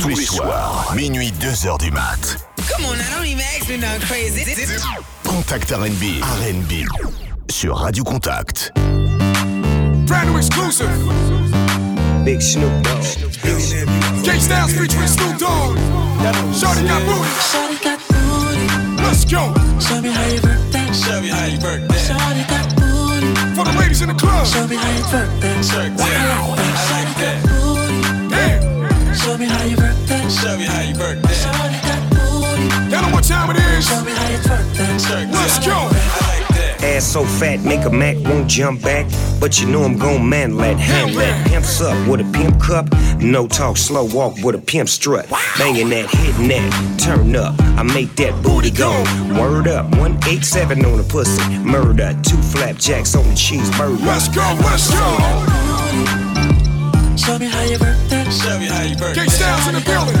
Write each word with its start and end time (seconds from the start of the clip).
Tous 0.00 0.08
les 0.08 0.16
soirs, 0.16 0.92
minuit 0.96 1.32
2h 1.40 1.78
du 1.78 1.90
mat. 1.90 2.36
Come 2.56 2.86
on, 2.86 2.96
now 2.96 3.04
don't 3.16 3.26
even 3.26 3.40
ask 3.40 3.68
me 3.68 3.76
nothing 3.78 4.00
crazy. 4.06 4.44
Contact 5.22 5.72
R&B, 5.72 6.20
R&B 6.22 6.84
sur 7.50 7.74
Radio 7.74 8.02
Contact. 8.04 8.72
Brand 10.06 10.28
new 10.28 10.36
exclusive. 10.36 10.90
Big 12.24 12.40
Snoop 12.40 12.72
Dogg. 12.82 13.02
Styles 14.40 14.72
featuring 14.72 15.06
Snoop 15.06 15.38
Dogg. 15.38 15.78
Shorty 16.54 16.86
got 16.86 17.02
booty. 17.04 17.28
Shorty 17.52 17.76
got 17.82 18.00
booty. 18.08 19.02
Let's 19.02 19.24
go. 19.24 19.54
Show 19.80 20.00
me 20.00 20.10
how 20.10 20.26
you 20.26 20.40
work 20.42 20.70
that? 20.72 20.94
Show 20.94 21.20
me 21.20 21.28
how 21.28 21.46
you 21.46 21.58
work 21.60 21.86
that? 21.88 22.00
Shorty 22.00 22.44
got 22.48 22.74
booty. 22.76 23.34
For 23.54 23.64
the 23.64 23.78
ladies 23.78 24.02
in 24.02 24.08
the 24.08 24.14
club. 24.14 24.46
Show 24.46 24.66
me 24.66 24.76
how 24.76 24.90
you 24.90 25.04
work 25.04 25.40
that? 25.40 25.56
Work 25.74 25.96
that. 25.98 26.58
I 26.58 27.04
like 27.04 27.16
that. 27.18 27.42
Booty. 27.42 27.73
Damn. 29.14 29.22
Show 29.22 29.38
me 29.38 29.46
how 29.46 29.64
you 29.64 29.76
work 29.76 29.96
that. 30.06 30.30
Show 30.30 30.56
me 30.58 30.64
how 30.64 30.80
you 30.82 30.98
work 30.98 31.22
that. 31.22 31.38
Shorty 31.38 31.78
got 31.86 32.02
booty. 32.10 32.90
Y'all 32.90 33.02
know 33.02 33.14
what 33.14 33.24
time 33.24 33.50
it 33.50 33.56
is. 33.56 33.86
Show 33.86 34.02
me 34.04 34.12
how 34.12 34.28
you 34.28 34.38
work 34.38 34.66
that. 34.74 34.90
Work 35.10 35.32
Let's 35.32 35.58
go. 35.64 35.88
Like. 35.90 36.34
Ass 36.84 37.04
so 37.04 37.24
fat, 37.24 37.64
make 37.64 37.86
a 37.86 37.90
Mac 37.90 38.16
won't 38.24 38.46
jump 38.48 38.82
back. 38.82 39.06
But 39.40 39.60
you 39.60 39.66
know 39.68 39.84
I'm 39.84 39.96
gon' 39.96 40.28
man 40.28 40.56
let 40.56 40.78
hand 40.78 41.16
that 41.16 41.46
pimps 41.46 41.80
up 41.80 41.96
with 42.06 42.20
a 42.20 42.30
pimp 42.32 42.60
cup. 42.60 42.88
No 43.20 43.48
talk, 43.48 43.78
slow 43.78 44.04
walk 44.04 44.36
with 44.44 44.54
a 44.54 44.58
pimp 44.58 44.88
strut. 44.88 45.26
Banging 45.58 45.88
that, 45.90 46.10
hitting 46.10 46.48
that, 46.48 47.00
turn 47.00 47.34
up. 47.36 47.54
I 47.78 47.82
make 47.82 48.14
that 48.16 48.42
booty 48.42 48.70
go. 48.70 48.90
Word 49.40 49.66
up, 49.66 49.86
187 49.92 50.84
on 50.84 50.98
the 50.98 51.04
pussy. 51.04 51.58
Murder, 51.60 52.18
two 52.22 52.36
flapjacks 52.36 53.14
on 53.14 53.24
the 53.24 53.34
cheeseburger. 53.34 54.04
Let's 54.04 54.28
go. 54.28 54.42
Let's 54.60 54.90
go. 54.90 55.54
Show 57.16 57.38
me 57.38 57.46
how 57.46 57.62
you 57.62 57.78
work 57.78 57.96
that. 58.08 58.13
Show 58.34 58.58
me 58.58 58.66
how 58.66 58.82
you 58.82 58.96
work 58.98 59.14
K 59.14 59.22
that. 59.22 59.30
Styles 59.30 59.66
in 59.70 59.74
the 59.78 59.84
building. 59.86 60.18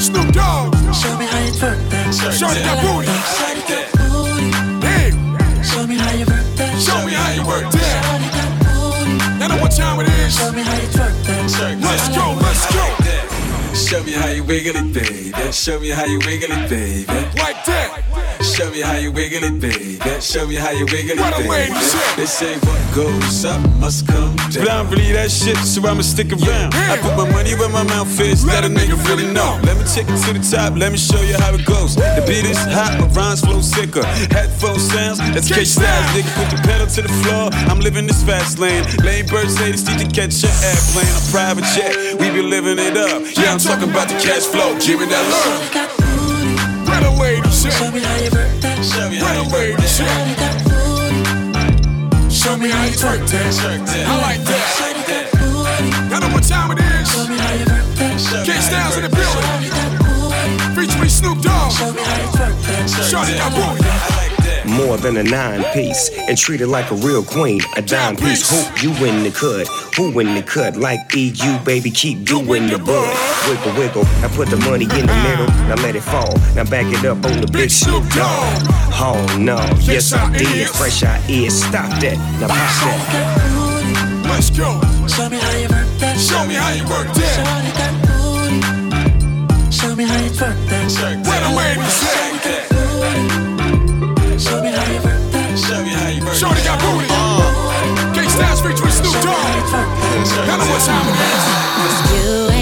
Snoop 0.00 0.34
Dogg. 0.34 0.74
Show 0.90 1.14
me 1.16 1.26
how 1.26 1.38
you 1.46 1.54
work 1.62 1.78
that. 1.94 2.10
Shorty 2.10 2.60
got 2.66 2.82
booty. 2.82 3.06
I 3.06 3.14
like 3.46 3.62
that. 3.70 3.86
Booty. 4.10 4.50
Damn. 4.82 5.62
Show 5.62 5.86
me 5.86 5.96
how 5.96 6.10
you 6.10 6.26
work 6.26 6.42
that. 6.58 6.74
Show 6.82 6.98
me 7.06 7.12
how 7.14 7.30
you 7.30 7.46
work 7.46 7.70
that. 7.70 8.02
Shorty 8.02 8.28
got 8.34 8.50
booty. 8.66 9.14
Y'all 9.38 9.48
know 9.48 9.62
what 9.62 9.70
time 9.70 10.00
it 10.00 10.08
is. 10.10 10.34
Show 10.34 10.50
me 10.50 10.62
how 10.62 10.74
you 10.74 10.85
Show 13.96 14.04
me 14.04 14.12
how 14.12 14.28
you 14.28 14.44
wiggle 14.44 14.76
it, 14.76 14.92
baby. 14.92 15.52
Show 15.52 15.80
me 15.80 15.88
how 15.88 16.04
you 16.04 16.18
wiggle 16.26 16.52
it, 16.52 16.68
baby. 16.68 17.06
Like 17.40 17.64
that. 17.64 18.02
Show 18.44 18.70
me 18.70 18.82
how 18.82 18.96
you 18.96 19.10
wiggle 19.10 19.42
it, 19.42 19.58
baby. 19.58 19.96
Show 20.20 20.46
me 20.46 20.54
how 20.56 20.70
you 20.70 20.84
wiggle 20.84 21.16
What 21.16 21.32
it, 21.40 21.48
baby. 21.48 21.72
said. 21.80 22.16
They 22.16 22.26
say 22.26 22.54
what 22.60 22.80
goes 22.94 23.44
up 23.46 23.60
must 23.80 24.06
come 24.06 24.36
down. 24.52 24.60
But 24.64 24.68
I 24.68 24.76
don't 24.84 24.90
believe 24.90 25.14
that 25.14 25.30
shit, 25.30 25.56
so 25.64 25.80
I'ma 25.88 26.02
stick 26.02 26.28
around. 26.28 26.74
I 26.76 27.00
put 27.00 27.16
my 27.16 27.24
money 27.32 27.54
where 27.56 27.70
my 27.70 27.84
mouth 27.84 28.20
is, 28.20 28.44
let 28.44 28.64
a 28.64 28.68
nigga 28.68 29.00
really 29.08 29.32
know. 29.32 29.58
Let 29.64 29.80
me 29.80 29.84
take 29.88 30.08
it 30.12 30.20
to 30.28 30.32
the 30.36 30.44
top, 30.44 30.76
let 30.76 30.92
me 30.92 30.98
show 30.98 31.20
you 31.24 31.32
how 31.40 31.54
it 31.54 31.64
goes. 31.64 31.96
The 31.96 32.22
beat 32.28 32.44
is 32.44 32.60
hot, 32.68 33.00
my 33.00 33.08
rhymes 33.16 33.40
flow 33.40 33.60
sicker. 33.62 34.04
Headphone 34.28 34.78
sounds, 34.78 35.18
that's 35.32 35.48
K 35.48 35.64
styles, 35.64 36.04
nigga. 36.12 36.28
Put 36.36 36.52
the 36.52 36.60
pedal 36.68 36.86
to 36.86 37.00
the 37.00 37.12
floor. 37.24 37.48
I'm 37.72 37.80
living 37.80 38.06
this 38.06 38.22
fast 38.22 38.58
lane. 38.58 38.84
Lane 39.00 39.26
birds 39.26 39.56
haters 39.56 39.88
need 39.88 40.04
to 40.04 40.08
catch 40.12 40.36
your 40.44 40.52
airplane. 40.60 41.08
A 41.16 41.22
private 41.32 41.64
jet, 41.72 42.20
we 42.20 42.28
be 42.30 42.42
living 42.44 42.78
it 42.78 42.96
up. 42.96 43.24
Yeah, 43.36 43.52
I'm 43.52 43.58
talking 43.58 43.85
about 43.90 44.08
the 44.08 44.14
cash 44.18 44.46
flow. 44.46 44.74
Give 44.78 45.00
me 45.00 45.06
that 45.06 45.24
love. 45.30 45.62
Got 45.72 45.90
booty. 45.98 46.54
Where 46.86 47.02
the 47.02 47.12
lady 47.18 47.50
Show 47.50 47.90
me 47.90 48.00
how 48.00 48.16
you 48.22 48.30
work 48.30 48.52
that. 48.62 48.78
Show 48.84 49.10
me 49.10 49.16
how 49.16 49.32
you 49.34 49.46
work 49.50 49.78
lady 49.78 49.86
shit. 49.86 50.06
Got 50.38 50.54
booty. 50.66 51.22
Show 52.30 52.56
me 52.56 52.70
how 52.70 52.84
you 52.84 52.96
twerk 52.96 53.22
that. 53.30 53.52
I 54.06 54.14
like 54.22 54.42
that. 54.46 54.62
Shorty 54.78 55.02
got 55.06 55.24
booty. 55.34 55.90
Y'all 56.10 56.20
know 56.20 56.30
what 56.34 56.44
time 56.46 56.70
it 56.72 56.80
is. 56.80 57.10
Show 57.10 57.26
me 57.26 57.36
how 57.38 57.52
you 57.54 57.66
work 57.66 57.86
that. 57.98 58.46
K 58.46 58.50
Styles 58.60 58.96
in 58.96 59.02
the 59.04 59.12
building. 59.12 59.44
Shorty 59.44 59.68
got 59.70 59.90
booty. 59.98 60.86
Featuring 60.86 61.10
Snoop 61.10 61.38
Dogg. 61.42 61.72
Show 61.72 61.92
me 61.92 62.02
how 62.02 62.22
you 62.22 62.30
work 62.38 62.56
that. 62.70 62.86
Shorty 63.10 63.34
got 63.36 63.52
booty. 63.52 64.15
More 64.76 64.98
than 64.98 65.16
a 65.16 65.22
nine 65.22 65.64
piece 65.72 66.10
and 66.28 66.36
treat 66.36 66.60
it 66.60 66.66
like 66.66 66.90
a 66.90 66.96
real 66.96 67.24
queen. 67.24 67.60
A 67.76 67.82
dime 67.82 68.14
piece. 68.16 68.50
Who 68.50 68.88
you 68.88 69.06
in 69.06 69.22
the 69.22 69.30
cut. 69.30 69.66
Who 69.96 70.20
in 70.20 70.34
the 70.34 70.42
cut? 70.42 70.76
Like 70.76 71.00
EU, 71.14 71.58
baby, 71.64 71.90
keep 71.90 72.24
doing 72.24 72.66
the 72.66 72.78
bud. 72.78 73.16
Wiggle, 73.48 73.72
wiggle. 73.78 74.04
I 74.22 74.28
put 74.28 74.48
the 74.48 74.58
money 74.58 74.84
in 74.84 75.06
the 75.06 75.16
middle. 75.24 75.46
Now 75.68 75.76
let 75.76 75.96
it 75.96 76.02
fall. 76.02 76.36
Now 76.54 76.64
back 76.64 76.86
it 76.92 77.04
up 77.06 77.24
on 77.24 77.40
the 77.40 77.46
big 77.46 77.70
Snoop 77.70 78.04
Dogg. 78.10 78.66
Oh 78.98 79.36
no, 79.38 79.56
yes 79.80 80.12
I 80.12 80.30
did. 80.36 80.68
Fresh 80.68 81.04
I 81.04 81.22
is. 81.28 81.58
Stop 81.58 81.88
that. 82.00 82.18
Now 82.40 82.48
pop 82.48 83.00
that. 83.12 83.26
Booty. 83.56 84.28
Let's 84.28 84.50
go. 84.50 84.80
Show 85.08 85.28
me 85.30 85.38
how 85.38 85.56
you 85.56 85.68
work 85.68 85.88
that. 86.00 86.20
Show 86.20 86.46
me 86.46 86.54
how 86.54 86.72
you 86.72 86.84
work 86.84 87.08
that. 87.16 87.36
Shorty 87.40 87.72
got 87.80 87.94
booty. 88.04 89.72
Show 89.72 89.96
me 89.96 90.04
how 90.04 90.18
you 90.20 90.30
work 90.32 90.58
that. 90.68 91.26
Where 91.26 91.40
the 91.40 91.56
lady 91.56 91.88
shit. 91.90 92.25
Dogg. 99.22 99.66
Know 100.46 100.58
what 100.72 100.82
time 100.82 101.06
it 101.08 101.16
is. 101.16 102.12
You 102.12 102.55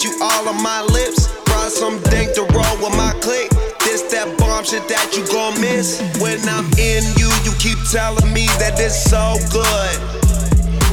you 0.00 0.16
all 0.22 0.48
on 0.48 0.62
my 0.62 0.80
lips. 0.80 1.28
Brought 1.44 1.70
some 1.70 2.00
dink 2.08 2.32
to 2.34 2.42
roll 2.56 2.76
with 2.80 2.96
my 2.96 3.12
click. 3.20 3.50
This 3.84 4.00
that 4.08 4.24
bomb 4.38 4.64
shit 4.64 4.88
that 4.88 5.12
you 5.12 5.20
gon' 5.28 5.60
miss. 5.60 6.00
When 6.16 6.40
I'm 6.48 6.64
in 6.80 7.04
you, 7.20 7.28
you 7.44 7.52
keep 7.60 7.76
telling 7.92 8.32
me 8.32 8.48
that 8.56 8.80
it's 8.80 8.96
so 8.96 9.36
good. 9.52 9.92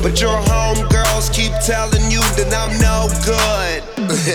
But 0.04 0.20
your 0.20 0.36
homegirls 0.52 1.32
keep 1.32 1.56
telling 1.64 2.12
you 2.12 2.20
that 2.36 2.52
I'm 2.52 2.76
no 2.84 3.08
good. 3.24 3.80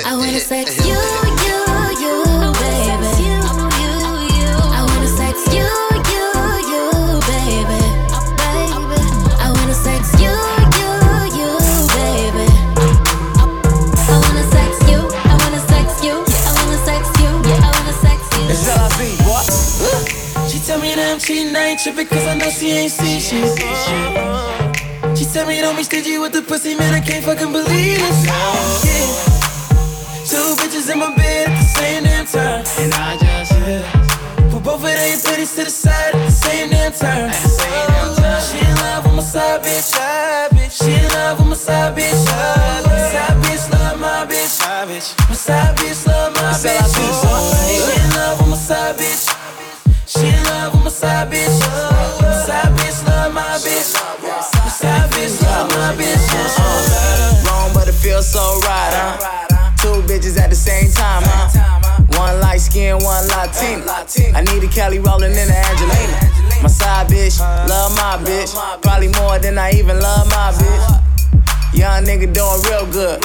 I 0.08 0.16
wanna 0.16 0.40
sex 0.52 0.80
you, 0.80 0.96
you, 1.44 1.60
you, 2.00 2.16
baby. 2.56 3.36
I 4.72 4.80
wanna 4.80 5.12
sex 5.12 5.44
you, 5.52 5.83
tripping 21.84 22.06
cause 22.06 22.26
I 22.26 22.34
know 22.38 22.48
she 22.48 22.70
ain't 22.70 22.90
see 22.90 23.20
shit. 23.20 23.44
She 25.18 25.24
tell 25.26 25.46
me 25.46 25.60
don't 25.60 25.76
be 25.76 25.82
stingy 25.82 26.16
with 26.16 26.32
the 26.32 26.40
pussy, 26.40 26.74
man, 26.74 26.94
I 26.94 27.00
can't 27.00 27.22
fucking 27.22 27.52
believe 27.52 27.98
this. 28.00 28.24
Yeah. 28.24 29.04
Two 30.24 30.56
bitches 30.56 30.90
in 30.90 30.98
my 30.98 31.14
bed 31.14 31.50
at 31.50 31.58
the 31.60 31.64
same 31.76 32.04
damn 32.04 32.24
time. 32.24 32.64
And 32.80 32.94
I 32.94 33.18
just, 33.20 33.52
yeah. 33.52 34.48
Put 34.50 34.62
both 34.64 34.76
of 34.76 34.96
their 34.96 35.12
titties 35.12 35.54
to 35.56 35.64
the 35.64 35.70
side 35.70 36.14
at 36.14 36.24
the 36.24 36.32
same 36.32 36.70
damn 36.70 36.90
time. 36.90 37.30
Oh, 37.30 38.40
she 38.40 38.64
in 38.64 38.74
love 38.76 39.04
with 39.04 39.16
my 39.16 39.22
side 39.22 39.60
bitch. 39.60 39.92
Side 39.92 40.52
bitch. 40.52 40.82
She 40.82 40.90
in 40.90 41.06
love 41.12 41.38
with 41.38 41.48
my 41.48 41.54
side 41.54 41.94
bitch. 41.94 42.16
Side 42.24 43.36
bitch 43.44 43.70
love 43.72 44.00
my 44.00 44.24
bitch. 44.24 44.56
My 45.28 45.36
side 45.36 45.76
bitch 45.76 46.06
love 46.06 46.32
my 46.32 46.48
bitch. 46.48 46.94
She 46.96 48.00
in 48.00 48.10
love 48.16 48.40
with 48.40 48.48
my 48.48 48.56
side 48.56 48.96
bitch. 48.96 49.28
She 50.06 50.26
in 50.28 50.44
love 50.44 50.72
my 50.72 50.73
side 50.94 51.28
bitch. 51.28 51.50
Side 52.46 52.70
bitch 52.78 53.06
love 53.06 53.34
my 53.34 53.58
bitch. 53.58 53.90
Side 54.70 55.10
bitch 55.10 55.42
love 55.42 55.68
my 55.70 55.90
bitch. 55.98 56.22
Uh-uh. 56.30 57.44
Wrong, 57.46 57.70
but 57.74 57.88
it 57.88 57.94
feels 57.94 58.30
so 58.30 58.60
right? 58.62 59.18
Two 59.78 60.02
bitches 60.06 60.38
at 60.38 60.50
the 60.50 60.56
same 60.56 60.90
time, 60.92 61.22
huh? 61.26 62.00
One 62.18 62.40
light 62.40 62.60
skin, 62.60 63.00
young 63.00 63.26
Latina. 63.26 64.38
I 64.38 64.40
need 64.42 64.62
a 64.62 64.68
Kelly 64.68 65.00
rolling 65.00 65.34
in 65.34 65.48
the 65.50 65.58
Angelina. 65.66 66.62
My 66.62 66.68
side 66.68 67.08
bitch, 67.08 67.40
love 67.68 67.90
my 67.96 68.16
bitch. 68.22 68.54
Probably 68.82 69.08
more 69.20 69.38
than 69.38 69.58
I 69.58 69.72
even 69.72 69.98
love 69.98 70.28
my 70.30 70.52
bitch. 70.54 71.74
Young 71.74 72.04
nigga 72.04 72.32
doing 72.32 72.60
real 72.70 72.86
good. 72.86 73.18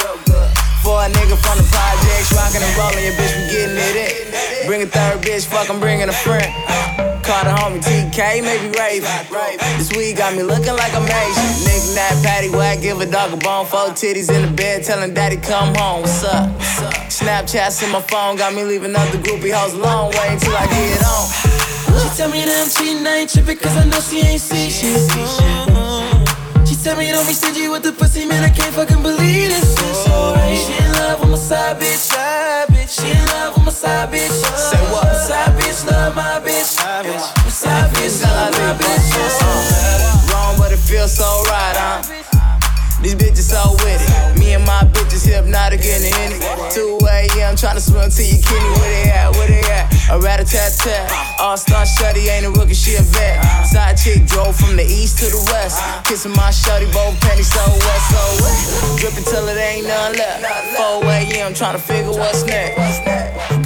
For 0.81 1.06
a 1.06 1.10
nigga 1.10 1.38
from 1.38 1.57
the 1.60 1.68
projects, 1.69 2.33
rockin' 2.33 2.63
and 2.63 2.75
rollin', 2.77 3.04
your 3.04 3.13
bitch, 3.13 3.36
we 3.38 3.44
getting 3.54 3.77
it 3.77 3.95
in. 3.95 4.66
Bring 4.66 4.81
a 4.81 4.88
third 4.88 5.21
bitch, 5.21 5.45
fuck, 5.45 5.69
I'm 5.69 5.80
bringing 5.80 6.10
a 6.10 6.13
friend. 6.13 7.19
Call 7.30 7.44
the 7.44 7.52
homie 7.52 7.78
TK, 7.78 8.42
maybe 8.42 8.74
raving. 8.74 9.06
This 9.78 9.94
week 9.96 10.18
got 10.18 10.36
me 10.36 10.42
looking 10.42 10.74
like 10.74 10.94
a 10.94 10.98
Asian. 10.98 11.62
Nigga, 11.62 11.94
that 11.94 12.18
patty 12.26 12.50
whack, 12.50 12.81
give 12.81 13.00
a 13.02 13.06
dog 13.06 13.31
a 13.31 13.38
bone. 13.38 13.68
Four 13.68 13.94
titties 13.94 14.34
in 14.34 14.42
the 14.42 14.52
bed, 14.52 14.84
telling 14.84 15.14
daddy 15.14 15.38
come 15.38 15.76
home. 15.76 16.02
What's 16.02 16.24
up? 16.24 16.50
Snapchats 17.06 17.84
in 17.86 17.92
my 17.92 18.02
phone, 18.02 18.36
got 18.38 18.56
me 18.56 18.64
leaving 18.64 18.96
other 18.96 19.20
groupie 19.20 19.54
hoes 19.54 19.76
alone. 19.76 20.10
Wait 20.18 20.42
until 20.42 20.58
I 20.58 20.66
get 20.74 21.06
on. 21.06 21.30
She 22.02 22.18
tell 22.18 22.31
me 22.31 22.42
that 22.50 22.66
I'm 22.66 22.70
cheating, 22.74 23.06
I 23.06 23.18
ain't 23.18 23.30
tripping 23.30 23.58
cause 23.58 23.78
I 23.78 23.86
know 23.86 24.02
she 24.02 24.26
ain't 24.26 24.42
see 24.42 24.72
shit. 24.72 24.98
She 26.68 26.76
tell 26.81 26.98
me 26.98 27.12
don't 27.12 27.28
be 27.28 27.34
stingy 27.34 27.70
with 27.70 27.84
the 27.84 27.92
pussy, 27.92 28.26
man, 28.26 28.44
I 28.44 28.50
can't 28.50 28.74
fucking 28.74 29.04
believe 29.04 29.54
this. 29.54 29.78
She 29.78 30.74
in 30.81 30.92
love 30.94 31.20
with 31.20 31.30
my 31.30 31.38
side 31.38 31.78
bitch. 31.78 32.10
She 33.00 33.12
in 33.12 33.25
love 33.28 33.56
with 33.56 33.66
my 33.66 33.72
side 33.72 34.10
bitch. 34.12 34.28
Oh. 34.28 34.56
Say 34.60 34.84
what? 34.92 35.07
My 35.07 35.13
side 35.13 35.56
bitch 35.56 35.88
love 35.88 36.16
my 36.16 36.40
bitch. 36.44 36.75
My 36.75 37.50
side 37.50 37.90
bitch 37.96 38.22
love 38.24 38.51
my 38.51 38.75
bitch. 38.75 39.16
Oh. 39.16 39.40
Uh, 39.40 40.34
wrong, 40.34 40.57
but 40.57 40.74
it 40.74 40.80
feels 40.80 41.16
so 41.16 41.24
right, 41.48 41.75
huh? 41.80 42.04
These 43.01 43.16
bitches 43.16 43.48
so 43.48 43.72
with 43.86 44.04
it. 44.04 44.40
Me 44.40 44.54
and 44.54 44.66
my 44.66 44.84
bitches 44.92 45.25
hypnotic 45.25 45.80
in 45.80 46.01
the 46.04 46.12
in 46.28 46.31
it. 46.36 46.74
2 46.74 47.00
a.m. 47.07 47.56
tryna 47.56 47.80
swim 47.80 48.12
to 48.12 48.24
your 48.24 48.44
kidney. 48.44 48.69
Where 48.75 48.92
they 48.92 49.10
at? 49.12 49.31
Where 49.31 49.48
they 49.48 49.63
at? 49.72 49.99
A 50.10 50.20
rat 50.20 50.40
a 50.40 50.44
tat 50.44 50.74
tat. 50.74 51.40
All 51.40 51.56
star 51.56 51.86
shutty 51.86 52.28
ain't 52.30 52.46
a 52.46 52.52
rookie, 52.52 52.74
she 52.74 52.96
a 52.96 53.02
vet. 53.02 53.44
Side 53.66 53.96
chick 53.96 54.26
drove 54.26 54.56
from 54.56 54.76
the 54.76 54.84
east 54.84 55.20
to 55.20 55.26
the 55.26 55.38
west. 55.54 55.78
Kissing 56.06 56.32
my 56.32 56.50
shutty, 56.50 56.92
both 56.92 57.20
panties 57.22 57.52
so 57.54 57.62
wet, 57.62 58.02
so 58.10 58.22
wet. 58.42 59.00
Dripping 59.00 59.24
till 59.24 59.48
it 59.48 59.58
ain't 59.58 59.86
none 59.86 60.14
left. 60.14 60.44
4 60.78 61.06
a.m. 61.06 61.54
trying 61.54 61.78
to 61.78 61.82
figure 61.82 62.12
what's 62.12 62.44
next. 62.44 63.06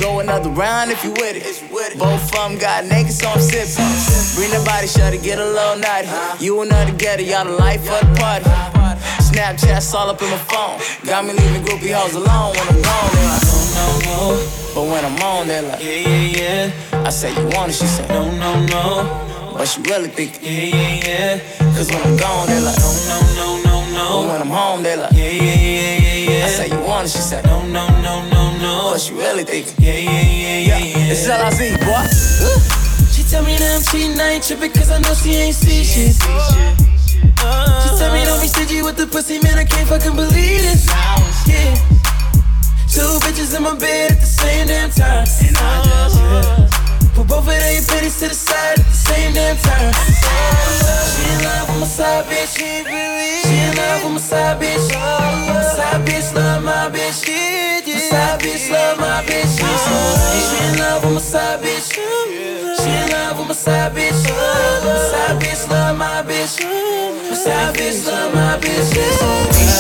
Go 0.02 0.20
another 0.20 0.50
round 0.50 0.92
if 0.92 1.02
you 1.04 1.12
with 1.12 1.38
it. 1.38 1.98
Both 1.98 2.26
of 2.26 2.32
them 2.32 2.58
got 2.58 2.86
naked, 2.86 3.14
so 3.14 3.30
I'm 3.30 3.40
sipping. 3.40 3.88
Bring 4.36 4.52
the 4.52 4.64
body, 4.66 4.88
shutty, 4.88 5.24
get 5.24 5.40
a 5.40 5.46
little 5.46 5.78
naughty. 5.78 6.10
You 6.44 6.62
and 6.62 6.72
her 6.74 6.86
together, 6.86 7.24
y'all 7.24 7.46
the 7.46 7.52
life 7.52 7.90
of 7.90 8.02
the 8.02 8.20
party. 8.20 8.84
Snapchats 9.34 9.92
all 9.96 10.12
up 10.12 10.22
in 10.22 10.30
my 10.30 10.38
phone. 10.38 10.80
Got 11.08 11.26
me 11.26 11.34
leaving 11.34 11.64
groupie 11.64 11.92
hoes 11.92 12.14
alone 12.14 12.54
when 12.54 12.68
I'm 12.70 12.82
gone. 12.86 13.10
They're 13.14 13.34
like, 13.34 13.42
no, 13.50 13.58
no, 13.74 13.88
no. 14.06 14.48
But 14.76 14.84
when 14.94 15.04
I'm 15.04 15.22
on, 15.24 15.48
they're 15.48 15.64
like, 15.64 15.82
yeah, 15.82 16.06
yeah, 16.06 16.38
yeah. 16.38 17.04
I 17.08 17.10
say, 17.10 17.34
you 17.34 17.48
want 17.50 17.72
it? 17.72 17.74
She 17.74 17.88
said, 17.88 18.10
no, 18.10 18.30
no, 18.30 18.64
no. 18.68 19.54
But 19.58 19.68
she 19.68 19.82
really 19.90 20.10
think, 20.10 20.38
yeah, 20.44 20.78
yeah, 20.78 21.06
yeah. 21.08 21.40
Cause 21.74 21.90
when 21.90 22.02
I'm 22.04 22.16
gone, 22.16 22.46
they're 22.46 22.62
like, 22.62 22.78
no, 22.78 22.92
no, 23.10 23.20
no, 23.34 23.64
no, 23.66 23.76
no. 23.98 24.06
But 24.22 24.28
when 24.30 24.42
I'm 24.42 24.54
home, 24.54 24.84
they're 24.84 24.98
like, 24.98 25.14
yeah, 25.14 25.30
yeah, 25.30 25.56
yeah, 25.56 25.98
yeah, 25.98 26.30
yeah. 26.30 26.46
I 26.46 26.50
say, 26.50 26.68
you 26.70 26.80
want 26.86 27.08
it? 27.08 27.10
She 27.10 27.18
said, 27.18 27.44
no, 27.46 27.66
no, 27.66 27.88
no, 28.06 28.22
no, 28.30 28.58
no. 28.62 28.92
But 28.94 29.02
she 29.02 29.16
really 29.16 29.46
think, 29.46 29.66
yeah, 29.80 29.98
yeah, 29.98 30.22
yeah, 30.22 30.60
yeah, 30.60 30.78
yeah. 30.78 31.12
It's 31.12 31.26
LIZ, 31.26 31.78
boy. 31.82 32.06
She 33.12 33.24
tell 33.24 33.44
me 33.44 33.58
that 33.58 33.82
I'm 33.82 33.82
cheating, 33.82 34.20
I 34.22 34.34
ain't 34.34 34.44
tripping 34.44 34.72
cause 34.74 34.92
I 34.92 35.00
know 35.00 35.14
she 35.16 35.32
ain't 35.34 35.56
see 35.56 35.84
shit. 35.84 37.03
She 37.24 37.90
tell 37.98 38.12
me 38.14 38.24
don't 38.26 38.42
be 38.42 38.48
stingy 38.48 38.82
with 38.82 38.98
the 38.98 39.08
pussy, 39.08 39.40
man, 39.40 39.58
I 39.58 39.66
can't 39.66 39.88
fucking 39.88 40.16
believe 40.16 40.62
this. 40.62 40.86
Yeah. 41.48 41.76
Two 42.92 43.18
bitches 43.26 43.56
in 43.56 43.64
my 43.64 43.76
bed 43.76 44.12
at 44.12 44.20
the 44.20 44.26
same 44.26 44.68
damn 44.68 44.90
time. 44.92 45.26
And 45.42 45.58
I 45.58 45.82
just, 45.84 46.20
yeah. 46.20 46.70
Put 47.16 47.28
both 47.28 47.40
of 47.40 47.46
their 47.46 47.82
pennies 47.82 48.20
to 48.20 48.28
the 48.28 48.36
side 48.36 48.80
at 48.80 48.86
the 48.86 48.94
same 48.94 49.34
damn 49.34 49.58
time. 49.58 49.94
She 49.94 51.24
in 51.26 51.44
love 51.44 51.70
with 51.70 51.80
my 51.80 51.88
side 51.88 52.26
bitch. 52.26 52.58
She 52.58 52.66
in 52.70 53.76
love 53.76 54.04
with 54.04 54.14
my 54.14 54.20
side 54.20 54.62
bitch. 54.62 54.90
My 54.94 55.62
side 55.64 56.06
bitch 56.06 56.34
love 56.36 56.64
my 56.64 56.90
bitch. 56.90 57.26
My 57.86 57.98
side 57.98 58.40
bitch 58.42 58.70
love 58.72 59.00
my 59.00 59.24
bitch. 59.24 59.58
She 59.58 60.58
in 60.66 60.78
love 60.78 61.04
with 61.04 61.14
my 61.14 61.20
side 61.20 61.62
bitch. 61.62 61.94
She 61.94 62.90
in 62.90 63.13
my 63.48 63.54
side 63.54 63.92
bitch. 63.94 64.14
Side 64.14 65.42
bitch 65.42 65.70
love 65.70 65.98
my 65.98 66.24
bitch. 66.24 66.64
My 67.30 67.36
side 67.36 67.76
bitch 67.76 68.06
love 68.08 68.34
my 68.34 68.58
bitch. 68.60 69.73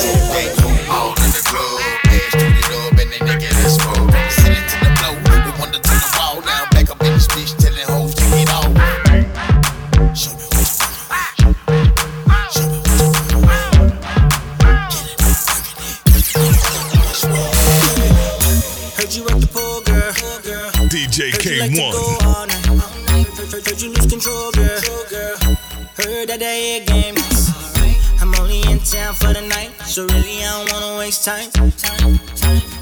Time. 31.23 31.47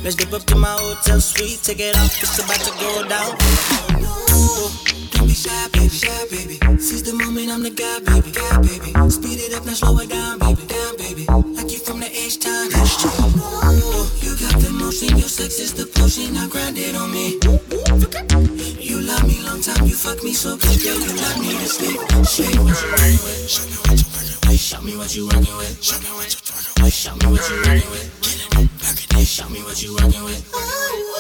Let's 0.02 0.16
dip 0.16 0.34
up 0.34 0.42
to 0.50 0.56
my 0.56 0.74
hotel 0.74 1.22
suite, 1.22 1.62
take 1.62 1.80
it 1.80 1.96
off, 1.96 2.10
it's 2.24 2.42
about 2.42 2.58
to 2.66 2.74
go 2.82 3.06
down. 3.06 3.38
Don't 5.14 5.28
be 5.28 5.34
shy, 5.34 5.54
baby, 5.70 5.90
shy, 5.90 6.10
baby. 6.26 6.58
Seize 6.82 7.04
the 7.04 7.14
moment, 7.14 7.52
I'm 7.52 7.62
the 7.62 7.70
guy, 7.70 8.02
baby, 8.02 8.34
guy, 8.34 8.58
baby. 8.66 8.98
Speed 9.14 9.46
it 9.46 9.54
up, 9.54 9.66
now 9.66 9.74
slow 9.78 10.00
it 10.00 10.10
down, 10.10 10.40
baby, 10.40 10.66
down, 10.66 10.98
baby. 10.98 11.26
Like 11.54 11.70
you 11.70 11.78
from 11.86 12.00
the 12.00 12.10
H 12.10 12.40
time. 12.42 12.74
Oh, 12.74 14.10
you 14.26 14.34
got 14.42 14.58
the 14.58 14.74
motion, 14.74 15.22
your 15.22 15.30
sex 15.30 15.60
is 15.60 15.74
the 15.78 15.86
potion, 15.86 16.34
now 16.34 16.50
grind 16.50 16.80
it 16.80 16.96
on 16.98 17.14
me. 17.14 17.38
You 18.82 19.06
love 19.06 19.22
me 19.22 19.38
long 19.46 19.62
time, 19.62 19.86
you 19.86 19.94
fuck 19.94 20.24
me 20.24 20.34
so 20.34 20.58
good, 20.58 20.82
girl, 20.82 20.98
you 20.98 21.14
love 21.14 21.38
me 21.38 21.54
to 21.62 21.70
sleep. 21.70 22.02
Show 22.26 22.50
me 22.50 22.58
what 22.58 22.74
you 22.74 22.90
working 22.90 23.22
with, 23.22 23.46
show 23.46 23.70
me 23.70 23.78
what 23.86 24.02
you 24.02 24.10
working 24.10 24.50
with, 24.50 24.58
show 24.58 24.82
me 24.82 24.98
what 24.98 25.14
you 25.14 25.30
working 25.30 25.58
with, 25.62 25.78
show 25.78 26.02
me 26.02 26.10
what 26.10 26.26
you 26.26 26.42
working 26.42 26.82
with, 26.82 26.94
show 26.94 27.14
me 27.22 27.30
what 27.30 27.46
you 27.46 27.62
working 27.62 27.92
with. 27.94 28.31
Show 29.42 29.50
me 29.50 29.64
what 29.64 29.82
you're 29.82 29.94
working 29.94 30.24
with. 30.24 31.11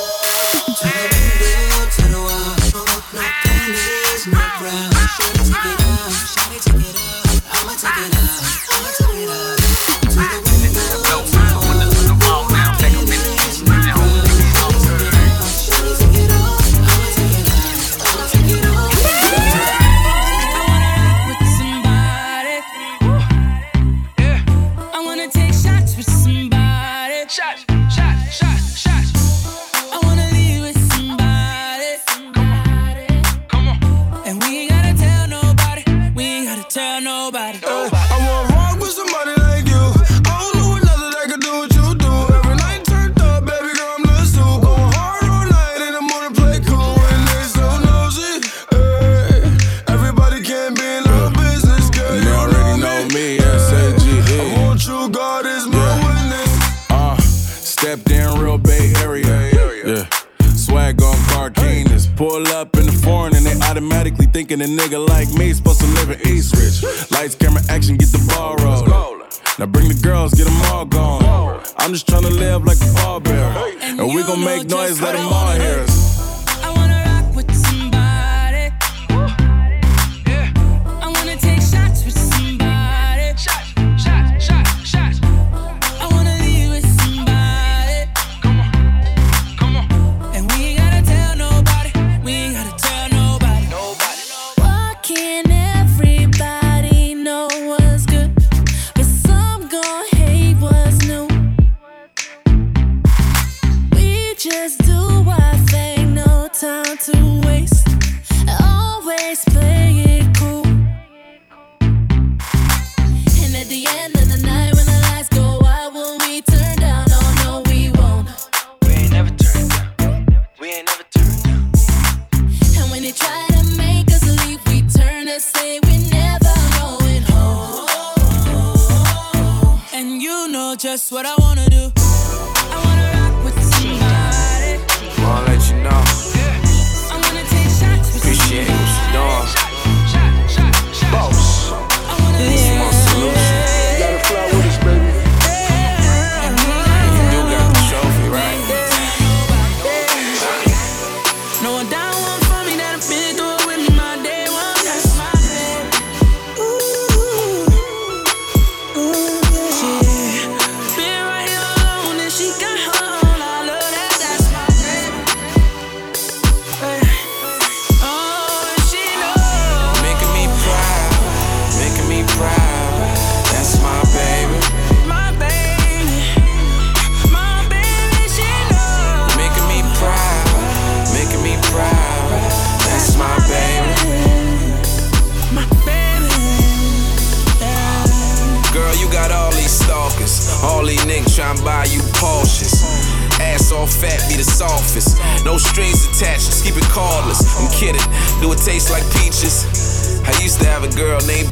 Thinking 64.58 64.78
a 64.78 64.82
nigga 64.82 65.08
like 65.08 65.32
me 65.34 65.54
supposed 65.54 65.80
to 65.80 65.88
live 65.88 66.10
in 66.10 66.28
Eastridge. 66.28 66.84
Lights, 67.12 67.36
camera, 67.36 67.62
action, 67.70 67.96
get 67.96 68.10
the 68.10 68.34
ball 68.36 68.56
rolling. 68.58 69.22
Now 69.60 69.66
bring 69.66 69.88
the 69.88 70.00
girls, 70.02 70.34
get 70.34 70.46
them 70.46 70.62
all 70.66 70.86
gone. 70.86 71.64
I'm 71.78 71.94
just 71.94 72.08
tryna 72.08 72.38
live 72.38 72.66
like 72.66 72.78
a 72.78 72.94
ball 72.94 73.22
pallbearer. 73.22 73.82
And 73.82 74.14
we 74.14 74.24
gon' 74.24 74.44
make 74.44 74.68
noise, 74.68 75.02
let 75.02 75.14
them 75.14 75.28
all 75.28 75.52
hear 75.52 75.80
us. 75.80 76.21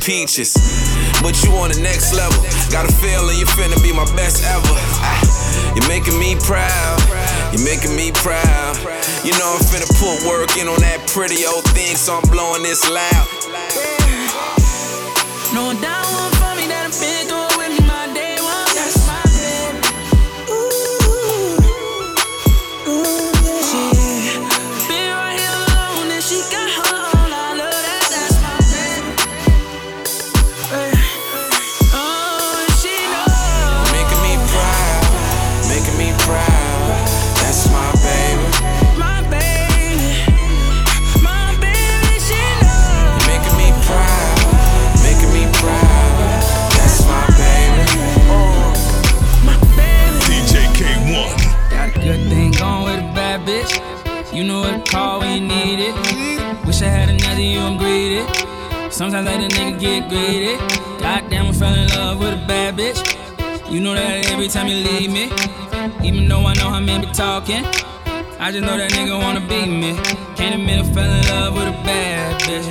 Peaches, 0.09 0.57
but 1.21 1.37
you 1.43 1.53
on 1.61 1.69
the 1.69 1.79
next 1.85 2.17
level. 2.17 2.41
Got 2.73 2.89
a 2.89 2.93
feeling 2.97 3.37
you 3.37 3.45
finna 3.45 3.77
be 3.83 3.93
my 3.93 4.09
best 4.17 4.41
ever. 4.41 4.73
You're 5.77 5.87
making 5.87 6.17
me 6.17 6.33
proud, 6.33 6.97
you're 7.53 7.61
making 7.61 7.95
me 7.95 8.09
proud. 8.11 8.73
You 9.21 9.37
know 9.37 9.53
I'm 9.53 9.61
finna 9.61 9.85
put 10.01 10.25
work 10.25 10.57
in 10.57 10.67
on 10.67 10.81
that 10.81 11.05
pretty 11.13 11.45
old 11.45 11.63
thing, 11.77 11.95
so 11.95 12.17
I'm 12.17 12.25
blowing 12.25 12.63
this 12.63 12.89
loud. 12.89 13.27
No 15.53 15.69
one 15.69 15.79
Sometimes 58.99 59.29
I 59.29 59.31
let 59.31 59.39
a 59.39 59.55
nigga 59.55 59.79
get 59.79 60.09
greedy. 60.09 60.57
Goddamn, 60.99 61.47
I 61.47 61.51
fell 61.53 61.73
in 61.73 61.87
love 61.87 62.19
with 62.19 62.33
a 62.33 62.45
bad 62.45 62.75
bitch. 62.75 62.99
You 63.71 63.79
know 63.79 63.93
that 63.93 64.29
every 64.29 64.49
time 64.49 64.67
you 64.67 64.75
leave 64.75 65.09
me. 65.09 65.31
Even 66.05 66.27
though 66.27 66.45
I 66.45 66.53
know 66.55 66.69
how 66.69 66.81
men 66.81 66.99
be 66.99 67.07
talking. 67.13 67.63
I 68.43 68.51
just 68.51 68.65
know 68.65 68.75
that 68.75 68.91
nigga 68.91 69.17
wanna 69.17 69.39
beat 69.39 69.69
me. 69.69 69.95
Can't 70.35 70.53
admit 70.53 70.79
I 70.79 70.83
fell 70.91 71.09
in 71.09 71.25
love 71.27 71.53
with 71.53 71.69
a 71.69 71.77
bad 71.87 72.41
bitch. 72.41 72.67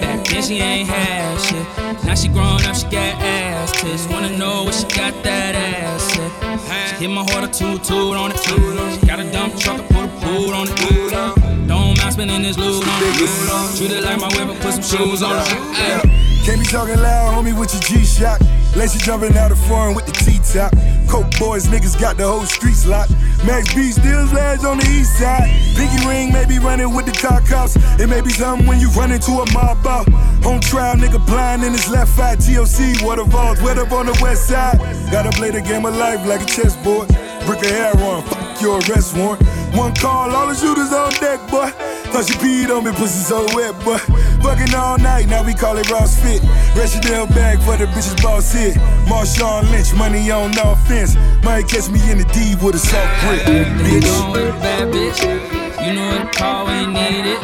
Back 0.00 0.26
then 0.28 0.42
she 0.42 0.56
ain't 0.60 0.88
had 0.88 1.38
shit. 1.38 2.02
Now 2.02 2.14
she 2.14 2.28
grown 2.28 2.64
up, 2.64 2.74
she 2.74 2.84
got 2.84 3.20
ass 3.20 3.72
tits. 3.78 4.08
Wanna 4.08 4.38
know 4.38 4.64
what 4.64 4.72
she 4.72 4.84
got 4.96 5.22
that 5.22 5.54
ass 5.54 6.18
at. 6.18 6.96
She 6.96 7.04
hit 7.04 7.10
my 7.10 7.24
heart 7.30 7.44
a 7.44 7.46
toot 7.46 7.84
toot 7.84 8.16
on 8.16 8.32
it. 8.32 8.38
She 8.38 9.06
got 9.06 9.20
a 9.20 9.30
dump 9.30 9.54
truck, 9.58 9.80
I 9.80 9.86
put 9.86 10.04
a 10.04 10.08
boot 10.24 10.54
on 10.54 10.66
it. 10.66 11.47
Don't 11.68 11.98
mind 11.98 12.12
spending 12.14 12.42
this 12.42 12.56
loot 12.56 12.82
on 12.82 13.02
it. 13.04 13.76
Treat 13.76 13.92
it 13.92 14.02
like 14.02 14.18
my 14.18 14.28
I 14.28 14.56
put 14.60 14.72
some 14.72 14.82
shoes 14.82 15.22
on 15.22 15.36
it. 15.36 16.44
Can't 16.46 16.60
be 16.60 16.64
talking 16.64 16.96
loud, 16.96 17.36
homie, 17.36 17.52
with 17.52 17.74
your 17.74 17.82
G-Shock. 17.82 18.40
Lacy 18.74 18.98
jumping 19.00 19.36
out 19.36 19.52
of 19.52 19.58
foreign 19.68 19.94
with 19.94 20.06
the 20.06 20.12
T-top. 20.12 20.72
Coke 21.06 21.28
boys, 21.38 21.66
niggas 21.66 22.00
got 22.00 22.16
the 22.16 22.26
whole 22.26 22.46
streets 22.46 22.86
locked. 22.86 23.12
Max 23.44 23.74
B 23.74 23.92
still 23.92 24.24
lads 24.32 24.64
on 24.64 24.78
the 24.78 24.86
east 24.86 25.18
side. 25.18 25.50
Pinky 25.76 26.06
ring 26.08 26.32
may 26.32 26.46
be 26.46 26.58
running 26.58 26.94
with 26.94 27.04
the 27.04 27.12
car 27.12 27.42
cops. 27.42 27.76
It 28.00 28.08
may 28.08 28.22
be 28.22 28.30
something 28.30 28.66
when 28.66 28.80
you 28.80 28.88
run 28.90 29.12
into 29.12 29.32
a 29.32 29.52
mob 29.52 29.86
out. 29.86 30.08
On 30.46 30.60
trial, 30.60 30.96
nigga 30.96 31.24
blind 31.26 31.64
in 31.64 31.72
his 31.72 31.90
left 31.90 32.18
eye. 32.18 32.36
TOC, 32.36 33.04
water 33.04 33.24
vaults, 33.24 33.60
wet 33.60 33.76
up 33.76 33.92
on 33.92 34.06
the 34.06 34.18
west 34.22 34.48
side. 34.48 34.78
Gotta 35.12 35.30
play 35.32 35.50
the 35.50 35.60
game 35.60 35.84
of 35.84 35.94
life 35.96 36.24
like 36.26 36.40
a 36.40 36.46
chessboard. 36.46 37.10
Brick 37.48 37.64
of 37.64 37.70
hair 37.70 37.96
on, 38.04 38.22
fuck 38.24 38.60
your 38.60 38.76
arrest 38.76 39.16
warrant. 39.16 39.40
One 39.72 39.94
call, 39.94 40.28
all 40.36 40.48
the 40.48 40.54
shooters 40.54 40.92
on 40.92 41.12
deck, 41.12 41.40
boy. 41.48 41.72
Thought 42.12 42.28
she 42.28 42.34
peed 42.36 42.68
on 42.68 42.84
me, 42.84 42.92
pussy 42.92 43.24
so 43.24 43.46
wet, 43.56 43.72
boy. 43.82 43.96
Fucking 44.44 44.74
all 44.74 44.98
night, 44.98 45.28
now 45.28 45.42
we 45.42 45.54
call 45.54 45.78
it 45.78 45.88
Ross 45.88 46.20
Fit. 46.20 46.42
Chanel 46.76 47.26
bag 47.28 47.58
for 47.62 47.78
the 47.78 47.86
bitches 47.86 48.22
boss 48.22 48.52
hit. 48.52 48.76
Marshawn 49.08 49.70
Lynch, 49.70 49.94
money 49.94 50.30
on 50.30 50.50
no 50.50 50.72
offense. 50.72 51.16
Might 51.42 51.66
catch 51.68 51.88
me 51.88 51.98
in 52.12 52.18
the 52.18 52.28
D 52.36 52.54
with 52.60 52.74
a 52.74 52.78
soft 52.78 53.08
grip, 53.24 53.40
bitch. 53.80 54.04
Going 54.04 54.32
with 54.32 54.54
a 54.54 54.60
bad 54.60 54.92
bitch. 54.92 55.86
You 55.86 55.94
know 55.94 56.30
call 56.34 56.66
when 56.66 56.84
you 56.84 56.92
need 56.92 57.32
it. 57.32 57.40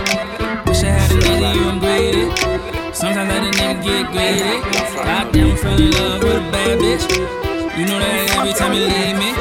Wish 0.69 0.85
I 0.85 0.93
had 1.01 1.13
another 1.13 1.57
you, 1.57 1.81
I'm. 1.81 2.93
Sometimes 2.93 3.17
I 3.17 3.41
let 3.41 3.43
a 3.43 3.57
nigga 3.57 3.83
get 3.83 4.13
greedy. 4.13 4.61
Goddamn, 5.01 5.51
I 5.51 5.57
fell 5.57 5.81
in 5.81 5.91
love 5.93 6.23
with 6.23 6.37
a 6.37 6.51
bad 6.53 6.79
bitch. 6.79 7.54
You 7.77 7.85
know 7.87 7.99
that 7.99 8.31
every 8.39 8.53
time 8.53 8.73
you 8.73 8.87
leave 8.87 9.19
me. 9.19 9.35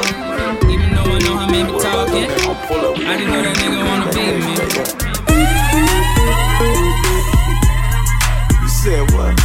Even 0.74 0.90
though 0.90 1.06
I 1.06 1.22
know 1.22 1.38
how 1.38 1.46
men 1.46 1.66
be 1.70 1.72
talking. 1.78 2.26
I 3.06 3.14
just 3.14 3.30
know 3.30 3.42
that 3.46 3.54
nigga 3.62 3.78
wanna 3.86 4.10
beat 4.10 4.42
me. 4.42 4.58
You 8.58 8.68
said 8.74 9.06
what? 9.14 9.38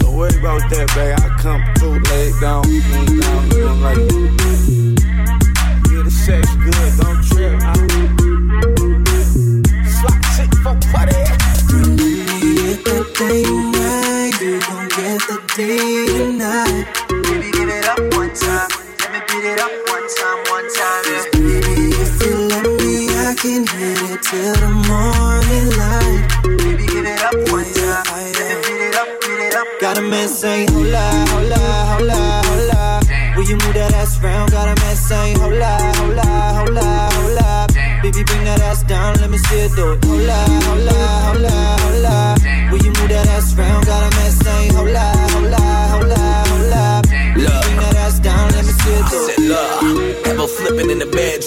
Don't 0.00 0.14
worry 0.16 0.34
about 0.40 0.66
that, 0.70 0.90
babe. 0.96 1.14
I 1.14 1.30
come 1.38 1.62
through, 1.78 2.02
lay 2.10 2.30
it 2.30 2.40
down, 2.40 2.66
lay 2.66 2.82
it 2.82 3.14
down, 3.22 3.48
doing 3.50 3.80
like 3.80 4.02
Yeah, 5.86 6.02
the 6.02 6.10
sex 6.10 6.50
good, 6.58 6.98
don't 6.98 7.22
trip. 7.30 7.62
I... 7.62 7.78
Slot 9.86 10.18
chick 10.34 10.50
for 10.64 10.74
party. 10.90 11.14
Get 12.58 12.82
the 12.82 13.06
day 13.14 13.73
you 14.44 14.60
gon' 14.60 14.88
get 14.88 15.20
the 15.24 15.40
day 15.56 16.04
tonight. 16.12 16.84
Baby, 17.08 17.48
give 17.56 17.68
it 17.68 17.88
up 17.88 18.00
one 18.12 18.28
time. 18.36 18.68
Let 19.00 19.10
me 19.12 19.20
beat 19.28 19.44
it 19.48 19.58
up 19.58 19.72
one 19.88 20.04
time, 20.04 20.40
one 20.52 20.68
time. 20.68 21.02
Yeah. 21.08 21.24
Baby, 21.32 21.96
if 21.96 22.12
you 22.20 22.36
let 22.52 22.66
me, 22.76 23.08
I 23.24 23.32
can 23.40 23.64
hit 23.64 24.00
it 24.12 24.20
till 24.20 24.54
the 24.60 24.70
morning 24.84 25.66
light. 25.80 26.22
Baby, 26.60 26.84
give 26.92 27.06
it 27.08 27.22
up 27.24 27.36
one 27.48 27.64
time. 27.72 28.04
Let 28.36 28.44
me 28.52 28.56
beat 28.68 28.82
it 28.84 28.94
up, 29.00 29.08
beat 29.22 29.40
it 29.48 29.54
up. 29.56 29.66
Got 29.80 29.96
a 29.96 30.02
man 30.02 30.28
saying, 30.28 30.68
hola, 30.68 31.24
hola, 31.32 31.62
hola, 31.96 32.20
hola. 32.44 33.00
Will 33.36 33.48
you 33.48 33.56
move 33.56 33.74
that 33.74 33.94
ass 33.94 34.20
round? 34.20 34.50
Got 34.52 34.68
a 34.68 34.80
man 34.82 34.96
saying, 34.96 35.38
hola, 35.40 35.72
hola, 35.96 36.28
hola, 36.60 37.08
hola. 37.16 37.66
Baby, 38.02 38.22
bring 38.24 38.44
that 38.44 38.60
ass 38.60 38.82
down, 38.82 39.14
let 39.20 39.30
me 39.30 39.38
see 39.38 39.60
it 39.60 39.72
do 39.74 39.92
it. 39.92 40.03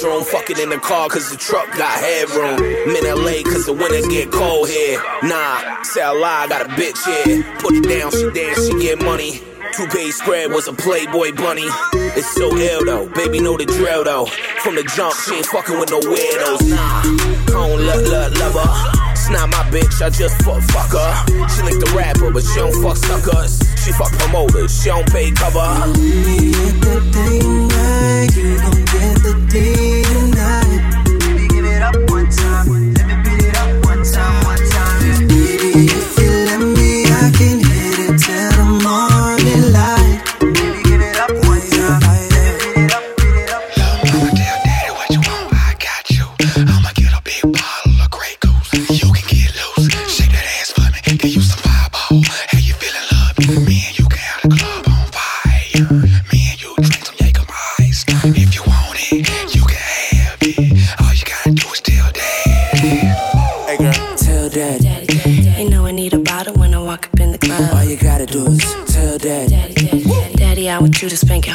Bedroom, 0.02 0.24
fucking 0.24 0.60
in 0.60 0.70
the 0.70 0.78
car 0.78 1.10
cause 1.10 1.30
the 1.32 1.38
truck 1.38 1.66
got 1.78 2.00
headroom. 2.00 2.58
I'm 2.58 2.96
in 2.96 3.06
LA 3.06 3.44
cause 3.44 3.66
the 3.66 3.74
winter 3.74 4.08
get 4.10 4.32
cold 4.32 4.70
here. 4.70 5.02
Nah, 5.24 5.82
say 5.84 6.02
I 6.02 6.12
lie, 6.12 6.48
got 6.48 6.66
a 6.66 6.70
bitch 6.70 6.98
here. 7.06 7.44
Put 7.60 7.74
it 7.74 7.88
down, 7.88 8.12
she 8.12 8.30
dance, 8.32 8.68
she 8.68 8.80
get 8.80 9.02
money. 9.02 9.42
Two 9.74 9.88
page 9.88 10.14
spread 10.14 10.52
was 10.52 10.68
a 10.68 10.74
Playboy 10.74 11.36
bunny. 11.36 11.68
It's 12.16 12.30
so 12.34 12.56
ill 12.56 12.86
though, 12.86 13.10
baby 13.10 13.40
know 13.40 13.58
the 13.58 13.66
drill 13.66 14.04
though. 14.04 14.26
From 14.62 14.76
the 14.76 14.84
jump, 14.96 15.16
she 15.16 15.36
ain't 15.36 15.46
fucking 15.46 15.80
with 15.80 15.92
no 15.92 16.00
weirdos. 16.00 16.70
Nah, 16.70 16.78
I 16.78 17.68
don't 17.68 17.86
love, 17.86 18.08
love, 18.08 18.34
love 18.38 18.54
her. 18.54 19.08
Not 19.32 19.50
my 19.50 19.64
bitch, 19.70 20.02
I 20.02 20.10
just 20.10 20.42
fuck 20.44 20.64
fuck 20.72 20.92
her. 20.92 21.50
She 21.50 21.62
like 21.62 21.80
the 21.80 21.92
rapper, 21.96 22.32
but 22.32 22.44
she 22.44 22.60
don't 22.60 22.82
fuck 22.82 22.96
suckers. 22.96 23.60
She 23.84 23.92
fuck 23.92 24.12
promoters, 24.14 24.82
she 24.82 24.90
don't 24.90 25.10
pay 25.12 25.32
cover. 25.32 25.68
You 26.00 26.54
gon' 26.80 27.12
get 27.12 28.72
the 28.72 28.77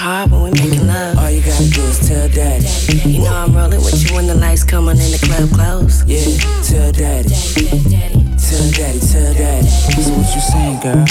hard 0.03 0.33
when 0.33 0.43
we 0.43 0.51
making 0.51 0.87
love. 0.87 1.17
All 1.17 1.31
you 1.31 1.41
gotta 1.41 1.71
do 1.71 1.83
is 1.83 2.09
tell 2.09 2.29
daddy. 2.29 2.67
You 3.09 3.23
know 3.23 3.33
I'm 3.33 3.55
rolling 3.55 3.79
with 3.79 4.03
you 4.03 4.17
when 4.17 4.27
the 4.27 4.35
lights 4.35 4.65
on 4.73 4.89
and 4.89 4.99
the 4.99 5.21
club 5.23 5.49
close. 5.55 6.03
Yeah, 6.05 6.27
tell 6.67 6.91
daddy. 6.91 7.31
Tell 8.43 8.67
daddy, 8.75 8.99
tell 8.99 9.33
daddy. 9.33 9.69
So 9.69 10.11
what 10.19 10.35
you 10.35 10.43
saying, 10.43 10.81
girl? 10.83 11.07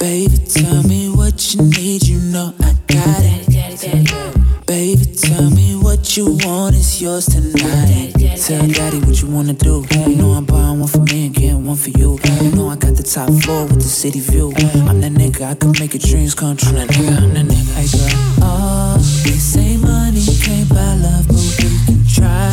Baby, 0.00 0.36
tell 0.50 0.82
me 0.82 1.10
what 1.10 1.54
you 1.54 1.62
need, 1.62 2.02
you 2.02 2.18
know 2.32 2.52
I 2.58 2.74
got 2.90 3.22
it. 3.22 4.66
Baby, 4.66 5.04
tell 5.14 5.50
me 5.50 5.76
what 5.76 6.16
you 6.16 6.36
want, 6.42 6.74
it's 6.74 7.00
yours 7.00 7.26
tonight. 7.26 8.14
Tell 8.36 8.66
daddy 8.66 8.98
what 8.98 9.22
you 9.22 9.28
wanna 9.30 9.52
do. 9.54 9.86
You 10.08 10.16
know 10.16 10.30
I'm 10.32 10.44
buying 10.44 10.80
one 10.80 10.88
for 10.88 11.04
me 11.12 11.23
one 11.64 11.76
for 11.76 11.90
you. 11.90 12.18
You 12.42 12.50
know 12.52 12.68
I 12.68 12.76
got 12.76 12.94
the 12.94 13.02
top 13.02 13.30
floor 13.42 13.64
with 13.64 13.80
the 13.80 13.88
city 13.88 14.20
view. 14.20 14.52
I'm 14.88 15.00
that 15.00 15.12
nigga, 15.12 15.42
I 15.50 15.54
can 15.54 15.72
make 15.80 15.94
your 15.94 16.00
dreams 16.00 16.34
come 16.34 16.56
true. 16.56 16.72
That 16.72 16.88
nigga, 16.88 17.22
I'm 17.22 17.34
that 17.34 17.46
nigga. 17.46 17.72
Hey 17.74 17.88
girl, 17.88 18.10
oh, 18.44 18.96
they 19.24 19.38
say 19.38 19.76
money 19.78 20.24
can't 20.44 20.68
buy 20.68 20.94
love, 21.00 21.26
but 21.26 21.36
we 21.36 21.76
can 21.86 22.04
try. 22.04 22.52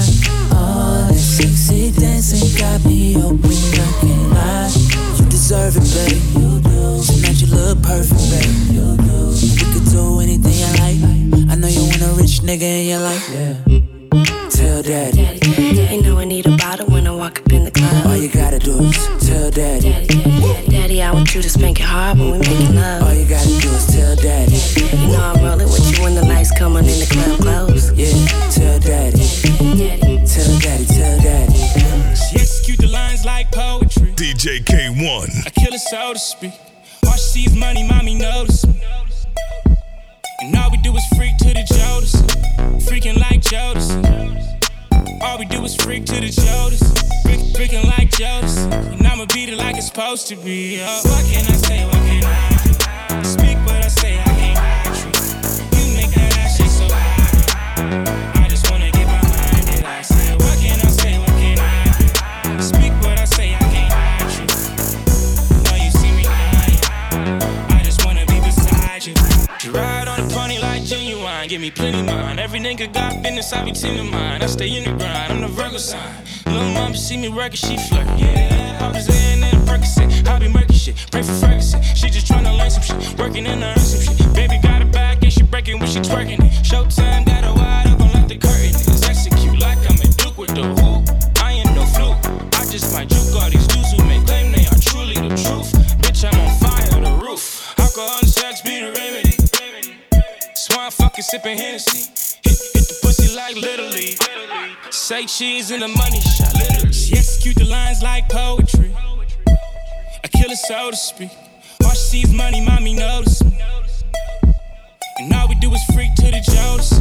Oh, 0.55 1.07
that 1.09 1.19
sexy 1.19 1.91
dancing 1.91 2.55
got 2.57 2.83
me 2.85 3.17
open, 3.17 3.51
I 3.51 3.89
can't 3.99 4.29
lie. 4.31 4.71
You 5.19 5.25
deserve 5.29 5.75
it, 5.75 5.87
babe. 5.91 6.21
You 6.39 6.61
do. 6.63 7.03
Tonight 7.03 7.41
you 7.41 7.47
look 7.51 7.83
perfect, 7.83 8.23
babe. 8.31 8.55
You 8.71 8.95
do. 8.95 9.19
We 9.35 9.65
could 9.75 9.87
do 9.91 10.19
anything 10.21 10.55
you 10.55 10.71
like. 10.79 11.51
I 11.51 11.55
know 11.55 11.67
you 11.67 11.83
want 11.83 12.01
a 12.01 12.11
rich 12.15 12.39
nigga 12.47 12.63
in 12.63 12.87
your 12.87 13.01
life. 13.03 13.27
Yeah. 13.27 13.55
Tell 14.49 14.81
daddy. 14.81 15.39
You 15.91 16.01
know 16.01 16.19
I 16.19 16.25
need 16.25 16.45
a 16.47 16.55
bottle 16.55 16.90
you 18.21 18.29
gotta 18.29 18.59
do 18.59 18.77
is 18.83 19.27
tell 19.27 19.49
daddy. 19.49 19.89
Daddy, 20.69 21.01
I 21.01 21.11
want 21.11 21.33
you 21.33 21.41
to 21.41 21.49
spank 21.49 21.79
it 21.79 21.85
hard 21.85 22.19
when 22.19 22.33
we 22.33 22.37
making 22.37 22.75
love. 22.75 23.01
All 23.01 23.13
you 23.15 23.25
gotta 23.25 23.47
do 23.47 23.69
is 23.69 23.87
tell 23.87 24.15
daddy. 24.15 24.57
You 24.77 25.07
know 25.07 25.33
I'm 25.33 25.43
rolling 25.43 25.67
with 25.67 25.97
you 25.97 26.03
when 26.03 26.13
the 26.13 26.23
lights 26.23 26.51
come 26.55 26.73
on 26.75 26.85
and 26.85 27.01
the 27.01 27.07
club 27.09 27.39
close. 27.39 27.91
Yeah, 27.93 28.13
tell 28.51 28.79
daddy. 28.79 29.17
Tell 30.27 30.59
daddy, 30.59 30.85
tell 30.85 31.19
daddy. 31.19 31.57
She 32.13 32.35
execute 32.35 32.77
the 32.77 32.89
lines 32.91 33.25
like 33.25 33.51
poetry. 33.51 34.13
DJ 34.13 34.63
Kay-One. 34.67 35.29
I 35.43 35.49
kill 35.49 35.73
it 35.73 35.79
so 35.79 36.13
to 36.13 36.19
speak. 36.19 36.53
All 37.07 37.13
she 37.13 37.47
sees 37.47 37.55
money, 37.55 37.87
mommy 37.87 38.13
notice 38.13 38.67
me. 38.67 38.83
And 40.41 40.55
all 40.55 40.69
we 40.69 40.77
do 40.77 40.95
is 40.95 41.05
freak 41.17 41.37
to 41.37 41.45
the 41.45 41.65
Jodas. 41.73 42.21
Freaking 42.85 43.19
like 43.19 43.41
Jodas. 43.41 44.60
All 45.19 45.37
we 45.37 45.45
do 45.45 45.63
is 45.63 45.75
freak 45.75 46.05
to 46.05 46.13
the 46.13 46.29
Jodas. 46.29 46.81
Freak, 47.23 47.39
freaking 47.55 47.85
like 47.85 48.09
Jodas. 48.11 48.71
And 48.93 49.05
I'ma 49.05 49.25
beat 49.33 49.49
it 49.49 49.57
like 49.57 49.75
it's 49.77 49.87
supposed 49.87 50.27
to 50.27 50.35
be. 50.35 50.79
Oh. 50.81 51.01
What 51.03 51.25
can 51.25 51.45
I 51.45 51.57
say? 51.57 51.85
What 51.85 51.93
can 51.95 52.23
I? 52.23 53.23
Speak 53.23 53.57
what 53.65 53.83
I 53.83 53.87
say, 53.87 54.19
I 54.19 54.30
give 71.51 71.59
me 71.59 71.69
plenty 71.69 72.01
mine. 72.01 72.39
Every 72.39 72.61
nigga 72.61 72.93
got 72.93 73.21
business, 73.21 73.51
I 73.51 73.65
be 73.65 73.73
tending 73.73 74.09
mine. 74.09 74.41
I 74.41 74.45
stay 74.45 74.69
in 74.69 74.85
the 74.85 74.91
grind, 74.91 75.33
I'm 75.33 75.41
the 75.41 75.49
Virgo 75.49 75.77
sign. 75.79 76.23
Little 76.45 76.71
mama 76.71 76.95
see 76.95 77.17
me 77.17 77.27
working, 77.27 77.57
she 77.57 77.75
flirt. 77.89 78.07
Yeah, 78.17 78.89
was 78.93 79.09
in 79.09 79.43
and 79.43 79.67
Percocet, 79.67 80.25
I 80.29 80.39
be 80.39 80.47
murky 80.47 80.75
shit. 80.75 80.95
Pray 81.11 81.21
for 81.21 81.33
Ferguson, 81.33 81.81
she 81.83 82.09
just 82.09 82.25
tryna 82.25 82.57
learn 82.57 82.71
some 82.71 82.83
shit. 82.83 83.19
Working 83.19 83.45
in 83.45 83.61
earn 83.61 83.77
some 83.79 84.15
shit. 84.15 84.33
Baby 84.33 84.59
got 84.63 84.81
it 84.81 84.93
back 84.93 85.23
and 85.23 85.33
she 85.33 85.43
breaking 85.43 85.79
when 85.79 85.89
she 85.89 85.99
twerking 85.99 86.39
it. 86.39 86.51
Showtime 86.63 87.25
got 87.25 87.43
her 87.43 87.53
wide 87.53 87.87
open 87.87 88.13
like 88.13 88.29
the 88.29 88.37
curtain. 88.37 88.73
Execute 89.09 89.59
like 89.59 89.79
I'm 89.91 89.99
a 89.99 90.07
duke 90.07 90.37
with 90.37 90.55
the 90.55 90.63
hoop. 90.63 90.90
Say 105.11 105.25
cheese 105.25 105.71
in 105.71 105.81
the 105.81 105.89
money 105.89 106.21
shot. 106.21 106.55
She 106.93 107.17
execute 107.17 107.57
the 107.57 107.65
lines 107.65 108.01
like 108.01 108.29
poetry. 108.29 108.95
I 110.23 110.27
kill 110.29 110.49
it 110.49 110.55
so 110.55 110.89
to 110.89 110.95
speak. 110.95 111.31
All 111.83 111.89
she 111.89 112.21
sees 112.23 112.33
money, 112.33 112.65
mommy 112.65 112.93
notice 112.93 113.43
me. 113.43 113.59
And 115.19 115.33
all 115.33 115.49
we 115.49 115.55
do 115.55 115.69
is 115.73 115.83
freak 115.93 116.15
to 116.15 116.31
the 116.31 116.41
Jodas. 116.47 116.91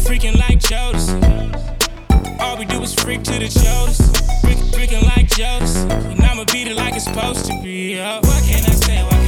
Freaking 0.00 0.38
like 0.38 0.60
Jodas. 0.60 1.12
All 2.40 2.56
we 2.56 2.64
do 2.64 2.80
is 2.80 2.94
freak 2.94 3.22
to 3.24 3.32
the. 3.32 3.50
Freak, 4.40 4.56
freaking 4.72 5.02
like 5.14 5.28
Jodas. 5.28 5.76
And 6.10 6.22
I'ma 6.22 6.44
beat 6.50 6.68
it 6.68 6.76
like 6.76 6.94
it's 6.94 7.04
supposed 7.04 7.44
to 7.44 7.60
be. 7.62 8.00
Oh, 8.00 8.20
what 8.22 8.42
can 8.44 8.64
I 8.64 8.72
say? 8.72 9.02
What 9.02 9.21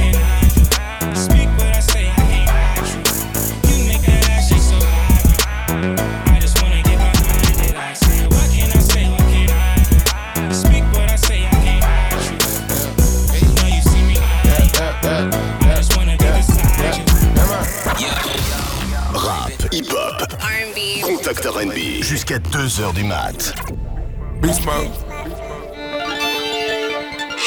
R&B. 21.27 21.33
contact 21.33 21.45
R&B, 21.45 22.03
jusqu'à 22.03 22.37
2h 22.37 22.93
du 22.93 23.03
mat. 23.03 23.53
Beast 24.41 24.65
mode. 24.65 24.89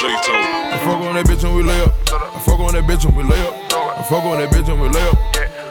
I 0.00 0.78
fuck 0.84 1.00
on 1.00 1.14
that 1.14 1.26
bitch 1.26 1.42
when 1.42 1.54
we 1.56 1.62
lay 1.62 1.80
up. 1.82 1.92
I 2.08 2.40
fuck 2.40 2.60
on 2.60 2.72
that 2.72 2.84
bitch 2.84 3.04
when 3.04 3.16
we 3.16 3.22
lay 3.24 3.40
up. 3.40 3.54
I 3.72 4.02
fuck 4.02 4.24
on 4.24 4.38
that 4.38 4.50
bitch 4.50 4.66
when 4.68 4.80
we 4.80 4.88
lay 4.88 5.08
up. 5.08 5.18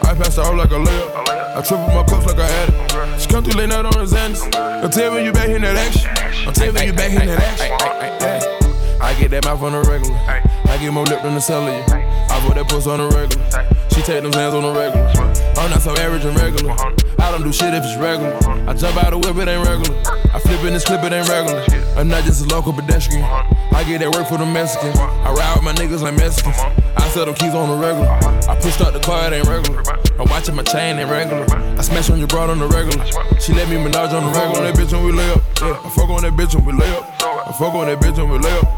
I 0.04 0.14
pass 0.16 0.36
her 0.38 0.44
out 0.44 0.56
like 0.56 0.72
a 0.72 0.76
layup. 0.76 1.28
I 1.56 1.62
triple 1.62 1.88
my 1.88 2.04
cups 2.04 2.26
like 2.28 2.40
I 2.40 2.48
had 2.48 2.70
it. 2.70 3.22
She 3.22 3.28
come 3.28 3.44
through 3.44 3.60
late 3.60 3.70
night 3.70 3.86
on 3.86 3.92
the 3.92 4.06
Xanax. 4.06 4.52
Don't 4.52 4.94
tell 4.94 5.14
me 5.14 5.26
you 5.26 5.32
back 5.32 5.50
in 5.50 5.62
that 5.62 5.76
action. 5.76 6.10
Don't 6.46 6.56
tell 6.56 6.74
me 6.74 6.86
you 6.86 6.94
back 6.94 7.12
in 7.12 7.28
that 7.28 7.40
action. 7.40 9.02
I 9.02 9.14
get 9.20 9.32
that 9.32 9.46
mouth 9.46 9.62
on 9.62 9.72
the 9.74 9.82
regular. 9.82 10.18
I 10.18 10.78
get 10.80 10.94
more 10.94 11.06
lip 11.06 11.22
than 11.24 11.36
the 11.36 11.42
cellular. 11.42 11.84
I 11.90 12.40
put 12.46 12.56
that 12.56 12.68
puss 12.70 12.88
on 12.88 13.00
the 13.00 13.08
regular. 13.10 13.90
She 13.94 14.02
take 14.02 14.24
them 14.24 14.34
hands 14.34 14.54
on 14.54 14.64
the 14.64 14.72
regular. 14.72 15.37
I'm 15.58 15.72
not 15.72 15.82
so 15.82 15.92
average 15.98 16.24
and 16.24 16.38
regular. 16.38 16.76
I 17.18 17.32
don't 17.32 17.42
do 17.42 17.52
shit 17.52 17.74
if 17.74 17.84
it's 17.84 17.98
regular. 17.98 18.38
I 18.70 18.74
jump 18.74 18.96
out 19.04 19.10
the 19.10 19.18
whip, 19.18 19.36
it 19.38 19.50
ain't 19.50 19.68
regular. 19.68 19.98
I 20.32 20.40
flip 20.40 20.64
in 20.64 20.74
this 20.74 20.86
clip, 20.86 21.04
it 21.04 21.12
ain't 21.12 21.28
regular. 21.28 21.66
I'm 21.98 22.08
not 22.08 22.24
just 22.26 22.46
a 22.46 22.48
local 22.54 22.74
pedestrian. 22.74 23.24
I 23.24 23.84
get 23.84 24.00
that 24.06 24.14
work 24.14 24.28
for 24.28 24.38
the 24.38 24.46
Mexicans. 24.46 24.98
I 25.00 25.34
ride 25.34 25.56
with 25.58 25.66
my 25.66 25.74
niggas 25.74 26.02
like 26.02 26.14
Mexicans. 26.14 26.58
I 26.96 27.10
sell 27.10 27.26
them 27.26 27.34
keys 27.34 27.56
on 27.56 27.74
the 27.74 27.78
regular. 27.82 28.08
I 28.46 28.54
pushed 28.62 28.82
out 28.82 28.94
the 28.94 29.02
car, 29.02 29.28
it 29.28 29.34
ain't 29.34 29.48
regular. 29.48 29.82
I'm 30.22 30.30
watching 30.30 30.54
my 30.54 30.64
chain, 30.64 31.00
ain't 31.00 31.10
regular. 31.10 31.50
I 31.50 31.82
smash 31.82 32.10
on 32.10 32.20
your 32.20 32.28
broad 32.28 32.50
on 32.50 32.60
the 32.60 32.68
regular. 32.68 33.02
She 33.42 33.54
let 33.54 33.68
me 33.68 33.82
menage 33.82 34.14
on 34.14 34.30
the 34.30 34.32
regular. 34.38 34.62
On 34.62 34.64
that 34.70 34.78
bitch 34.78 34.94
when 34.94 35.06
we 35.06 35.12
lay 35.12 35.30
up. 35.34 35.42
Yeah, 35.60 35.82
I 35.84 35.90
fuck 35.90 36.10
on 36.10 36.22
that 36.22 36.34
bitch 36.38 36.54
when 36.54 36.66
we 36.70 36.74
lay 36.78 36.92
up. 36.94 37.04
I 37.18 37.52
fuck 37.58 37.74
on 37.74 37.88
that 37.90 37.98
bitch 37.98 38.18
when 38.18 38.30
we 38.30 38.38
lay 38.38 38.54
up. 38.62 38.70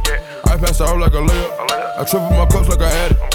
I 0.48 0.58
pass 0.58 0.80
out 0.80 0.98
like 0.98 1.12
a 1.12 1.22
layup. 1.22 2.00
I 2.00 2.04
triple 2.08 2.32
my 2.32 2.46
cups 2.48 2.70
like 2.70 2.82
I 2.82 2.90
had 2.90 3.12
it. 3.12 3.29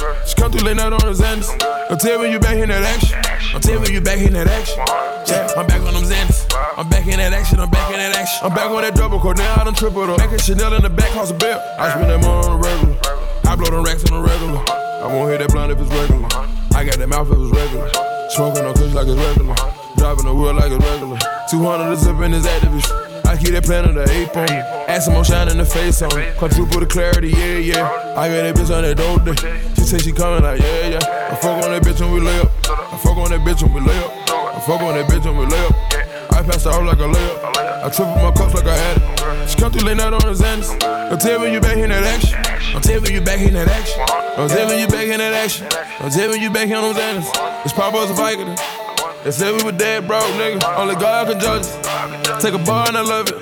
Through 0.54 0.68
late 0.70 0.76
night 0.76 0.92
on 0.92 1.02
the 1.02 1.10
Xanax. 1.10 1.50
Don't 1.88 2.00
tell 2.00 2.24
you 2.24 2.38
back 2.38 2.54
in 2.58 2.68
that 2.68 2.86
action. 2.86 3.18
Don't 3.50 3.60
tell 3.60 3.90
you 3.90 4.00
back 4.00 4.22
in 4.22 4.34
that 4.34 4.46
action. 4.46 4.78
Yeah, 5.26 5.50
I'm 5.58 5.66
back 5.66 5.82
on 5.82 5.94
them 5.94 6.04
Xanax. 6.06 6.46
I'm 6.78 6.88
back 6.88 7.08
in 7.08 7.18
that 7.18 7.32
action, 7.32 7.58
I'm 7.58 7.70
back 7.70 7.90
in 7.90 7.98
that 7.98 8.14
action. 8.14 8.38
I'm 8.46 8.54
back 8.54 8.70
on 8.70 8.82
that 8.82 8.94
double 8.94 9.18
core, 9.18 9.34
now 9.34 9.50
I 9.58 9.64
done 9.64 9.74
triple 9.74 10.02
up. 10.04 10.18
Back 10.18 10.30
at 10.30 10.40
Chanel 10.42 10.74
in 10.74 10.82
the 10.82 10.90
back, 10.90 11.10
cost 11.10 11.32
a 11.32 11.34
bill. 11.34 11.58
I 11.76 11.90
spend 11.90 12.06
that 12.06 12.20
money 12.22 12.46
on 12.46 12.54
the 12.54 12.68
regular. 12.68 12.94
I 13.50 13.56
blow 13.56 13.66
them 13.66 13.82
racks 13.82 14.06
on 14.06 14.22
the 14.22 14.22
regular. 14.22 14.62
I 14.70 15.10
won't 15.10 15.26
hit 15.26 15.42
that 15.42 15.50
blunt 15.50 15.72
if 15.72 15.80
it's 15.82 15.90
regular. 15.90 16.30
I 16.78 16.84
got 16.86 17.02
that 17.02 17.08
mouth 17.08 17.26
if 17.26 17.34
it's 17.34 17.50
regular. 17.50 17.90
Smoking 18.30 18.62
on 18.62 18.74
kush 18.78 18.94
like 18.94 19.10
it's 19.10 19.18
regular. 19.18 19.58
Driving 19.98 20.26
the 20.30 20.34
wheel 20.38 20.54
like 20.54 20.70
it's 20.70 20.86
regular. 20.86 21.18
200 21.50 21.90
to 21.90 21.96
zip 21.98 22.14
in 22.22 22.30
his 22.30 22.46
activist. 22.46 23.26
I 23.26 23.36
keep 23.36 23.58
that 23.58 23.64
plan 23.64 23.90
of 23.90 23.94
the 23.98 24.06
ape 24.06 24.38
on 24.38 25.00
some 25.02 25.14
more 25.14 25.24
shine 25.24 25.50
in 25.50 25.58
the 25.58 25.66
face 25.66 26.00
on 26.00 26.14
me. 26.14 26.30
Quadruple 26.38 26.78
the 26.78 26.86
clarity, 26.86 27.34
yeah, 27.34 27.58
yeah. 27.58 28.14
I 28.14 28.30
got 28.30 28.46
that 28.46 28.54
bitch 28.54 28.70
on 28.70 28.82
that 28.86 28.94
dope 28.94 29.24
day. 29.26 29.73
She 29.84 29.90
say 29.90 29.98
she 29.98 30.12
coming 30.12 30.42
like, 30.42 30.62
yeah, 30.62 30.96
yeah. 30.96 31.28
I 31.30 31.36
fuck 31.36 31.62
on 31.62 31.70
that 31.70 31.82
bitch 31.82 32.00
when 32.00 32.14
we 32.14 32.20
lay 32.20 32.40
up. 32.40 32.50
I 32.64 32.96
fuck 32.96 33.18
on 33.18 33.28
that 33.28 33.40
bitch 33.44 33.62
when 33.62 33.74
we 33.74 33.80
lay 33.84 33.98
up. 33.98 34.12
I 34.32 34.58
fuck 34.64 34.80
on 34.80 34.94
that 34.94 35.04
bitch 35.10 35.26
when 35.26 35.36
we 35.36 35.44
lay 35.44 35.60
up. 35.60 35.76
I 36.32 36.42
pass 36.42 36.64
her 36.64 36.70
out 36.70 36.86
like 36.86 36.96
a 36.96 37.12
layup. 37.12 37.84
I 37.84 37.90
triple 37.92 38.16
my 38.16 38.32
cups 38.32 38.54
like 38.54 38.64
I 38.64 38.74
had 38.74 38.96
it. 38.96 39.50
She 39.50 39.60
come 39.60 39.70
through 39.72 39.84
late 39.84 39.98
night 39.98 40.14
on 40.14 40.24
the 40.24 40.32
Xanax. 40.32 40.80
Don't 40.80 41.20
tell 41.20 41.46
you 41.46 41.60
back 41.60 41.76
in 41.76 41.90
that 41.90 42.02
action. 42.02 42.40
I'm 42.74 42.80
tell 42.80 43.04
you 43.04 43.20
back 43.20 43.40
in 43.40 43.52
that 43.52 43.68
action. 43.68 44.00
I'm 44.40 44.48
tell 44.48 44.72
you 44.72 44.88
back 44.88 45.04
in 45.04 45.18
that 45.18 45.34
action. 45.34 45.68
Don't 46.00 46.12
tell 46.12 46.34
you 46.34 46.48
back 46.48 46.64
in 46.64 46.80
them 46.80 46.94
Xanax. 46.96 47.66
It's 47.66 47.74
Papa 47.74 47.94
was 47.94 48.08
a 48.08 48.14
Viking. 48.14 48.56
They 49.22 49.32
said 49.32 49.52
we 49.52 49.64
were 49.64 49.76
dead 49.76 50.06
broke, 50.06 50.24
nigga. 50.40 50.64
Only 50.78 50.94
God 50.94 51.28
can 51.28 51.38
judge 51.38 51.60
us. 51.60 52.42
Take 52.42 52.54
a 52.54 52.58
bar 52.64 52.88
and 52.88 52.96
I 52.96 53.02
love 53.02 53.28
it. 53.28 53.34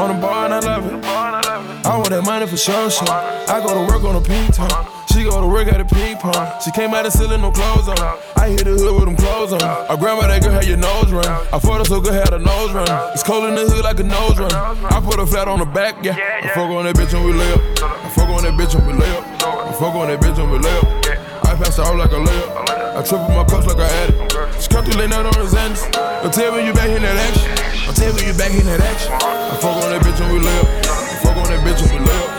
On 0.00 0.08
a 0.08 0.20
bar 0.24 0.46
and 0.46 0.54
I 0.54 0.60
love 0.60 0.86
it. 0.86 1.45
I 1.86 1.96
want 1.98 2.10
that 2.10 2.24
money 2.24 2.46
for 2.46 2.56
sure, 2.56 2.90
sure. 2.90 3.06
I 3.06 3.62
go 3.62 3.70
to 3.70 3.86
work 3.86 4.02
on 4.02 4.16
a 4.16 4.20
ping 4.20 4.50
pong. 4.50 4.90
She 5.06 5.22
go 5.22 5.40
to 5.40 5.46
work 5.46 5.68
at 5.68 5.80
a 5.80 5.84
ping 5.84 6.18
pong. 6.18 6.34
She 6.60 6.72
came 6.72 6.92
out 6.92 7.06
of 7.06 7.12
ceiling, 7.12 7.40
no 7.40 7.52
clothes 7.52 7.86
on. 7.86 7.96
I 8.34 8.50
hit 8.50 8.64
the 8.66 8.74
hood 8.74 8.90
with 8.90 9.04
them 9.06 9.14
clothes 9.14 9.52
on. 9.52 9.62
I 9.62 9.94
grandma 9.94 10.26
that 10.26 10.42
girl 10.42 10.50
had 10.50 10.66
your 10.66 10.78
nose 10.78 11.12
run. 11.12 11.24
I 11.24 11.58
fought 11.62 11.78
her 11.78 11.84
so 11.84 12.00
good, 12.00 12.12
had 12.12 12.34
a 12.34 12.40
nose 12.40 12.72
run. 12.72 12.90
It's 13.14 13.22
cold 13.22 13.44
in 13.46 13.54
the 13.54 13.70
hood 13.70 13.84
like 13.84 14.00
a 14.00 14.02
nose 14.02 14.36
run. 14.36 14.50
I 14.52 15.00
put 15.00 15.20
her 15.20 15.26
flat 15.26 15.46
on 15.46 15.60
the 15.60 15.64
back, 15.64 16.02
yeah. 16.02 16.18
I 16.42 16.48
fuck 16.48 16.68
on 16.74 16.84
that 16.86 16.96
bitch 16.96 17.14
when 17.14 17.22
we 17.22 17.32
lay 17.32 17.52
up. 17.54 17.62
I 17.80 18.10
fuck 18.10 18.28
on 18.34 18.42
that 18.42 18.58
bitch 18.58 18.74
when 18.74 18.86
we 18.90 18.92
lay 18.98 19.10
up. 19.16 19.24
I 19.46 19.72
fuck 19.78 19.94
on 19.94 20.08
that 20.08 20.20
bitch 20.20 20.36
when 20.36 20.50
we 20.50 20.58
lay 20.58 20.78
up. 20.82 21.46
I 21.46 21.54
pass 21.54 21.78
out 21.78 21.96
like 21.96 22.10
a 22.10 22.18
layup. 22.18 22.96
I 22.98 23.02
triple 23.06 23.30
my 23.30 23.44
cups 23.44 23.66
like 23.66 23.78
I 23.78 23.86
had 23.86 24.10
it. 24.10 24.60
She 24.60 24.68
come 24.68 24.84
through 24.84 24.98
late 24.98 25.10
night 25.10 25.24
on 25.24 25.32
the 25.32 25.46
Xanax. 25.46 25.92
Don't 26.22 26.34
tell 26.34 26.58
you 26.58 26.74
back 26.74 26.90
in 26.90 27.02
that 27.02 27.14
action. 27.14 27.86
Don't 27.86 27.96
tell 27.96 28.26
you 28.26 28.34
back 28.34 28.50
in 28.50 28.66
that 28.66 28.80
action. 28.80 29.12
I 29.14 29.56
fuck 29.62 29.76
on 29.78 29.94
that 29.94 30.02
bitch 30.02 30.18
when 30.18 30.34
we 30.34 30.40
lay 30.40 30.58
up. 30.58 30.85
Fuck 31.26 31.42
on 31.42 31.50
that 31.50 31.58
bitch 31.66 31.82
and 31.90 32.06
live. 32.06 32.30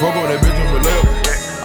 Fuck 0.00 0.16
on 0.16 0.32
that 0.32 0.40
bitch 0.40 0.56
and 0.56 0.80
live. 0.80 1.04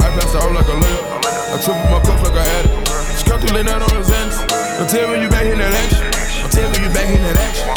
I 0.04 0.12
pass 0.12 0.36
out 0.36 0.52
like 0.52 0.68
a 0.68 0.76
live. 0.76 1.24
I 1.24 1.58
trip 1.64 1.80
with 1.80 1.88
my 1.88 2.04
cuffs 2.04 2.20
like 2.28 2.36
I 2.36 2.44
had 2.44 2.66
it. 2.68 2.84
Just 3.16 3.26
calculate 3.26 3.66
that 3.72 3.80
on 3.80 3.96
his 3.96 4.12
ends. 4.12 4.36
I'm 4.44 4.88
telling 4.92 5.24
you 5.24 5.30
back 5.32 5.48
in 5.48 5.56
that 5.64 5.72
action. 5.72 6.04
I'm 6.44 6.52
telling 6.52 6.84
you 6.84 6.92
back 6.92 7.08
in 7.08 7.24
that 7.24 7.40
action. 7.40 7.72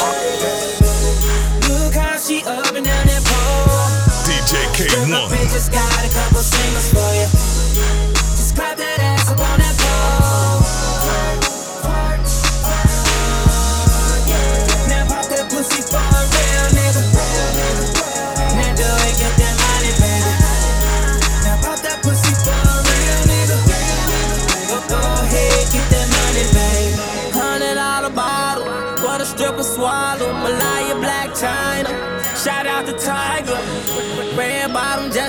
Look 1.70 1.94
how 1.94 2.18
she 2.18 2.42
up 2.42 2.74
and 2.74 2.82
down 2.82 3.06
that 3.06 3.22
pole. 3.22 3.86
DJ 4.26 4.66
Kay-One. 4.74 5.30
Just 5.46 5.70
got 5.70 5.86
a 6.02 6.10
couple 6.10 6.42
singles 6.42 6.90
for 6.90 7.10
you. 7.14 7.30
Just 8.34 8.58
grab 8.58 8.76
that 8.82 9.07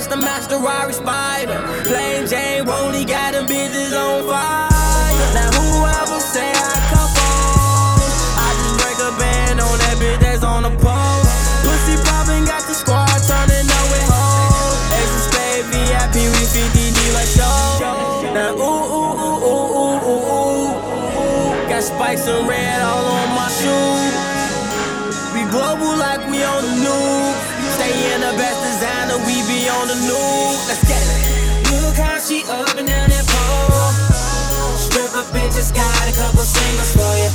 the 0.09 0.17
master 0.17 0.57
Rari 0.57 0.93
Spider. 0.93 1.61
Plain 1.85 2.25
Jane 2.25 2.65
Rolly 2.65 3.05
got 3.05 3.33
them 3.33 3.45
bitches 3.45 3.93
on 3.93 4.25
fire. 4.25 4.69
Now 5.37 5.49
whoever 5.53 6.19
say 6.19 6.49
I 6.49 6.75
come 6.89 7.13
on, 7.13 8.01
I 8.41 8.49
just 8.57 8.75
break 8.81 8.97
a 8.97 9.13
band 9.21 9.61
on 9.61 9.77
that 9.85 9.95
bitch 10.01 10.19
that's 10.19 10.43
on 10.43 10.63
the 10.65 10.73
pole. 10.81 11.21
Pussy 11.61 11.95
poppin', 12.09 12.45
got 12.45 12.65
the 12.65 12.73
squad 12.73 13.13
turning 13.29 13.69
up 13.69 13.85
with 13.93 14.09
hoes. 14.09 14.81
Ace 14.97 15.05
Extra 15.05 15.21
spade 15.29 15.65
VIP, 15.69 16.15
we 16.25 16.43
50 16.57 16.73
D 16.73 16.99
like 17.13 17.29
show. 17.29 18.33
Now 18.33 18.57
ooh 18.57 18.65
ooh 18.65 19.13
ooh 19.13 19.45
ooh 19.45 19.77
ooh 19.77 20.09
ooh 20.09 20.33
ooh. 20.41 21.69
Got 21.69 21.83
spikes 21.85 22.25
and 22.25 22.47
red 22.49 22.81
all 22.81 23.05
on 23.05 23.29
my 23.37 23.49
shoes. 23.61 24.13
We 25.37 25.45
global 25.53 25.93
like 26.01 26.25
we 26.33 26.41
on 26.41 26.61
the 26.65 26.75
news. 26.81 27.37
Stay 27.77 27.93
in 28.13 28.21
the 28.21 28.33
best 28.41 28.57
designer 28.65 29.08
on 29.79 29.87
the 29.87 29.95
news. 29.95 30.59
Let's 30.67 30.83
get 30.83 30.99
it. 30.99 31.81
Look 31.81 31.95
how 31.95 32.19
she 32.19 32.43
up 32.51 32.75
and 32.75 32.87
down 32.87 33.09
that 33.09 33.25
pole. 33.31 33.91
Stripper 34.75 35.23
bitches 35.31 35.71
got 35.73 36.03
a 36.03 36.13
couple 36.19 36.43
singles 36.43 36.91
for 36.99 37.13
you. 37.15 37.31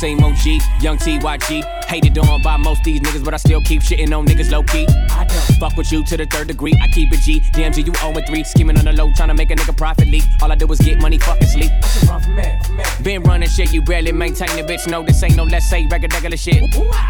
Same 0.00 0.24
OG, 0.24 0.46
young 0.80 0.96
TYG. 0.96 1.62
Hated 1.84 2.16
on 2.18 2.40
by 2.40 2.56
most 2.56 2.82
these 2.84 3.00
niggas, 3.00 3.22
but 3.22 3.34
I 3.34 3.36
still 3.36 3.60
keep 3.60 3.82
shitting 3.82 4.16
on 4.16 4.24
niggas 4.26 4.50
low 4.50 4.62
key. 4.62 4.86
I 5.10 5.26
don't 5.28 5.58
fuck 5.58 5.76
with 5.76 5.92
you 5.92 6.02
to 6.04 6.16
the 6.16 6.24
third 6.24 6.48
degree. 6.48 6.72
I 6.80 6.88
keep 6.88 7.12
it 7.12 7.20
G. 7.20 7.40
DMG, 7.52 7.86
you 7.86 7.94
0 7.94 8.12
and 8.16 8.26
3. 8.26 8.44
Scheming 8.44 8.78
on 8.78 8.84
the 8.86 8.92
low, 8.92 9.12
trying 9.14 9.28
to 9.28 9.34
make 9.34 9.50
a 9.50 9.56
nigga 9.56 9.76
profit 9.76 10.08
leak. 10.08 10.22
All 10.40 10.50
I 10.50 10.54
do 10.54 10.66
is 10.72 10.78
get 10.80 11.00
money, 11.02 11.18
fucking 11.18 11.48
sleep. 11.48 11.70
Been 13.02 13.22
running 13.24 13.48
shit, 13.48 13.74
you 13.74 13.82
barely 13.82 14.12
maintain 14.12 14.48
the 14.56 14.62
bitch. 14.62 14.88
No, 14.88 15.02
this 15.02 15.22
ain't 15.22 15.36
no 15.36 15.44
let's 15.44 15.68
say 15.68 15.86
regular, 15.86 16.14
regular 16.14 16.36
shit. 16.36 16.62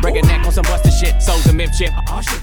Break 0.03 0.17
a 0.17 0.23
neck 0.23 0.45
on 0.45 0.53
some 0.53 0.65
busted 0.65 0.93
shit. 0.95 1.23
Souls 1.23 1.47
a 1.47 1.53
myth 1.53 1.71
chip. 1.79 1.91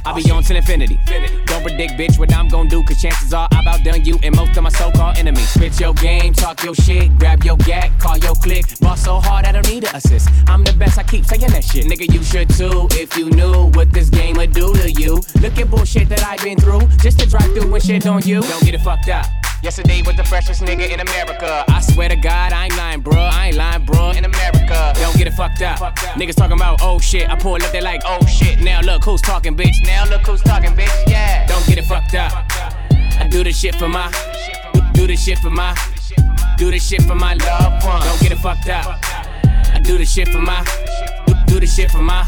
I 0.05 0.13
be 0.15 0.31
on 0.31 0.43
till 0.43 0.55
infinity. 0.55 0.99
Don't 1.45 1.63
predict, 1.63 1.93
bitch, 1.93 2.17
what 2.17 2.33
I'm 2.33 2.47
gon' 2.47 2.67
do, 2.67 2.83
cause 2.83 3.01
chances 3.01 3.33
are 3.33 3.49
I've 3.51 3.67
outdone 3.67 4.05
you 4.05 4.17
and 4.23 4.33
most 4.35 4.55
of 4.55 4.63
my 4.63 4.69
so 4.69 4.91
called 4.91 5.17
enemies. 5.17 5.49
Spit 5.49 5.79
your 5.79 5.93
game, 5.95 6.33
talk 6.33 6.63
your 6.63 6.75
shit, 6.75 7.17
grab 7.17 7.43
your 7.43 7.57
gat, 7.57 7.91
call 7.99 8.17
your 8.19 8.35
click. 8.35 8.65
Boss 8.79 9.03
so 9.03 9.19
hard, 9.19 9.45
I 9.45 9.51
don't 9.51 9.67
need 9.67 9.83
an 9.83 9.95
assist. 9.95 10.29
I'm 10.47 10.63
the 10.63 10.73
best, 10.73 10.97
I 10.97 11.03
keep 11.03 11.25
saying 11.25 11.51
that 11.51 11.63
shit. 11.63 11.85
Nigga, 11.85 12.11
you 12.13 12.23
should 12.23 12.49
too, 12.49 12.87
if 12.91 13.17
you 13.17 13.29
knew 13.29 13.71
what 13.71 13.91
this 13.91 14.09
game 14.09 14.35
would 14.37 14.53
do 14.53 14.73
to 14.73 14.91
you. 14.91 15.21
Look 15.41 15.57
at 15.57 15.69
bullshit 15.69 16.09
that 16.09 16.23
I've 16.23 16.43
been 16.43 16.57
through, 16.57 16.87
just 17.01 17.19
to 17.19 17.27
drive 17.27 17.53
through 17.53 17.73
and 17.73 17.83
shit 17.83 18.05
on 18.07 18.21
you. 18.23 18.41
Don't 18.41 18.63
get 18.63 18.75
it 18.75 18.81
fucked 18.81 19.09
up. 19.09 19.25
Yesterday 19.63 20.03
was 20.05 20.15
the 20.15 20.23
freshest 20.23 20.61
nigga 20.61 20.87
in 20.87 20.99
America. 20.99 21.65
I 21.67 21.81
swear 21.81 22.09
to 22.09 22.15
God, 22.15 22.53
I 22.53 22.65
ain't 22.65 22.77
lying, 22.77 23.01
bruh. 23.01 23.31
I 23.31 23.47
ain't 23.47 23.57
lying, 23.57 23.85
bruh. 23.87 24.15
In 24.15 24.23
America, 24.23 24.93
don't 24.95 25.17
get 25.17 25.25
it 25.25 25.33
fucked 25.33 25.63
up. 25.63 25.79
Niggas 26.15 26.35
talking 26.35 26.57
about 26.57 26.79
oh 26.83 26.99
shit. 26.99 27.27
I 27.27 27.35
pull 27.35 27.55
up, 27.55 27.71
they 27.71 27.81
like 27.81 28.01
oh 28.05 28.23
shit. 28.27 28.61
Now 28.61 28.81
look 28.81 29.03
who's 29.03 29.21
talking, 29.21 29.57
bitch. 29.57 29.75
Now 29.83 30.05
look 30.05 30.21
who's 30.27 30.41
talking, 30.41 30.71
bitch. 30.71 31.09
Yeah. 31.09 31.47
Don't 31.47 31.65
get 31.65 31.79
it 31.79 31.85
fucked 31.85 32.13
up. 32.13 32.45
I 33.19 33.27
do 33.31 33.43
this 33.43 33.59
shit 33.59 33.75
for 33.75 33.89
my, 33.89 34.11
do 34.93 35.07
this 35.07 35.23
shit 35.23 35.39
for 35.39 35.49
my, 35.49 35.75
do 36.57 36.69
this 36.69 36.87
shit 36.87 37.01
for 37.01 37.15
my 37.15 37.33
loved 37.33 37.83
one. 37.83 38.01
Don't 38.01 38.21
get 38.21 38.31
it 38.31 38.37
fucked 38.37 38.69
up. 38.69 39.26
I 39.73 39.79
do 39.79 39.97
this 39.97 40.11
shit 40.11 40.29
for 40.29 40.41
my, 40.41 40.63
do 41.47 41.59
this 41.59 41.75
shit 41.75 41.91
for 41.91 42.01
my. 42.01 42.25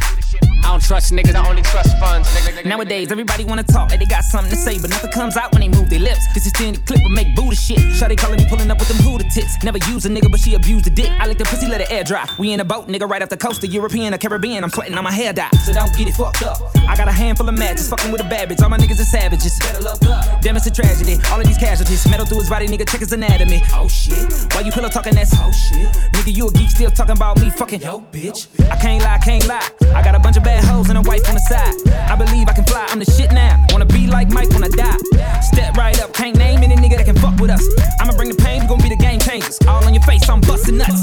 I 0.63 0.71
don't 0.71 0.83
trust 0.83 1.11
niggas, 1.11 1.35
I 1.35 1.47
only 1.49 1.61
trust 1.61 1.97
funds, 1.99 2.29
nigga. 2.29 2.65
Nowadays, 2.65 3.11
everybody 3.11 3.45
wanna 3.45 3.63
talk 3.63 3.89
like 3.89 3.99
they 3.99 4.05
got 4.05 4.23
something 4.23 4.51
to 4.51 4.57
say, 4.57 4.79
but 4.79 4.89
nothing 4.89 5.11
comes 5.11 5.35
out 5.37 5.51
when 5.51 5.61
they 5.61 5.69
move 5.69 5.89
their 5.89 5.99
lips. 5.99 6.25
This 6.33 6.45
is 6.45 6.53
the 6.53 6.77
clip 6.85 7.01
will 7.01 7.15
make 7.15 7.35
Buddha 7.35 7.55
shit. 7.55 7.79
Shawty 7.79 8.17
calling 8.17 8.37
me 8.37 8.45
pulling 8.47 8.69
up 8.69 8.79
with 8.79 8.89
them 8.89 8.97
Huda 8.97 9.31
tits. 9.33 9.63
Never 9.63 9.77
use 9.89 10.05
a 10.05 10.09
nigga, 10.09 10.29
but 10.29 10.39
she 10.39 10.55
abused 10.55 10.85
the 10.85 10.89
dick. 10.89 11.09
I 11.09 11.25
like 11.25 11.37
the 11.37 11.45
pussy, 11.45 11.67
let 11.67 11.81
it 11.81 11.91
air 11.91 12.03
dry. 12.03 12.27
We 12.37 12.51
in 12.51 12.59
a 12.59 12.65
boat, 12.65 12.87
nigga, 12.87 13.09
right 13.09 13.21
off 13.21 13.29
the 13.29 13.37
coast, 13.37 13.61
the 13.61 13.67
European 13.67 14.13
or 14.13 14.17
Caribbean. 14.17 14.63
I'm 14.63 14.69
sweating 14.69 14.97
on 14.97 15.03
my 15.03 15.11
hair 15.11 15.33
dye, 15.33 15.49
so 15.65 15.73
don't 15.73 15.95
get 15.95 16.07
it 16.07 16.15
fucked 16.15 16.43
up. 16.43 16.59
I 16.87 16.95
got 16.95 17.07
a 17.07 17.11
handful 17.11 17.47
of 17.47 17.57
matches, 17.57 17.89
fucking 17.89 18.11
with 18.11 18.21
a 18.21 18.29
bad 18.29 18.49
bitch. 18.49 18.61
All 18.61 18.69
my 18.69 18.77
niggas 18.77 18.99
are 18.99 19.05
savages. 19.05 19.57
Better 19.59 19.81
look 19.81 20.03
up. 20.05 20.41
Damn, 20.41 20.57
it's 20.57 20.67
a 20.67 20.71
tragedy. 20.71 21.17
All 21.31 21.39
of 21.39 21.47
these 21.47 21.57
casualties, 21.57 22.05
metal 22.09 22.25
through 22.25 22.39
his 22.39 22.49
body, 22.49 22.67
nigga, 22.67 22.89
check 22.89 22.99
his 22.99 23.13
anatomy. 23.13 23.61
Oh 23.73 23.87
shit. 23.87 24.31
Why 24.53 24.61
you 24.61 24.71
pillow 24.71 24.89
talking 24.89 25.15
that 25.15 25.27
oh 25.35 25.51
shit? 25.51 25.87
Nigga, 26.13 26.35
you 26.35 26.47
a 26.47 26.51
geek 26.51 26.69
still 26.69 26.91
talking 26.91 27.15
about 27.15 27.39
me 27.39 27.49
fucking 27.49 27.81
yo 27.81 28.01
bitch. 28.11 28.47
I 28.69 28.75
can't 28.75 29.03
lie, 29.03 29.17
can't 29.19 29.47
lie. 29.47 29.69
I 29.95 30.03
got 30.03 30.15
a 30.15 30.19
bunch 30.19 30.37
of 30.37 30.43
bad 30.49 30.63
hoes 30.65 30.89
and 30.89 30.97
a 30.97 31.01
wife 31.01 31.25
on 31.29 31.35
the 31.35 31.45
side. 31.51 31.75
I 32.09 32.15
believe 32.15 32.47
I 32.49 32.53
can 32.53 32.65
fly, 32.65 32.85
I'm 32.89 32.99
the 32.99 33.05
shit 33.05 33.31
now. 33.31 33.53
Wanna 33.71 33.85
be 33.85 34.07
like 34.07 34.29
Mike 34.29 34.49
when 34.49 34.63
I 34.63 34.69
die. 34.69 34.99
Step 35.41 35.77
right 35.77 35.97
up, 36.01 36.11
can't 36.13 36.35
name 36.35 36.59
any 36.63 36.75
nigga 36.75 36.97
that 36.97 37.05
can 37.05 37.17
fuck 37.23 37.39
with 37.39 37.51
us. 37.51 37.63
I'ma 37.99 38.13
bring 38.17 38.29
the 38.29 38.41
pain, 38.47 38.61
we 38.61 38.67
gon' 38.67 38.81
be 38.81 38.89
the 38.89 39.01
game 39.07 39.19
changers. 39.19 39.59
All 39.67 39.83
on 39.85 39.93
your 39.93 40.03
face, 40.03 40.27
I'm 40.27 40.41
busting 40.41 40.77
nuts. 40.77 41.01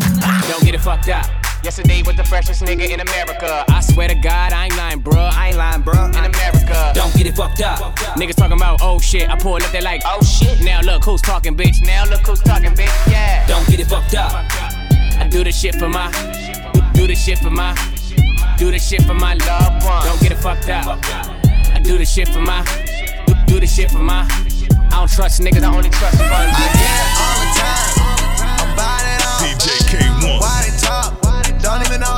Don't 0.50 0.64
get 0.66 0.74
it 0.74 0.80
fucked 0.80 1.08
up. 1.08 1.26
Yesterday 1.62 2.02
was 2.02 2.16
the 2.16 2.24
freshest 2.24 2.62
nigga 2.62 2.86
in 2.94 3.00
America. 3.00 3.64
I 3.68 3.80
swear 3.80 4.08
to 4.08 4.14
God, 4.14 4.52
I 4.52 4.64
ain't 4.66 4.76
lying, 4.76 5.02
bruh. 5.02 5.30
I 5.32 5.48
ain't 5.48 5.56
lying, 5.56 5.82
bruh. 5.82 6.08
In 6.18 6.24
America. 6.32 6.92
Don't 6.94 7.12
get 7.14 7.26
it 7.26 7.36
fucked 7.36 7.60
up. 7.62 7.78
Niggas 8.18 8.36
talking 8.36 8.56
about, 8.56 8.80
oh 8.82 8.98
shit. 8.98 9.28
I 9.30 9.36
pull 9.36 9.56
up, 9.56 9.70
they 9.72 9.80
like, 9.80 10.02
oh 10.06 10.22
shit. 10.22 10.60
Now 10.62 10.80
look 10.80 11.04
who's 11.04 11.22
talking, 11.22 11.56
bitch. 11.56 11.78
Now 11.82 12.04
look 12.10 12.22
who's 12.26 12.40
talking, 12.40 12.72
bitch. 12.72 12.94
Yeah. 13.10 13.46
Don't 13.46 13.66
get 13.68 13.80
it 13.80 13.86
fucked 13.86 14.14
up. 14.14 14.32
I 15.22 15.28
do 15.30 15.42
this 15.42 15.58
shit 15.60 15.74
for 15.76 15.88
my, 15.88 16.10
do 16.94 17.06
this 17.06 17.24
shit 17.24 17.38
for 17.38 17.50
my, 17.50 17.74
do 18.56 18.70
this 18.70 18.88
shit 18.88 19.02
for 19.02 19.14
my 19.14 19.34
loved 19.34 19.84
one. 19.84 20.04
Don't 20.04 20.20
get 20.20 20.32
it 20.32 20.38
fucked 20.38 20.68
up. 20.68 20.98
I 21.04 21.80
do 21.82 21.98
this 21.98 22.12
shit 22.12 22.28
for 22.28 22.40
my, 22.40 22.64
do 23.46 23.60
this 23.60 23.74
shit 23.74 23.90
for 23.90 23.98
my. 23.98 24.26
I 24.26 25.00
don't 25.00 25.10
trust 25.10 25.40
niggas, 25.42 25.62
I 25.62 25.74
only 25.74 25.90
trust 25.90 26.16
funds. 26.16 26.32
I 26.32 26.72
get 26.72 26.96
it 26.96 27.10
all 27.20 27.36
the 27.42 27.48
time. 27.60 27.92
I'm 28.58 28.76
buying 28.76 29.08
it 29.12 29.20
all. 29.26 29.40
DJ 29.44 29.66
Kay-One. 29.92 30.40
Why 30.40 30.64
they 30.64 30.72
talk? 30.80 31.20
Don't 31.60 31.82
even 31.84 32.00
know 32.00 32.15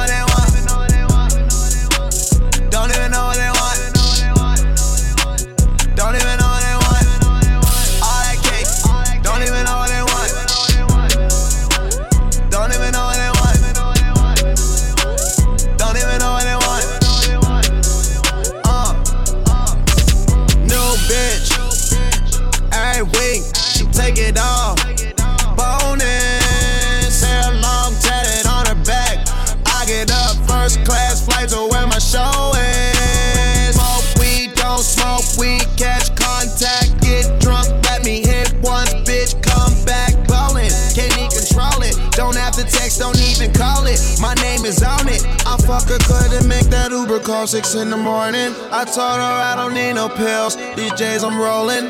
six 47.48 47.74
in 47.74 47.88
the 47.88 47.96
morning. 47.96 48.52
I 48.70 48.84
told 48.84 49.16
her 49.16 49.34
I 49.48 49.56
don't 49.56 49.72
need 49.72 49.94
no 49.94 50.10
pills. 50.10 50.54
These 50.76 50.92
J's 51.00 51.24
I'm 51.24 51.40
rolling. 51.40 51.88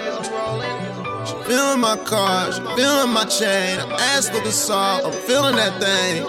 Feeling 1.50 1.80
my 1.80 1.98
car, 2.06 2.52
she 2.52 2.62
feeling 2.78 3.10
my 3.10 3.24
chain. 3.24 3.74
Ass 4.14 4.30
looking 4.32 4.52
soft, 4.52 5.06
I'm 5.06 5.12
feeling 5.26 5.56
that 5.56 5.74
thing. 5.82 6.22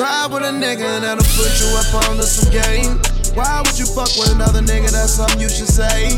Ride 0.00 0.28
with 0.32 0.48
a 0.48 0.52
nigga 0.56 1.02
that'll 1.04 1.28
put 1.36 1.52
you 1.60 1.68
up 1.76 2.08
on 2.08 2.22
some 2.22 2.48
game. 2.48 2.96
Why 3.36 3.60
would 3.60 3.78
you 3.78 3.84
fuck 3.84 4.08
with 4.16 4.32
another 4.32 4.62
nigga? 4.62 4.90
That's 4.90 5.12
something 5.12 5.38
you 5.38 5.50
should 5.50 5.68
say. 5.68 6.16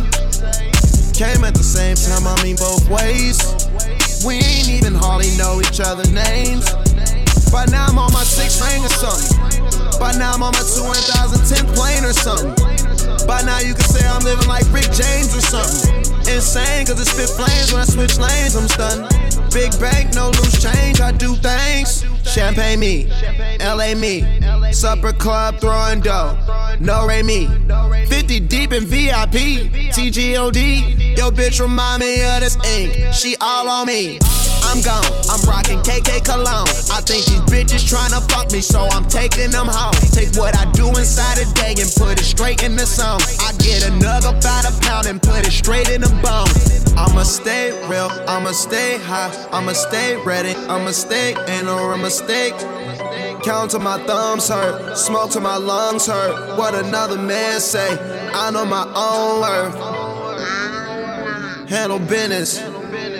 Came 1.18 1.42
at 1.42 1.54
the 1.58 1.66
same 1.66 1.96
time, 1.98 2.30
I 2.30 2.40
mean 2.44 2.54
both 2.54 2.86
ways. 2.88 3.42
We 4.24 4.38
ain't 4.38 4.70
even 4.70 4.94
hardly 4.94 5.34
know 5.36 5.58
each 5.58 5.80
other 5.82 6.06
names. 6.14 6.70
By 7.50 7.66
now 7.66 7.90
I'm 7.90 7.98
on 7.98 8.12
my 8.12 8.22
sixth 8.22 8.62
ring 8.62 8.84
or 8.84 8.94
something. 9.02 9.41
By 10.02 10.10
now 10.18 10.32
I'm 10.32 10.42
on 10.42 10.50
my 10.50 10.58
2010 10.58 11.74
plane 11.76 12.02
or 12.02 12.12
something. 12.12 12.50
By 13.24 13.40
now 13.42 13.60
you 13.60 13.72
can 13.72 13.84
say 13.84 14.04
I'm 14.04 14.24
living 14.24 14.48
like 14.48 14.66
Rick 14.72 14.90
James 14.90 15.30
or 15.30 15.40
something. 15.40 15.94
Insane, 16.26 16.86
cause 16.86 16.98
it 16.98 17.06
spit 17.06 17.30
flames 17.30 17.70
when 17.70 17.82
I 17.82 17.84
switch 17.84 18.18
lanes, 18.18 18.56
I'm 18.56 18.66
stunned. 18.66 19.06
Big 19.54 19.70
bank, 19.78 20.12
no 20.16 20.26
loose 20.42 20.60
change, 20.60 21.00
I 21.00 21.12
do 21.12 21.36
things. 21.36 22.04
Champagne 22.28 22.80
me, 22.80 23.12
LA 23.60 23.94
me. 23.94 24.26
Supper 24.72 25.12
club 25.12 25.60
throwing 25.60 26.00
dough, 26.00 26.36
no 26.80 27.06
Ray 27.06 27.22
me. 27.22 27.46
50 28.06 28.40
deep 28.40 28.72
in 28.72 28.84
VIP, 28.84 29.70
TGOD. 29.94 31.16
Yo, 31.16 31.30
bitch, 31.30 31.60
remind 31.60 32.00
me 32.00 32.24
of 32.24 32.40
this 32.40 32.56
ink. 32.66 33.14
She 33.14 33.36
all 33.40 33.68
on 33.68 33.86
me. 33.86 34.18
I'm 34.72 34.80
gone. 34.80 35.04
I'm 35.28 35.44
rocking 35.46 35.80
KK 35.80 36.24
cologne. 36.24 36.66
I 36.88 37.04
think 37.04 37.26
these 37.26 37.44
bitches 37.52 37.84
tryna 37.84 38.24
fuck 38.32 38.50
me, 38.52 38.62
so 38.62 38.88
I'm 38.92 39.04
taking 39.04 39.50
them 39.50 39.66
home. 39.68 39.92
Take 40.12 40.34
what 40.34 40.56
I 40.56 40.64
do 40.72 40.88
inside 40.88 41.36
a 41.36 41.44
day 41.52 41.74
and 41.76 41.92
put 41.94 42.18
it 42.18 42.24
straight 42.24 42.62
in 42.62 42.74
the 42.74 42.86
song. 42.86 43.20
I 43.40 43.52
get 43.58 43.86
a 43.86 43.90
nug 44.00 44.24
about 44.24 44.64
a 44.64 44.72
pound 44.80 45.08
and 45.08 45.20
put 45.20 45.46
it 45.46 45.52
straight 45.52 45.90
in 45.90 46.00
the 46.00 46.08
bone. 46.24 46.48
I'ma 46.96 47.24
stay 47.24 47.72
real, 47.86 48.08
I'ma 48.26 48.52
stay 48.52 48.96
high, 48.96 49.30
I'ma 49.52 49.72
stay 49.74 50.16
ready, 50.24 50.54
I'ma 50.54 50.92
stay, 50.92 51.34
no 51.62 51.86
real 51.88 51.98
mistake. 51.98 52.54
Count 53.44 53.72
to 53.72 53.78
my 53.78 53.98
thumbs 54.06 54.48
hurt, 54.48 54.96
smoke 54.96 55.30
to 55.32 55.40
my 55.40 55.58
lungs 55.58 56.06
hurt. 56.06 56.56
What 56.56 56.74
another 56.74 57.18
man 57.18 57.60
say, 57.60 57.90
I 58.32 58.50
know 58.50 58.64
my 58.64 58.90
own 58.96 59.42
worth. 59.42 59.74
Handle 61.68 61.98
business 61.98 62.71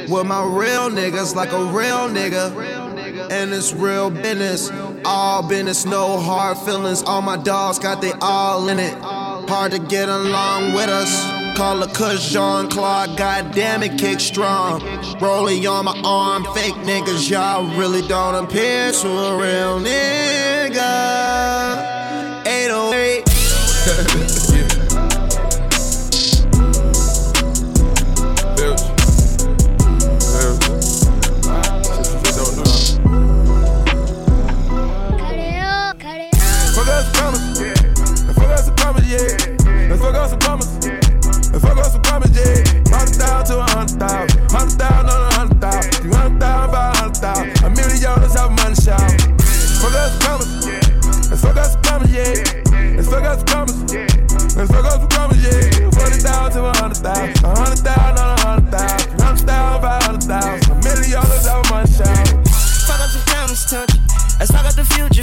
with 0.09 0.27
my 0.27 0.45
real 0.45 0.91
niggas 0.91 1.35
like 1.35 1.53
a 1.53 1.65
real 1.65 2.09
nigga. 2.09 3.31
And 3.31 3.53
it's 3.53 3.73
real 3.73 4.11
business, 4.11 4.71
all 5.05 5.47
business, 5.47 5.85
no 5.85 6.19
hard 6.19 6.59
feelings. 6.59 7.03
All 7.03 7.23
my 7.23 7.37
dogs 7.37 7.79
got 7.79 8.01
they 8.01 8.13
all 8.21 8.69
in 8.69 8.79
it. 8.79 8.95
Hard 9.01 9.73
to 9.73 9.79
get 9.79 10.09
along 10.09 10.73
with 10.75 10.89
us. 10.89 11.43
Call 11.57 11.83
a 11.83 11.89
cush 11.89 12.31
Jean 12.33 12.71
Claude, 12.71 13.17
goddamn 13.19 13.83
it, 13.83 13.99
kick 13.99 14.21
strong. 14.21 14.83
Rolling 15.21 15.67
on 15.67 15.85
my 15.85 16.01
arm, 16.05 16.45
fake 16.55 16.75
niggas, 16.77 17.29
y'all 17.31 17.67
really 17.77 18.07
don't 18.09 18.45
appear 18.45 18.91
to 18.91 19.09
a 19.09 19.37
real 19.37 19.79
nigga. 19.81 21.52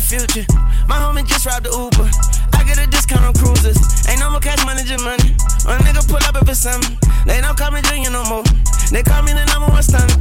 Future. 0.10 0.46
My 0.88 0.98
homie 0.98 1.26
just 1.26 1.46
robbed 1.46 1.66
the 1.66 1.70
Uber. 1.70 2.10
I 2.58 2.64
get 2.66 2.82
a 2.82 2.88
discount 2.90 3.24
on 3.24 3.34
cruises. 3.34 3.78
Ain't 4.10 4.20
no 4.20 4.32
more 4.32 4.40
cash 4.40 4.58
money, 4.66 4.82
just 4.84 5.06
money. 5.06 5.38
A 5.70 5.78
nigga 5.86 6.02
pull 6.10 6.18
up 6.26 6.36
if 6.42 6.50
it's 6.50 6.60
something, 6.60 6.98
they 7.26 7.40
don't 7.42 7.56
call 7.56 7.72
me 7.72 7.82
Junior 7.84 8.10
no 8.10 8.24
more. 8.26 8.44
They 8.92 9.04
call 9.04 9.22
me 9.22 9.34
the 9.34 9.46
number 9.46 9.70
one 9.70 9.84
stunner. 9.84 10.19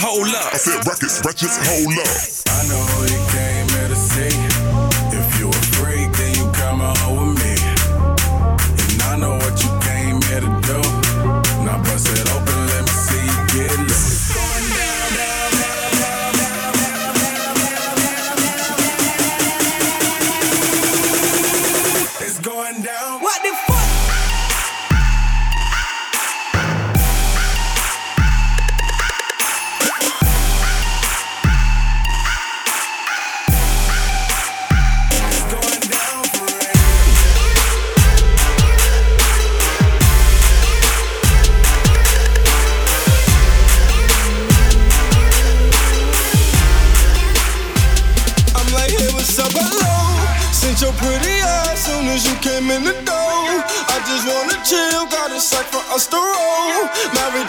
hold 0.00 0.28
up. 0.28 0.54
I 0.54 0.56
said, 0.56 0.84
Ruckus, 0.86 1.20
Wretches, 1.24 1.56
hold 1.60 1.98
up. 1.98 2.08
I 2.48 2.66
know 2.68 3.04
it 3.04 3.30
can. 3.30 3.39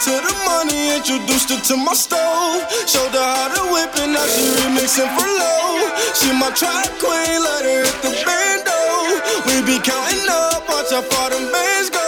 to 0.02 0.10
the 0.18 0.34
money, 0.42 0.98
introduced 0.98 1.46
her 1.54 1.62
to 1.62 1.76
my 1.78 1.94
stove. 1.94 2.66
Showed 2.90 3.14
her 3.14 3.22
how 3.22 3.54
to 3.54 3.62
whip 3.70 3.94
it. 3.94 4.10
now 4.10 4.26
she 4.26 4.42
remixing 4.58 5.06
for 5.14 5.22
low. 5.22 5.78
She 6.18 6.26
my 6.34 6.50
track 6.58 6.90
queen, 6.98 7.38
let 7.38 7.62
her 7.62 7.86
hit 7.86 7.98
the 8.02 8.10
bando. 8.26 8.82
We 9.46 9.62
be 9.62 9.78
counting 9.78 10.26
up, 10.26 10.66
watch 10.66 10.90
how 10.90 11.06
far 11.06 11.30
them 11.30 11.46
bands 11.54 11.90
go. 11.94 12.02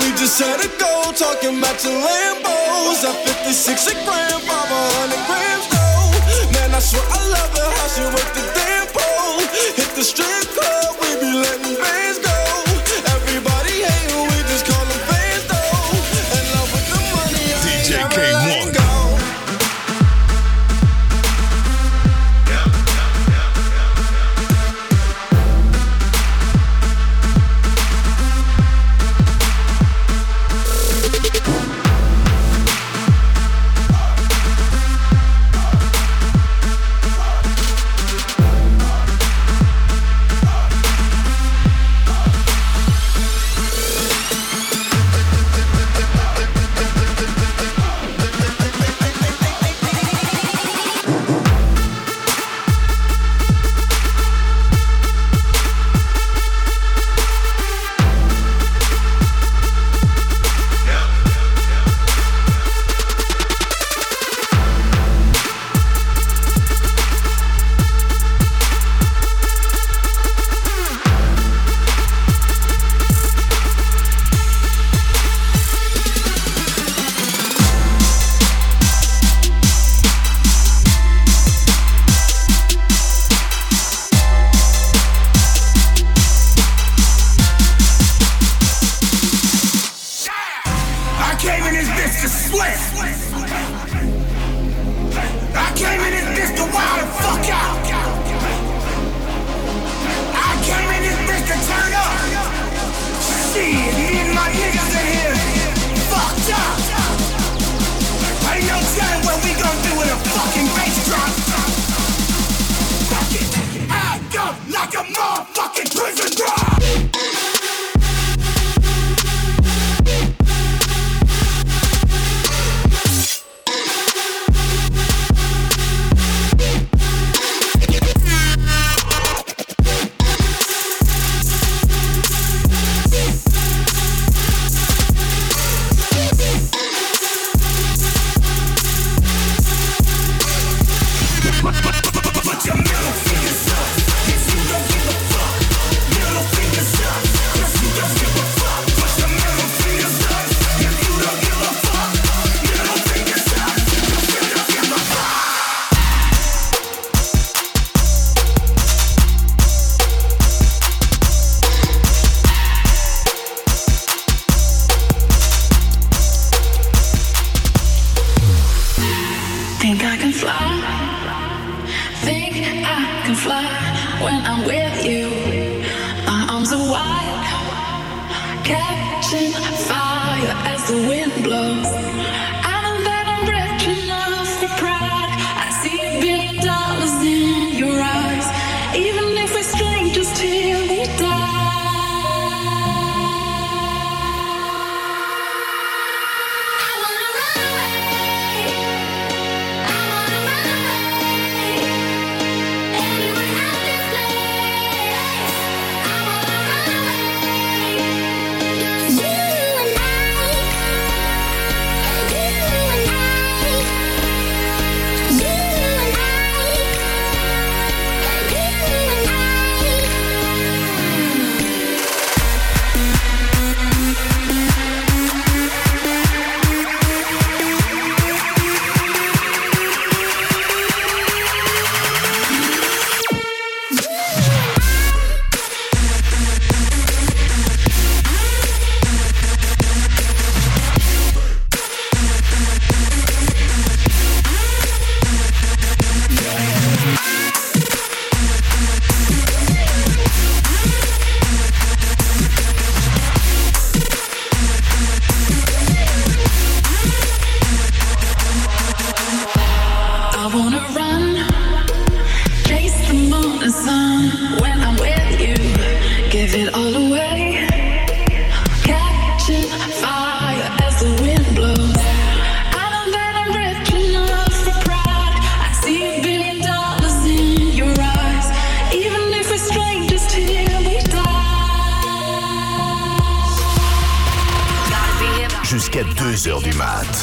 We 0.00 0.08
just 0.16 0.40
had 0.40 0.56
a 0.64 0.68
go, 0.80 1.12
talking 1.12 1.60
about 1.60 1.76
your 1.84 2.00
Lambos. 2.00 3.04
At 3.04 3.16
56 3.44 3.92
a 3.92 3.94
gram, 4.08 4.40
500 4.48 5.28
grams 5.28 5.66
though. 5.68 6.56
Man, 6.56 6.72
I 6.72 6.80
swear 6.80 7.04
I 7.12 7.20
love 7.28 7.52
her, 7.60 7.68
how 7.76 7.88
she 7.92 8.04
work 8.08 8.30
the 8.32 8.44
damn 8.56 8.88
pole. 8.88 9.44
Hit 9.76 9.90
the 9.92 10.04
strip 10.04 10.48
club. 10.56 10.87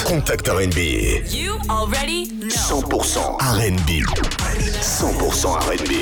Contact 0.05 0.47
RB. 0.47 1.23
You 1.33 1.57
already 1.67 2.27
know. 2.27 2.47
100% 2.47 3.39
RB. 3.39 4.03
100% 4.05 5.57
RB. 5.79 5.93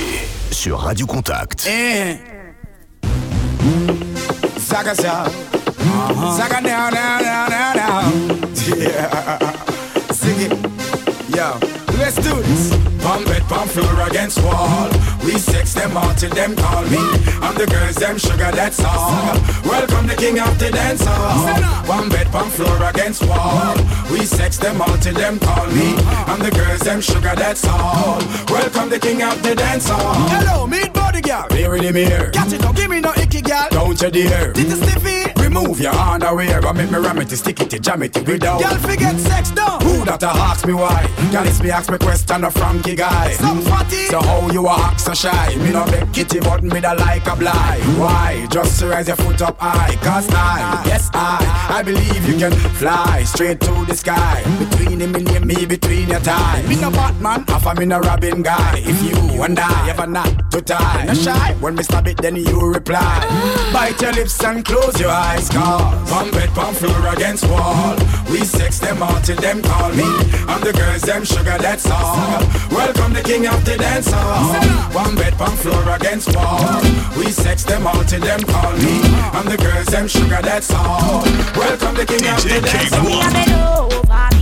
Sur 0.52 0.76
Radio 0.76 1.06
Contact. 1.06 1.66
Eh. 1.68 2.18
Zaga 4.60 4.94
za. 4.94 5.26
Zaga 6.38 6.60
now, 6.62 6.90
now, 6.90 7.20
now, 7.22 7.48
now, 7.48 7.74
now. 7.74 8.12
Yeah. 8.78 9.40
Sing 10.12 10.40
it. 10.42 10.52
Yo, 11.36 11.58
let's 12.04 12.18
do 12.18 12.36
this. 12.44 12.70
Pump 13.02 13.28
it, 13.28 13.44
pump 13.44 13.70
floor 13.72 14.08
against 14.08 14.38
wall. 14.44 14.90
We 15.24 15.34
sex 15.40 15.74
them 15.74 15.96
all 15.96 16.14
till 16.16 16.30
them 16.32 16.56
call 16.56 16.84
me. 16.84 17.04
I'm 17.46 17.56
the 17.56 17.66
girls, 17.66 17.96
them 17.96 18.18
sugar, 18.18 18.52
that's 18.52 18.84
all. 18.84 19.36
Welcome 19.64 20.08
the 20.08 20.16
king 20.16 20.38
of 20.40 20.54
the 20.60 20.70
dance 20.70 21.04
hall. 21.06 21.86
Pump 21.86 22.14
it, 22.14 22.28
pump 22.28 22.52
floor 22.52 22.80
against 22.90 23.24
wall. 23.26 23.76
We 24.12 24.26
sex 24.26 24.58
them 24.58 24.82
all 24.82 24.98
till 24.98 25.14
them 25.14 25.40
call 25.40 25.68
me. 25.68 25.96
I'm 26.32 26.40
the 26.40 26.52
girls, 26.52 26.82
them 26.82 27.00
sugar, 27.00 27.36
that's 27.36 27.66
all. 27.68 28.20
Welcome 28.50 28.90
the 28.90 29.00
king 29.00 29.24
of 29.24 29.42
the 29.42 29.56
dance 29.56 29.88
hall. 29.88 30.28
Hello, 30.36 30.68
meet 30.68 30.92
body 30.92 31.22
girl. 31.22 31.48
Here 31.52 31.76
in 31.76 31.84
the 31.84 31.94
mirror. 31.94 32.32
Catch 32.32 32.54
it, 32.54 32.62
don't 32.62 32.76
give 32.76 32.90
me 32.90 33.00
no 33.00 33.14
icky 33.16 33.42
girl. 33.42 33.68
Don't 33.70 34.02
you 34.02 34.12
dare. 34.12 34.52
Did 34.52 34.68
you 34.68 34.76
stiffy? 34.76 35.23
Remove 35.54 35.80
your 35.80 35.94
underwear. 35.94 36.66
I 36.66 36.72
make 36.72 36.90
me 36.90 36.98
ram 36.98 37.20
it, 37.20 37.30
stick 37.30 37.60
it, 37.62 37.80
jam 37.80 38.02
it 38.02 38.16
without. 38.28 38.60
Girl, 38.60 38.76
forget 38.80 39.20
sex 39.20 39.52
down. 39.52 39.80
Who 39.82 40.04
that 40.06 40.24
a 40.24 40.30
ask 40.30 40.66
me 40.66 40.74
why? 40.74 41.06
Girl, 41.32 41.46
it's 41.46 41.62
me 41.62 41.70
ask 41.70 41.92
me 41.92 42.00
question 42.00 42.44
a 42.44 42.50
Frankie 42.50 42.96
guy. 42.96 43.34
Some 43.34 43.62
fatty. 43.62 44.08
So 44.08 44.20
how 44.20 44.50
you 44.52 44.66
a 44.66 44.74
act 44.74 45.02
so 45.02 45.14
shy? 45.14 45.56
Me 45.58 45.72
no 45.72 45.86
beg 45.86 46.12
kitty, 46.12 46.40
but 46.40 46.64
me 46.64 46.82
da 46.82 46.94
like 46.94 47.28
a 47.28 47.36
blind. 47.36 47.84
Why? 48.00 48.48
Just 48.50 48.82
raise 48.82 49.08
your 49.08 49.16
foot 49.18 49.44
up 49.44 49.60
high. 49.60 49.96
Cause 49.98 50.28
I, 50.32 50.84
yes 50.88 51.12
I, 51.14 51.38
I 51.70 51.84
believe 51.84 52.28
you 52.28 52.36
can 52.40 52.52
fly 52.82 53.22
straight 53.24 53.62
to 53.62 53.86
the 53.86 53.96
sky. 53.96 54.42
Between 54.58 55.02
him 55.02 55.14
and 55.14 55.46
me, 55.46 55.68
between 55.68 56.10
your 56.10 56.20
tie. 56.22 56.64
Me 56.68 56.82
no 56.82 56.90
Batman, 56.90 57.46
half 57.48 57.68
a 57.68 57.76
me 57.80 57.86
no 57.86 58.00
Robin 58.00 58.42
guy. 58.42 58.80
If 58.80 59.04
you 59.04 59.44
and 59.44 59.60
I 59.60 59.90
ever 59.90 60.08
not 60.08 60.50
to 60.52 60.62
tie, 60.62 61.06
no 61.06 61.14
shy. 61.14 61.54
When 61.60 61.76
me 61.76 61.84
stop 61.84 62.08
it, 62.08 62.18
then 62.18 62.38
you 62.38 62.74
reply. 62.74 63.20
Bite 63.74 64.02
your 64.02 64.14
lips 64.14 64.44
and 64.44 64.66
close 64.66 65.00
your 65.00 65.12
eyes, 65.12 65.43
cause 65.50 66.10
pump 66.10 66.36
it, 66.36 66.50
pump 66.54 66.78
floor 66.78 67.14
against 67.14 67.48
wall. 67.50 67.96
We 68.30 68.40
sex 68.46 68.80
them 68.80 69.02
all 69.02 69.20
till 69.22 69.36
them 69.38 69.62
call 69.62 69.90
me. 69.92 70.04
I'm 70.48 70.62
the 70.62 70.74
girls, 70.74 71.02
them 71.02 71.24
sugar, 71.24 71.58
that's 71.58 71.90
all. 71.90 72.40
Welcome 72.72 73.14
the 73.14 73.24
king 73.24 73.48
of 73.48 73.64
the 73.66 73.78
dance 73.78 74.12
hall. 74.12 74.54
One 74.94 75.16
bed, 75.16 75.34
pump 75.34 75.58
floor 75.60 75.84
against 75.96 76.36
wall. 76.36 76.82
We 77.18 77.32
sex 77.32 77.64
them 77.64 77.88
all 77.88 78.04
till 78.04 78.22
them 78.22 78.42
call 78.42 78.74
me. 78.78 79.02
I'm 79.34 79.46
the 79.46 79.58
girls, 79.58 79.88
them 79.88 80.08
sugar, 80.08 80.42
that's 80.42 80.72
all. 80.72 81.24
Welcome 81.56 81.96
the 81.96 82.06
king 82.06 82.26
of 82.28 82.44
the 82.44 82.62
dance 82.62 82.94
hall. 82.94 84.33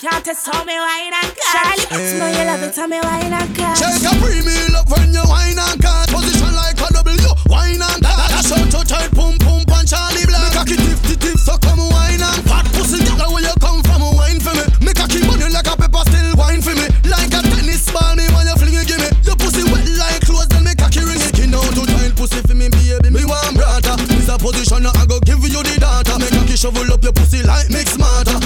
Can't 0.00 0.24
test 0.24 0.48
how 0.48 0.64
me 0.64 0.72
wine 0.72 1.12
and 1.12 1.28
cut. 1.36 1.76
Charlie, 1.76 2.08
you 2.08 2.16
know 2.16 2.32
you 2.32 2.44
love 2.48 2.64
it, 2.64 2.72
tell 2.72 2.88
me 2.88 2.96
wine 3.04 3.36
and 3.36 3.52
cut. 3.52 3.76
Shake 3.76 4.00
a 4.08 4.16
premium 4.16 4.72
up 4.72 4.88
when 4.88 5.12
you 5.12 5.20
wine 5.28 5.60
and 5.60 5.76
cut. 5.76 6.08
Position 6.08 6.56
like 6.56 6.80
a 6.80 6.88
W, 7.04 7.20
wine 7.52 7.84
and 7.84 8.00
cut. 8.00 8.32
Dash 8.32 8.48
out 8.48 8.64
to 8.64 8.80
tight, 8.80 9.12
pum 9.12 9.36
pum 9.36 9.60
punch 9.68 9.92
Charlie 9.92 10.24
Black. 10.24 10.40
Me 10.40 10.56
cocky 10.56 10.76
tip 10.80 10.96
tip 11.04 11.20
tip, 11.20 11.36
so 11.36 11.52
come 11.60 11.84
wine 11.92 12.16
and 12.16 12.40
fat 12.48 12.64
pussy. 12.72 13.04
Girl, 13.12 13.28
where 13.28 13.44
you 13.44 13.52
come 13.60 13.84
from, 13.84 14.00
wine 14.16 14.40
for 14.40 14.56
me. 14.56 14.64
Me 14.80 14.96
cocky 14.96 15.20
money 15.28 15.52
like 15.52 15.68
a 15.68 15.76
pepper, 15.76 16.00
still 16.08 16.32
wine 16.32 16.64
for 16.64 16.72
me. 16.72 16.88
Like 17.04 17.36
a 17.36 17.44
tennis 17.44 17.84
ball, 17.92 18.16
me 18.16 18.24
when 18.32 18.48
you 18.48 18.56
fling 18.56 18.80
it, 18.80 18.88
give 18.88 19.04
me. 19.04 19.12
Your 19.28 19.36
pussy 19.36 19.68
wet 19.68 19.84
like 20.00 20.24
clothes, 20.24 20.48
then 20.48 20.64
me 20.64 20.72
cocky 20.80 21.04
ring 21.04 21.20
it. 21.20 21.28
Skin 21.28 21.52
out 21.52 21.76
to 21.76 21.84
tight 21.84 22.16
pussy 22.16 22.40
for 22.40 22.56
me, 22.56 22.72
baby. 22.72 23.12
Me 23.12 23.28
want 23.28 23.52
brata. 23.52 24.00
This 24.08 24.32
a 24.32 24.40
position, 24.40 24.80
I 24.80 25.04
go 25.04 25.20
give 25.28 25.44
you 25.44 25.60
the 25.60 25.76
data. 25.76 26.16
Me 26.16 26.32
cocky 26.32 26.56
shovel 26.56 26.88
up 26.88 27.04
your 27.04 27.12
pussy 27.12 27.44
like 27.44 27.68
mix 27.68 28.00
smarter. 28.00 28.40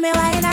Tell 0.00 0.12
me 0.12 0.16
wine 0.16 0.47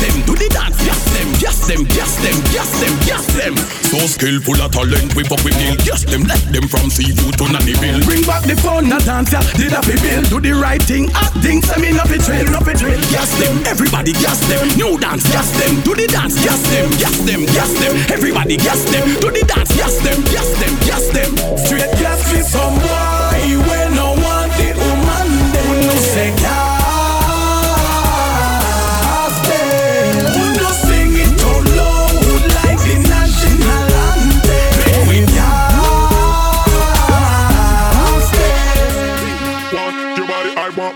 them. 0.00 0.14
Do 0.26 0.34
the 0.34 0.48
dance, 0.48 0.76
gas 0.84 1.02
them. 1.12 1.28
Gas 1.40 1.58
them, 1.68 1.84
gas 1.84 2.12
them, 2.20 2.36
gas 2.52 2.70
them, 2.80 2.94
gas 3.06 3.26
them. 3.36 3.54
So 3.92 4.00
skillful 4.08 4.60
of 4.60 4.72
talent, 4.72 5.14
we 5.14 5.22
pop 5.24 5.40
we 5.44 5.52
bill. 5.52 5.76
Gas 5.84 6.04
them, 6.04 6.24
let 6.24 6.40
them 6.52 6.66
from 6.68 6.90
seafood 6.90 7.36
to 7.38 7.46
nanny 7.52 7.76
bill. 7.78 8.00
Bring 8.04 8.24
back 8.24 8.42
the 8.44 8.56
fun, 8.56 8.88
the 8.88 8.98
dance, 9.04 9.32
yeah. 9.32 9.44
Did 9.54 9.76
a 9.76 9.80
bill. 9.84 10.22
Do 10.28 10.38
the 10.40 10.56
right 10.56 10.82
thing, 10.82 11.08
acting, 11.14 11.62
say 11.62 11.80
me 11.80 11.92
no 11.92 12.04
be 12.08 12.18
trail, 12.18 12.44
no 12.48 12.60
be 12.60 12.72
trail. 12.74 13.00
Gas 13.12 13.30
them, 13.38 13.54
everybody 13.68 14.12
gas 14.16 14.40
them. 14.48 14.64
New 14.76 14.98
dance, 14.98 15.24
gas 15.28 15.48
them. 15.60 15.80
Do 15.84 15.94
the 15.94 16.06
dance, 16.08 16.36
gas 16.44 16.60
them, 16.72 16.88
gas 16.96 17.16
them, 17.28 17.44
gas 17.52 17.72
them. 17.78 17.92
Everybody 18.08 18.56
gas 18.56 18.82
them. 18.88 19.06
Do 19.20 19.28
the 19.30 19.44
dance, 19.44 19.70
gas 19.76 19.96
them, 20.00 20.18
gas 20.32 20.50
them, 20.60 20.74
gas 20.88 21.04
them. 21.12 21.30
Straight 21.56 21.92
gas 22.00 22.20
for 22.30 22.42
some 22.42 22.76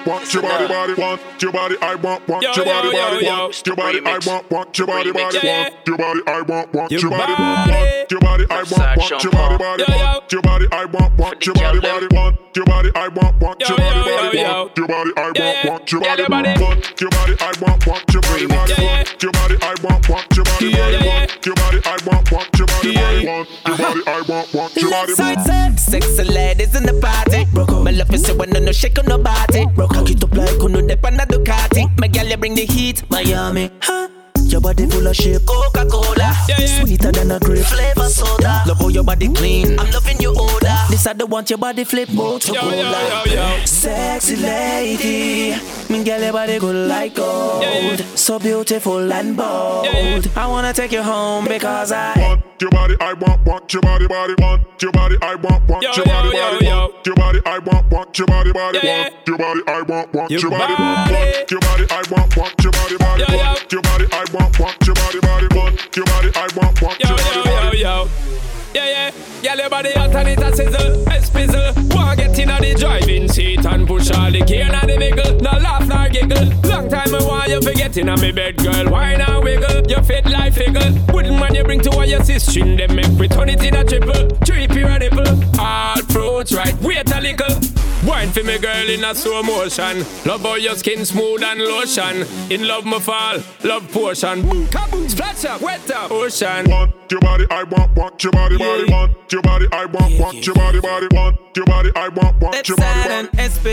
want 0.07 0.24
your 0.35 0.43
body, 0.43 0.67
body, 0.69 0.95
want 0.95 1.21
your 1.43 1.53
body, 1.53 1.77
I 1.81 1.95
want, 1.95 2.29
want 2.29 2.43
your 2.43 2.65
body, 2.65 2.91
body, 2.91 3.27
I 3.27 3.39
want 3.39 3.67
your 3.67 3.77
body, 3.77 4.01
I 4.05 4.19
want, 4.27 4.51
want 4.51 4.79
your 4.79 4.87
body, 4.87 5.13
body, 5.13 5.39
I 5.39 5.53
want 5.55 5.87
your 5.87 5.97
body, 5.97 6.21
I 6.27 6.43
want, 6.43 6.75
want 6.75 6.93
your 6.93 7.11
body, 7.11 7.35
want 7.35 7.63
your 8.11 8.13
body, 8.13 8.37
I 8.43 8.55
want, 8.55 8.79
want 8.79 9.07
your 9.07 9.25
body, 9.25 9.51
body, 9.51 9.75
I 9.85 10.05
want 10.05 10.25
your 10.25 10.43
body, 10.43 10.67
I 10.73 10.87
want, 10.89 11.11
want 11.11 11.39
your 11.39 11.55
body, 11.55 11.81
body, 11.81 11.95
I 11.95 12.15
want 12.15 12.57
your 12.57 12.67
body, 12.67 12.91
I 12.95 13.09
want, 13.09 13.41
want 13.41 13.61
your 13.61 13.77
body, 13.77 14.01
body, 14.05 14.41
I 14.41 14.55
want 14.55 14.79
your 14.79 14.89
body, 14.89 15.13
I 15.17 15.31
want, 15.31 15.61
want 15.67 15.91
your 15.93 16.01
body, 16.01 16.27
body, 16.27 16.55
want 16.63 17.01
your 17.01 17.11
body, 17.11 17.35
I 17.41 17.53
want, 17.61 17.87
want 17.87 18.13
your 18.13 18.23
body, 18.23 18.47
body, 18.47 18.75
I 18.75 18.91
want 18.91 19.23
your 19.23 19.33
body, 19.33 19.57
I 19.63 19.75
want, 19.83 20.09
want 20.09 20.37
your 20.37 20.45
body, 20.45 20.71
body, 20.71 20.97
I 20.97 21.07
want 21.07 21.47
your 21.47 21.55
body, 21.55 21.79
I 21.85 21.97
want, 22.07 22.33
want 22.33 22.59
your 22.59 22.67
body, 22.67 22.95
body, 22.95 23.05
I 23.05 23.33
want 23.33 23.49
your 23.67 23.77
body, 23.77 24.03
I 24.07 24.21
want, 24.29 24.55
want 24.55 24.77
your 24.77 24.91
body, 24.91 25.15
body. 25.15 25.77
Sexy 25.77 26.25
ladies 26.25 26.75
in 26.75 26.85
the 26.85 26.95
party. 26.95 27.45
My 27.85 27.91
love 27.91 28.13
is 28.15 28.25
so 28.25 28.35
when 28.35 28.51
no 28.51 28.73
shake 28.73 28.99
on 28.99 29.07
nobody. 29.07 29.67
Cock 29.77 30.11
it 30.11 30.24
up 30.25 30.35
like 30.35 30.63
on 30.63 30.87
the 30.87 30.97
pan 30.97 31.21
of 31.21 31.29
Ducati. 31.29 31.85
My 32.01 32.09
girl, 32.09 32.27
you 32.27 32.37
bring 32.37 32.55
the 32.55 32.65
heat, 32.65 33.09
Miami. 33.11 33.71
Huh? 33.81 34.09
Your 34.47 34.61
body 34.61 34.87
full 34.87 35.07
of 35.07 35.17
shit, 35.17 35.45
Coca 35.47 35.85
Cola, 35.87 36.33
sweeter 36.67 37.11
than 37.11 37.31
a 37.33 37.41
grape 37.41 37.65
flavor 37.65 38.09
soda. 38.09 38.63
Love 38.67 38.79
how 38.79 38.89
your 38.89 39.03
body 39.03 39.33
clean, 39.33 39.79
I'm 39.81 39.91
loving 39.91 40.21
your 40.21 40.35
odor. 40.37 40.77
This 40.91 41.07
I 41.07 41.15
don't 41.15 41.31
want 41.31 41.51
your 41.51 41.59
body 41.59 41.83
flip 41.83 42.09
more 42.11 42.39
to 42.39 42.53
cola. 42.53 43.67
Sexy 43.67 44.37
lady, 44.37 45.59
me 45.89 46.05
girl 46.05 46.21
your 46.21 46.33
body 46.33 46.59
good 46.59 46.89
like 46.89 47.15
gold, 47.15 47.99
so 48.15 48.39
beautiful 48.39 49.13
and 49.13 49.37
bold. 49.37 50.29
I 50.37 50.47
wanna 50.47 50.73
take 50.73 50.93
you 50.93 51.03
home 51.03 51.47
because 51.47 51.91
I 51.91 52.34
want 52.55 52.63
your 52.63 52.71
body, 52.71 52.95
I 53.01 53.13
want, 53.15 53.45
want 53.47 53.73
your 53.73 53.83
body, 53.83 54.07
body, 54.07 54.35
want 54.39 54.63
your 54.81 54.93
body, 54.93 55.17
I 55.23 55.35
want, 55.35 55.69
want 55.69 55.83
your 55.83 56.07
body, 56.07 56.31
body, 56.31 56.67
want 56.67 57.07
your 57.07 57.17
body, 57.17 57.41
I 57.47 57.59
want, 57.59 57.91
want 57.91 58.19
your 58.19 58.27
body, 58.29 58.53
body, 58.53 58.79
want 58.79 59.27
your 59.27 59.39
body, 59.39 59.61
I 59.67 59.83
want, 59.83 60.15
want 60.15 60.33
your 60.39 60.47
body, 60.47 60.75
want 60.77 61.51
your 61.51 61.61
body, 61.61 61.85
I 61.91 62.03
want, 62.11 62.37
want 62.37 62.63
your 62.63 62.73
body, 62.73 62.97
body, 62.97 63.25
want 63.37 63.73
your 63.73 63.83
body, 63.83 64.07
I 64.13 64.25
want, 64.33 64.61
want 64.61 64.87
your 64.87 64.95
body, 64.95 65.21
body, 65.21 65.49
want 65.57 65.97
your 65.97 66.07
body, 66.07 66.31
I 66.37 66.49
want, 66.57 66.83
want 66.83 67.01
your 67.01 67.17
body, 67.17 67.43
body. 67.43 67.79
yo. 67.79 68.44
Yeah, 68.75 68.87
yeah. 68.87 69.11
Girl, 69.43 69.57
your 69.57 69.71
body 69.71 69.93
hot 69.93 70.15
and 70.17 70.29
it 70.29 70.41
a 70.41 70.57
sizzle, 70.57 71.03
a 71.07 71.21
spizzle. 71.21 71.95
Wanna 71.95 72.17
get 72.17 72.39
in 72.39 72.49
the 72.49 72.75
driving 72.79 73.29
seat 73.29 73.65
and 73.65 73.87
push 73.87 74.11
all 74.11 74.33
the 74.33 74.41
key 74.41 74.61
in 74.61 74.73
the 74.73 74.97
vehicle. 74.99 75.37
No 75.41 75.53
laugh 75.59 75.87
nor 75.87 76.09
giggle. 76.09 76.49
Long 76.69 76.89
time 76.89 77.15
I 77.15 77.23
want 77.25 77.51
you 77.51 77.63
forget 77.63 77.97
in 77.97 78.07
me 78.21 78.33
bed, 78.33 78.57
girl. 78.57 78.91
Why 78.91 79.17
not 79.17 79.45
wiggle? 79.45 79.87
You 79.87 80.03
fit 80.03 80.25
figgle. 80.25 81.13
Wouldn't 81.13 81.39
man 81.39 81.55
you 81.55 81.63
bring 81.63 81.81
to 81.83 81.91
all 81.91 82.05
your 82.05 82.25
sister, 82.25 82.61
them 82.77 82.97
make 82.97 83.19
we 83.19 83.29
turn 83.29 83.49
it 83.49 83.63
in 83.63 83.77
a 83.77 83.85
triple. 83.85 84.29
Trippy 84.45 84.85
radical. 84.85 85.29
All 85.61 85.97
fruits 86.09 86.53
right. 86.53 86.75
Wait 86.83 87.11
a 87.13 87.21
little. 87.21 87.94
Wine 88.07 88.31
for 88.31 88.43
me, 88.43 88.59
girl, 88.59 88.89
in 88.91 89.03
a 89.03 89.15
slow 89.15 89.43
motion. 89.43 90.05
Love 90.27 90.43
how 90.43 90.57
your 90.57 90.77
skin 90.77 91.05
smooth 91.05 91.43
and 91.43 91.61
lotion. 91.61 92.27
In 92.51 92.67
love, 92.69 92.85
my 92.85 92.99
fall. 92.99 93.39
Love 93.63 93.91
potion. 93.91 94.43
Boom, 94.43 94.67
kaboom, 94.67 95.09
splash 95.11 95.45
up, 95.47 95.63
wet 95.63 95.91
up, 95.91 96.11
ocean. 96.11 96.69
Want 96.69 96.93
your 97.11 97.21
body, 97.21 97.47
I 97.51 97.63
want, 97.63 97.97
want 97.97 98.23
your 98.23 98.33
body, 98.33 98.59
body, 98.59 98.85
want 98.91 99.33
your 99.33 99.43
body, 99.43 99.67
I 99.73 99.87
want, 99.87 100.19
want 100.21 100.47
your 100.47 100.55
body, 100.55 100.81
body, 100.81 101.09
want 101.13 101.39
your 101.57 101.67
body, 101.67 101.91
I 101.97 102.09
want, 102.09 102.41
want 102.41 102.69
your 102.69 102.77
body, 102.77 103.27
body. 103.29 103.49
SP. 103.49 103.67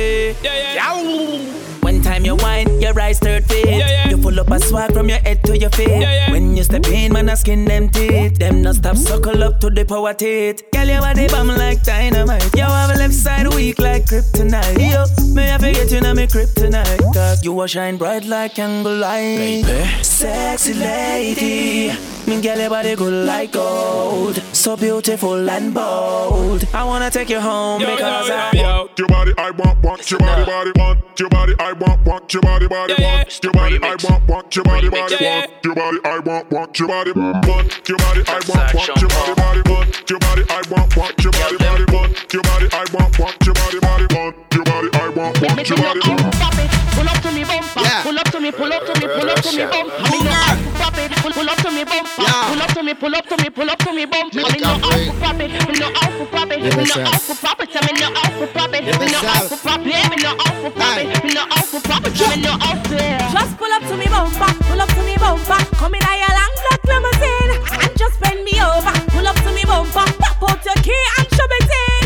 Yeah, 0.44 0.76
yeah. 0.76 1.72
One 1.82 2.02
time 2.04 2.24
you 2.24 2.36
whine, 2.36 2.80
your 2.80 2.98
eyes 3.00 3.20
third 3.20 3.46
feet. 3.46 3.66
Yeah, 3.66 3.78
yeah. 3.78 4.10
You 4.10 4.18
pull 4.18 4.40
up 4.40 4.52
a 4.52 4.60
swag 4.60 4.94
from 4.94 5.10
your 5.10 5.18
head 5.18 5.44
to 5.46 5.58
your 5.58 5.72
feet. 5.72 5.90
Yeah, 5.90 6.00
yeah. 6.00 6.32
When 6.32 6.56
you 6.56 6.64
step 6.64 6.88
in, 6.88 7.12
man, 7.14 7.28
I 7.30 7.34
skin 7.34 7.66
them 7.66 7.90
teeth. 7.90 8.38
Them 8.38 8.62
no 8.62 8.72
stop 8.72 8.98
suckle 8.98 9.44
up 9.44 9.60
to 9.62 9.70
the 9.70 9.84
power 9.84 10.14
teeth. 10.14 10.62
Girl, 10.72 10.88
your 10.88 11.02
body 11.02 11.28
bomb 11.28 11.48
like 11.48 11.84
dynamite. 11.84 12.54
You 12.56 12.64
have 12.64 12.96
a 12.96 13.00
left 13.00 13.14
side 13.14 13.48
weak 13.54 13.80
like 13.80 14.06
kryptonite. 14.22 14.32
tonight. 14.34 14.91
Yo, 14.91 15.05
may 15.34 15.53
I 15.53 15.57
forget 15.57 15.91
you 15.91 15.97
in 15.97 16.15
my 16.15 16.28
crib 16.28 16.49
tonight? 16.55 16.99
Cause 17.13 17.43
you 17.43 17.53
will 17.53 17.67
shine 17.67 17.97
bright 17.97 18.26
like 18.26 18.55
candle 18.55 18.95
light. 18.95 19.63
Baby. 19.63 20.03
Sexy 20.03 20.74
lady. 20.74 21.91
Me 22.28 22.39
girl, 22.39 22.57
your 22.57 22.69
body 22.69 22.95
good 22.95 23.26
like 23.26 23.51
gold. 23.51 24.36
So 24.53 24.78
beautiful 24.78 25.49
and 25.49 25.74
bold. 25.74 26.67
I 26.74 26.84
wanna 26.84 27.09
take 27.09 27.30
you 27.30 27.39
home 27.39 27.82
Yo, 27.82 27.95
because 27.95 28.28
yo, 28.28 28.36
I 28.36 28.51
yo, 28.53 28.61
yo. 28.61 28.89
Your 28.97 29.07
body, 29.07 29.34
I 29.38 29.51
want, 29.51 29.84
want 29.84 30.11
your 30.11 30.19
body, 30.19 30.45
body, 30.45 30.72
want 30.76 31.19
your 31.19 31.30
body, 31.30 31.53
I 31.59 31.74
want, 31.74 32.05
want 32.05 32.34
your 32.34 32.41
body, 32.41 32.67
body, 32.67 32.93
want 32.99 33.43
your 33.43 33.51
body, 33.53 33.78
I 33.82 33.95
want, 34.03 34.28
want 34.28 34.55
your 34.55 34.63
body, 34.63 34.88
body, 34.88 35.11
want 35.11 35.49
your 35.51 35.57
body, 35.67 36.03
I 36.03 36.19
want, 36.24 36.51
want 36.51 36.80
your 36.80 36.88
body, 36.88 37.11
want 37.11 37.89
your 37.89 37.97
body, 37.97 38.22
I 38.28 38.39
want, 38.45 38.74
want 38.74 39.01
your 39.01 39.09
body, 39.09 39.34
body, 39.34 39.61
want 39.65 40.09
your 40.09 40.19
body, 40.19 40.43
I 40.49 40.61
want, 40.69 40.95
want 40.95 41.24
your 41.24 41.32
body, 41.32 41.57
body, 41.57 41.86
want 41.91 42.34
your 42.34 42.43
body, 42.43 42.67
I 42.72 42.86
want, 42.93 43.19
want 43.19 43.45
your 43.45 43.53
body, 43.55 43.80
body, 43.80 44.11
want 44.14 44.36
your 44.53 44.64
body, 44.66 44.89
I 44.93 45.09
want, 45.09 45.41
want 45.41 45.70
your 45.70 45.78
body. 45.78 46.01
Pop 46.01 46.57
it, 46.59 46.72
pull 46.95 47.07
up 47.07 47.20
to 47.24 47.32
me 47.32 47.43
bumper. 47.43 47.84
Pull 48.03 48.18
up 48.20 48.28
to 48.32 48.39
me, 48.39 48.51
pull 48.51 48.74
up 48.74 48.84
to 48.86 48.93
me, 48.99 49.07
pull 49.07 49.30
up 49.30 49.41
to 49.41 49.51
me 49.55 49.66
bumper. 49.66 49.95
I 49.97 50.09
mean, 50.12 50.24
no, 50.26 50.32
I 50.32 50.55
pop 50.80 50.97
it, 50.97 51.12
pull, 51.22 51.32
pull 51.32 51.49
up 51.49 51.57
to 51.64 51.72
me 51.72 51.84
bumper. 51.84 52.28
Pull 52.51 52.62
up 52.62 52.72
to 52.76 52.84
me, 52.84 52.93
pull 52.93 53.16
up 53.16 53.26
to 53.28 53.36
me, 53.38 53.49
pull 53.49 53.70
up 53.70 53.80
to 53.80 53.93
me 53.93 54.05
bumper. 54.05 54.39
I 54.39 54.51
mean, 54.51 54.62
no, 54.62 54.72
I 54.76 55.09
pop 55.20 55.39
it, 55.39 55.51
me 55.51 55.74
no, 55.80 55.88
I 55.95 56.07
pop 56.32 56.51
it, 56.51 56.59
me 56.59 56.84
no, 56.84 56.95
I 57.01 57.20
pop 57.41 57.62
it. 57.62 57.72
I 57.72 57.80
mean, 57.88 57.97
no, 57.99 58.07
I 58.12 58.47
pop 58.51 58.74
it, 58.74 58.84
me 58.84 59.07
no, 59.07 59.20
I 59.22 59.47
pop 59.49 59.80
it, 59.80 59.95
me 60.12 60.18
no, 60.20 60.32
I 60.36 60.59
pop 60.59 60.97
it, 60.97 61.24
me 61.24 61.32
no, 61.34 61.43
I 61.47 61.62
pop 61.72 62.05
it. 62.05 62.12
I 62.12 62.28
mean, 62.36 62.43
no, 62.43 62.53
I 62.59 63.32
Just 63.32 63.57
pull 63.57 63.72
up 63.72 63.84
to 63.88 63.95
me 63.97 64.07
bumper, 64.07 64.61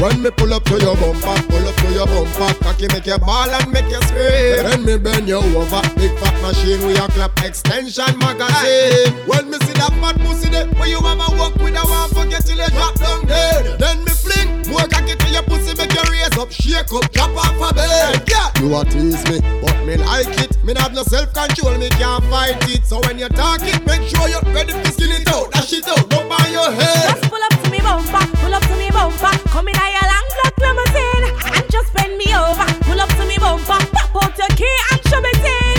When 0.05 0.21
me 0.21 0.29
pull 0.29 0.53
up 0.53 0.63
to 0.65 0.77
your 0.77 0.95
bumper, 0.97 1.33
pull 1.49 1.65
up 1.65 1.75
to 1.81 1.89
your 1.89 2.05
bumper, 2.05 2.53
cocky 2.61 2.85
make 2.93 3.07
you 3.07 3.17
ball 3.17 3.49
and 3.49 3.71
make 3.73 3.89
you 3.89 3.99
scream. 4.05 4.61
Then 4.61 4.85
me 4.85 4.99
bend 4.99 5.27
you 5.27 5.37
over, 5.41 5.81
big 5.97 6.13
fat 6.21 6.37
machine 6.45 6.85
with 6.85 6.95
your 6.95 7.07
clap 7.09 7.33
extension 7.41 8.13
magazine. 8.21 9.17
When 9.25 9.49
me 9.49 9.57
see 9.65 9.73
that 9.73 9.89
fat 9.97 10.21
pussy 10.21 10.53
there, 10.53 10.67
where 10.77 10.87
you 10.87 11.01
mama 11.01 11.25
walk 11.41 11.55
with 11.55 11.73
a 11.73 11.81
one 11.81 12.09
forget 12.13 12.45
till 12.45 12.53
you 12.53 12.69
drop 12.69 12.93
down 13.01 13.25
dead. 13.25 13.79
Then 13.81 14.05
me 14.05 14.13
fling 14.13 14.69
more 14.69 14.85
cocky 14.85 15.17
to 15.17 15.27
your 15.33 15.41
pussy, 15.41 15.73
make 15.73 15.89
you 15.89 16.05
raise 16.13 16.37
up, 16.37 16.51
shake 16.53 16.93
up, 16.93 17.09
drop 17.09 17.33
off 17.33 17.57
a 17.57 17.73
bed. 17.73 18.29
Yeah, 18.29 18.53
you 18.61 18.77
a 18.77 18.85
tease 18.85 19.25
me, 19.25 19.41
but 19.57 19.73
me 19.89 19.97
like 19.97 20.37
it. 20.37 20.53
Me 20.63 20.73
not 20.73 20.83
have 20.83 20.93
no 20.93 21.01
self 21.01 21.33
control, 21.33 21.81
me 21.81 21.89
can't 21.97 22.23
fight 22.29 22.61
it. 22.69 22.85
So 22.85 23.01
when 23.09 23.17
you 23.17 23.29
talk 23.29 23.65
it, 23.65 23.81
make 23.89 24.05
sure 24.05 24.29
you're 24.29 24.45
ready 24.53 24.69
to 24.69 24.91
skin 24.93 25.17
it 25.17 25.25
out, 25.33 25.49
dash 25.49 25.73
it 25.73 25.87
out, 25.89 26.05
go 26.13 26.21
by 26.29 26.45
your 26.53 26.69
head. 26.69 27.17
Just 27.17 27.25
pull 27.33 27.41
up 27.41 27.57
to 27.57 27.71
me 27.73 27.81
bumper, 27.81 28.05
pull 28.05 28.13
up 28.13 28.21
to 28.21 28.21
me 28.21 28.33
bumper. 28.37 28.44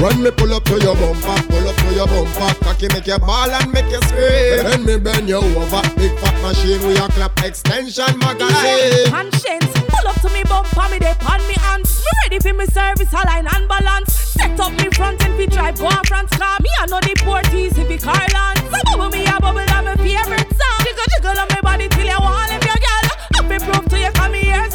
When 0.01 0.23
me 0.23 0.31
pull 0.31 0.53
up 0.53 0.65
to 0.65 0.79
your 0.79 0.95
bumper, 0.95 1.41
pull 1.49 1.67
up 1.69 1.77
to 1.77 1.95
your 1.95 2.07
bumper, 2.07 2.55
cocky 2.65 2.89
make 2.93 3.07
you 3.07 3.19
ball 3.19 3.51
and 3.51 3.73
make 3.73 3.91
you 3.91 4.01
scream. 4.03 4.63
Then 4.63 4.85
me 4.85 4.99
bend 4.99 5.29
you 5.29 5.37
over, 5.37 5.83
big 5.97 6.13
fat 6.21 6.37
machine 6.43 6.81
with 6.87 6.99
your 6.99 7.09
clap 7.09 7.43
extension 7.43 8.19
magazine. 8.19 9.09
Conscience, 9.11 9.73
pull 9.89 10.07
up 10.09 10.21
to 10.21 10.29
me 10.31 10.45
bumper, 10.45 10.87
me 10.91 10.99
dey 10.99 11.15
on 11.27 11.41
me 11.49 11.55
hands. 11.55 12.05
Me 12.05 12.13
ready 12.25 12.39
for 12.41 12.53
me 12.53 12.67
service, 12.67 13.13
align 13.13 13.49
and 13.49 13.69
balance. 13.69 14.13
Set 14.13 14.61
up 14.61 14.73
me 14.73 14.91
front 14.91 15.25
and 15.25 15.35
we 15.39 15.47
drive 15.47 15.79
go 15.79 15.87
on 15.87 16.05
France 16.05 16.31
car. 16.37 16.59
Me 16.61 16.71
I 16.79 16.87
know 16.87 17.01
the 17.01 17.15
port 17.25 17.53
easy 17.55 17.83
fi 17.85 17.97
Carland. 17.97 18.59
So 18.69 18.79
bubble 18.93 19.09
me 19.11 19.25
a 19.25 19.41
bubble 19.41 19.65
on 19.65 19.85
my 19.85 19.97
favorite 19.97 20.51
song. 20.61 20.81
Jiggle 20.85 21.09
jiggle 21.17 21.41
on 21.41 21.49
my 21.49 21.61
body 21.63 21.89
till 21.89 22.05
you 22.07 22.21
want 22.21 22.53
if 22.53 22.63
your 22.69 22.77
girl. 22.85 23.07
Up 23.41 23.47
me 23.49 23.59
proof 23.59 23.89
to 23.89 23.99
you 23.99 24.13
come 24.13 24.35
here 24.35 24.69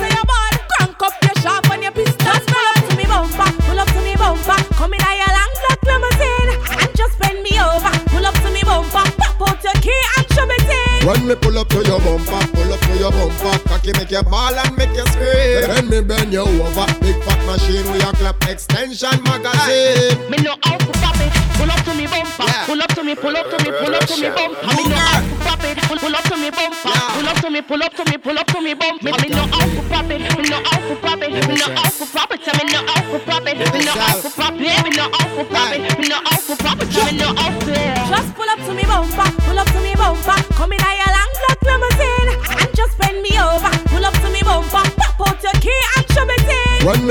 When 11.12 11.28
me 11.28 11.36
pull 11.36 11.58
up 11.60 11.68
to 11.68 11.84
your 11.84 12.00
bumper, 12.00 12.40
pull 12.56 12.72
up 12.72 12.80
to 12.80 12.96
your 12.96 13.12
bumper, 13.12 13.60
cocky 13.68 13.92
make 14.00 14.12
you 14.12 14.24
ball 14.24 14.56
and 14.56 14.78
make 14.78 14.96
you 14.96 15.04
scream. 15.12 15.68
Then 15.68 15.90
me 15.92 16.00
bend 16.00 16.32
you 16.32 16.40
over, 16.40 16.88
big 17.04 17.20
fat 17.28 17.44
machine 17.44 17.84
with 17.92 18.00
your 18.00 18.14
clap 18.16 18.40
extension 18.48 19.20
magazine. 19.28 20.16
Me 20.32 20.40
no 20.40 20.56
out 20.64 20.80
to 20.80 20.94
pop 21.04 21.20
it. 21.20 21.36
Pull 21.60 21.68
up 21.68 21.84
to 21.84 21.92
me 22.00 22.08
bumper. 22.08 22.48
Pull 22.64 22.82
up 22.82 22.96
to 22.96 23.04
me, 23.04 23.14
pull 23.14 23.36
up 23.36 23.44
to 23.52 23.60
me, 23.60 23.76
pull 23.76 23.92
up 23.94 24.08
to 24.08 24.16
me 24.24 24.30
bumper. 24.32 24.72
Me 24.72 24.84
no 24.88 24.96
out 24.96 25.20
to 25.28 25.36
pop 25.44 25.64
it. 25.68 25.78
Pull, 25.84 26.00
pull 26.00 26.16
up 26.16 26.24
to 26.32 26.38
me 26.40 26.50
bumper. 26.50 26.96
Pull 27.12 27.28
up 27.28 27.38
to 27.44 27.50
me, 27.52 27.62
pull 27.62 27.84
up 27.84 27.92
to 27.92 28.04
me, 28.08 28.18
pull 28.18 28.40
up 28.40 28.48
to 28.48 28.62
me 28.62 28.74
bumper. 28.74 29.12
Me 29.12 29.28
no 29.36 29.44
out 29.52 29.68
to 29.68 29.82
pop 29.92 30.08
it. 30.08 30.24
Me 30.40 30.44
no 30.48 30.64
out 30.64 30.80
to 30.80 30.96
pop 30.96 31.20
it. 31.20 31.28
Me 31.28 31.56
no 31.60 31.68
out 31.76 31.92
to 31.92 32.06
pop 32.08 32.32
it. 32.32 32.40
Me 32.40 32.72
no 32.72 32.80
out 32.88 33.04
to 33.12 33.20
pop 33.20 33.48
it. 33.52 33.60
Me 33.60 33.84
no 33.84 33.92
out 34.00 34.24
to 34.24 34.30
pop 34.32 34.56
it. 34.56 34.64
Me 34.64 34.96
no 34.96 35.04
out 35.12 35.28
to 35.28 35.44
pop 35.52 35.76
it. 35.76 36.00
Me 36.00 36.08
no 36.08 36.16
out 36.24 36.40
to 36.40 36.56
pop 36.56 36.80
it. 36.80 36.88
Me 36.88 37.18
no 37.20 37.28
out 37.36 37.60
to. 37.60 37.61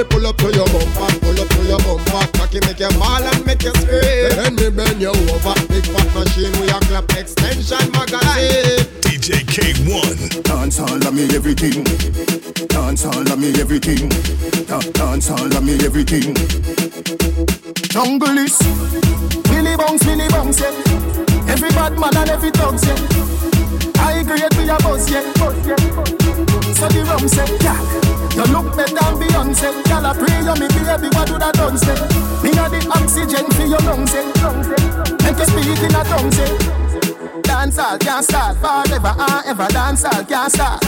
Me 0.00 0.06
pull 0.08 0.26
up 0.26 0.36
to 0.38 0.50
your 0.50 0.64
bumper, 0.64 1.12
pull 1.20 1.38
up 1.38 1.48
to 1.48 1.62
your 1.68 1.76
bumper, 1.80 2.24
cocky 2.38 2.58
make 2.64 2.80
you 2.80 2.88
ball 2.96 3.20
and 3.20 3.44
make 3.44 3.62
you 3.62 3.74
scream. 3.84 4.32
Then 4.32 4.54
me 4.56 4.70
bend 4.70 4.98
you 4.98 5.10
over, 5.10 5.52
big 5.68 5.84
fat 5.92 6.08
machine 6.16 6.52
with 6.56 6.70
your 6.72 6.80
clap 6.88 7.04
extension 7.20 7.84
magazine. 7.92 8.88
DJ 9.04 9.44
Kay-One. 9.44 10.40
Dance 10.42 10.80
all 10.80 10.96
of 11.06 11.12
me 11.12 11.24
everything. 11.36 11.84
Dance 12.68 13.04
all 13.04 13.28
of 13.30 13.38
me 13.38 13.52
everything. 13.60 14.08
Da- 14.64 14.80
Dance 14.96 15.30
all 15.32 15.44
of 15.54 15.62
me 15.62 15.74
everything. 15.84 16.32
Jungle 17.92 18.38
is 18.38 18.56
Billy 19.52 19.76
Bounce, 19.76 20.02
Billy 20.02 20.28
Bounce, 20.28 20.60
yeah. 20.60 20.72
Every 21.52 21.68
bad 21.76 21.98
man 21.98 22.16
and 22.16 22.30
every 22.30 22.50
dog, 22.52 22.80
yeah. 22.82 22.96
I 24.00 24.12
agree 24.24 24.40
with 24.40 24.64
your 24.66 24.78
boss, 24.78 25.10
yeah. 25.10 25.30
So 26.72 26.88
the 26.88 27.04
rum 27.06 27.28
say, 27.28 27.44
yeah. 27.60 28.09
You 28.40 28.46
look 28.54 28.74
better 28.74 28.94
than 28.94 29.20
Beyonce. 29.20 29.68
Girl, 29.84 30.06
I 30.06 30.16
pray 30.16 30.40
you 30.40 30.54
me 30.56 30.66
baby, 30.72 31.12
what 31.12 31.28
do 31.28 31.36
that 31.36 31.52
done 31.60 31.76
say? 31.76 31.92
Me 32.40 32.48
a 32.56 32.64
the 32.72 32.80
oxygen 32.96 33.44
for 33.52 33.68
your 33.68 33.84
lungs, 33.84 34.16
yeah. 34.16 34.24
Make 35.20 35.36
you 35.36 35.44
speak 35.44 35.84
in 35.84 35.92
a 35.92 36.00
tongue, 36.08 36.32
say. 36.32 36.48
Dance 37.42 37.76
all 37.76 37.98
can't 37.98 38.24
start 38.24 38.56
forever 38.56 39.12
and 39.12 39.44
ever. 39.44 39.68
Dance 39.68 40.04
all 40.06 40.24
can't 40.24 40.50
start. 40.50 40.80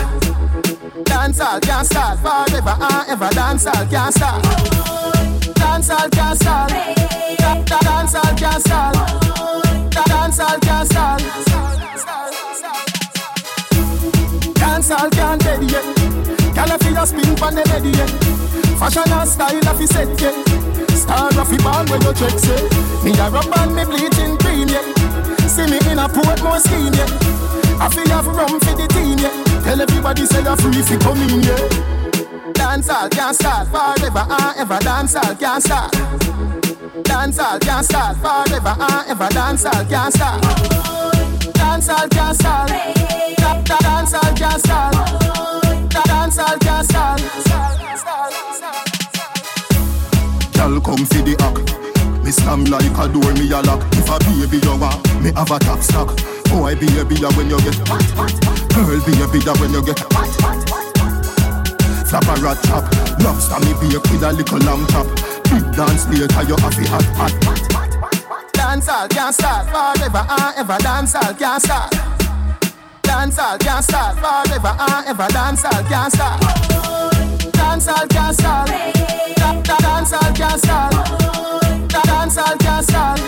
Dance 1.05 1.40
all 1.40 1.61
can't 1.61 1.84
start 1.84 2.18
forever 2.24 2.72
and 2.72 3.09
ever. 3.11 3.28
Dance 3.36 3.66
all 3.66 3.84
can't 3.84 4.14
start. 4.14 4.42
Dance 5.53 5.90
all 5.90 6.09
can't 6.09 6.38
start. 6.40 6.70
Da- 7.36 7.62
da- 7.68 7.80
Dance 7.84 8.14
all 8.14 8.32
can't 8.32 8.62
start. 8.64 8.94
Da- 9.92 10.09
Dance 10.09 10.40
all 10.40 10.59
can't 10.59 10.88
start. 10.88 11.20
Dance 14.57 14.90
all 14.90 15.11
can't 15.11 15.44
yet. 15.70 16.01
Gyal 16.62 16.74
a 16.74 16.78
fi 16.78 16.94
a 16.94 17.04
spin 17.04 17.34
pon 17.34 17.54
the 17.56 17.62
lady 17.74 17.90
yeah. 17.90 18.06
Fashion 18.78 19.10
and 19.10 19.28
style 19.28 19.58
a 19.66 19.74
fi 19.74 19.84
set 19.86 20.20
yeah. 20.22 20.30
Star 20.94 21.26
a 21.34 21.42
fi 21.44 21.56
band 21.58 21.90
when 21.90 22.00
you 22.02 22.14
check 22.14 22.38
say. 22.38 22.62
Me 23.02 23.10
a 23.18 23.26
rub 23.30 23.50
on 23.58 23.74
me 23.74 23.82
bleaching 23.84 24.38
cream 24.38 24.68
yeah. 24.70 24.86
See 25.50 25.66
me 25.66 25.82
in 25.90 25.98
a 25.98 26.06
Portmore 26.06 26.62
scheme 26.62 26.94
yeah. 26.94 27.82
I 27.82 27.90
fi 27.90 28.06
have 28.14 28.26
rum 28.30 28.60
for 28.62 28.74
the 28.78 28.86
team 28.94 29.18
yeah. 29.18 29.34
Tell 29.66 29.80
everybody 29.80 30.24
say 30.24 30.42
you're 30.42 30.56
free 30.56 30.82
fi 30.86 30.96
come 31.02 31.18
in 31.26 31.42
yeah. 31.42 32.52
Dance 32.54 32.88
all 32.90 33.08
can't 33.08 33.34
start 33.34 33.66
forever 33.66 34.22
and 34.22 34.58
ever. 34.62 34.78
Dance 34.78 35.16
all 35.16 35.34
can't 35.34 35.62
start. 35.64 35.90
Dance 37.02 37.40
all 37.40 37.58
can't 37.58 37.84
start 37.84 38.16
forever 38.22 38.76
and 38.78 39.10
ever. 39.10 39.28
Dance 39.34 39.64
all 39.66 39.84
can't 39.90 40.14
start. 40.14 40.42
Dance 41.58 41.88
all 41.88 42.06
can't 42.06 42.36
start. 42.38 42.68
Da- 42.70 43.62
da- 43.66 43.78
Dance 43.82 44.14
all 44.14 44.32
can't 44.38 44.60
start. 44.62 45.61
Da- 46.35 46.57
Dance 46.57 46.95
all 46.95 47.16
can't. 47.18 47.72
Girl 50.55 50.80
come 50.80 51.05
fi 51.07 51.20
the 51.22 51.37
act. 51.45 52.24
Me 52.24 52.30
slam 52.30 52.64
like 52.64 52.97
a 52.97 53.09
door, 53.12 53.33
me 53.35 53.51
a 53.53 53.61
lock. 53.61 53.83
If 53.93 54.09
a 54.09 54.18
baby 54.24 54.59
you 54.64 54.76
want, 54.78 55.03
me 55.22 55.30
have 55.37 55.51
a 55.51 55.59
top 55.59 55.80
stock. 55.80 56.09
Boy, 56.49 56.74
baby, 56.76 57.16
ya 57.20 57.28
when 57.37 57.51
you 57.51 57.61
get 57.61 57.76
hot, 57.87 58.03
hot. 58.16 58.33
Girl, 58.72 59.01
baby, 59.05 59.45
ya 59.45 59.53
when 59.61 59.72
you 59.72 59.83
get 59.85 59.99
hot, 60.12 60.33
hot. 60.41 60.61
Flap 62.09 62.24
a 62.24 62.35
rat 62.41 62.59
chop. 62.64 62.85
Lobster 63.20 63.61
me 63.61 63.72
bake 63.80 64.03
with 64.09 64.22
a 64.22 64.33
little 64.33 64.59
lamb 64.64 64.87
chop. 64.89 65.07
Big 65.53 65.64
dance 65.76 66.09
later, 66.09 66.43
you 66.49 66.57
have 66.57 66.78
a 66.78 66.85
hot, 66.89 67.05
hot, 67.18 67.35
hot. 67.45 68.53
Dance 68.55 68.89
all 68.89 69.09
can't 69.09 69.35
start 69.35 69.66
forever 69.68 70.24
and 70.28 70.57
ever. 70.57 70.78
Dance 70.78 71.14
all 71.14 71.35
can't 71.35 71.62
start. 71.62 72.11
Dancehall 73.12 73.58
can't 73.60 73.84
stop 73.84 74.16
forever 74.16 74.72
and 74.72 75.06
ever. 75.06 75.28
Dancehall 75.36 75.86
can't 75.86 76.10
stop. 76.10 76.40
Dancehall 77.52 78.08
can't 78.08 78.34
stop. 78.34 78.66
Dancehall 79.68 80.34
can't 80.34 80.58
stop. 80.58 80.92
Dancehall 81.92 82.58
can't 82.58 82.82
stop. 82.82 83.18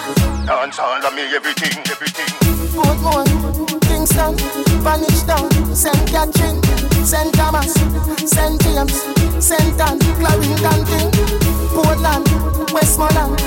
Dancehall 0.48 1.04
I 1.04 1.10
mean 1.14 1.28
everything, 1.36 1.76
everything. 1.92 2.32
Good 2.72 3.00
one, 3.04 3.28
Kingston, 3.84 4.38
Spanish 4.80 5.20
Town, 5.28 5.52
Saint 5.76 6.08
Catherine, 6.08 6.64
Saint 7.04 7.34
Thomas, 7.34 7.74
Saint 8.24 8.56
James, 8.64 8.96
Saint 9.38 9.80
Ann, 9.84 10.00
Clarendon 10.16 10.80
King, 10.88 11.12
Portland, 11.76 12.24
Westmoreland, 12.72 13.38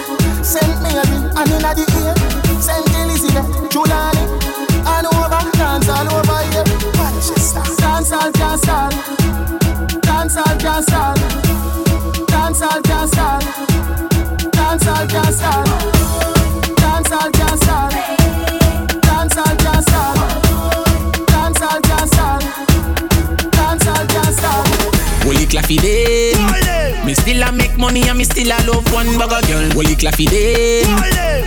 Saint 0.45 0.81
Mary, 0.85 1.17
and 1.33 1.49
in 1.49 1.65
the 1.65 1.85
air, 1.97 2.61
Saint 2.61 2.85
Elizabeth, 2.93 3.73
Julani 3.73 4.47
dance 5.58 5.89
all 5.89 6.08
over 6.14 6.41
here. 6.51 6.64
Manchester, 6.97 7.64
dance 7.78 8.12
all 8.12 8.32
can't 8.32 8.62
stop. 8.62 8.91
Dance 10.01 10.38
all 10.38 10.55
can't 10.58 10.84
stop. 10.88 11.18
Dance 12.28 12.62
all 12.62 12.82
can't 12.82 13.10
stop. 13.10 13.41
Dance 14.51 14.88
all 14.88 15.08
can't 15.08 15.34
stop. 15.34 15.66
Dance 16.78 17.12
all 17.12 17.32
can't 17.32 17.60
stop. 17.64 17.91
Dance 19.01 19.38
all 19.38 19.55
can't 19.58 19.84
stop. 19.88 20.18
Dance 21.28 21.62
all 21.62 21.82
can't 21.82 22.10
stop. 22.10 22.41
Dance 23.51 23.88
all 23.88 24.05
can't 24.14 24.34
stop. 24.36 24.68
Holy 25.24 25.45
claffy 25.45 25.78
day. 25.82 26.66
Me 27.08 27.14
still 27.16 27.41
a 27.41 27.51
make 27.53 27.78
money 27.78 28.03
and 28.10 28.18
me 28.18 28.26
still 28.26 28.51
a 28.51 28.60
love 28.68 28.84
one 28.91 29.08
bugger 29.16 29.39
girl. 29.47 29.72
Holy 29.72 29.95
claffy 29.95 30.28
day. 30.28 30.84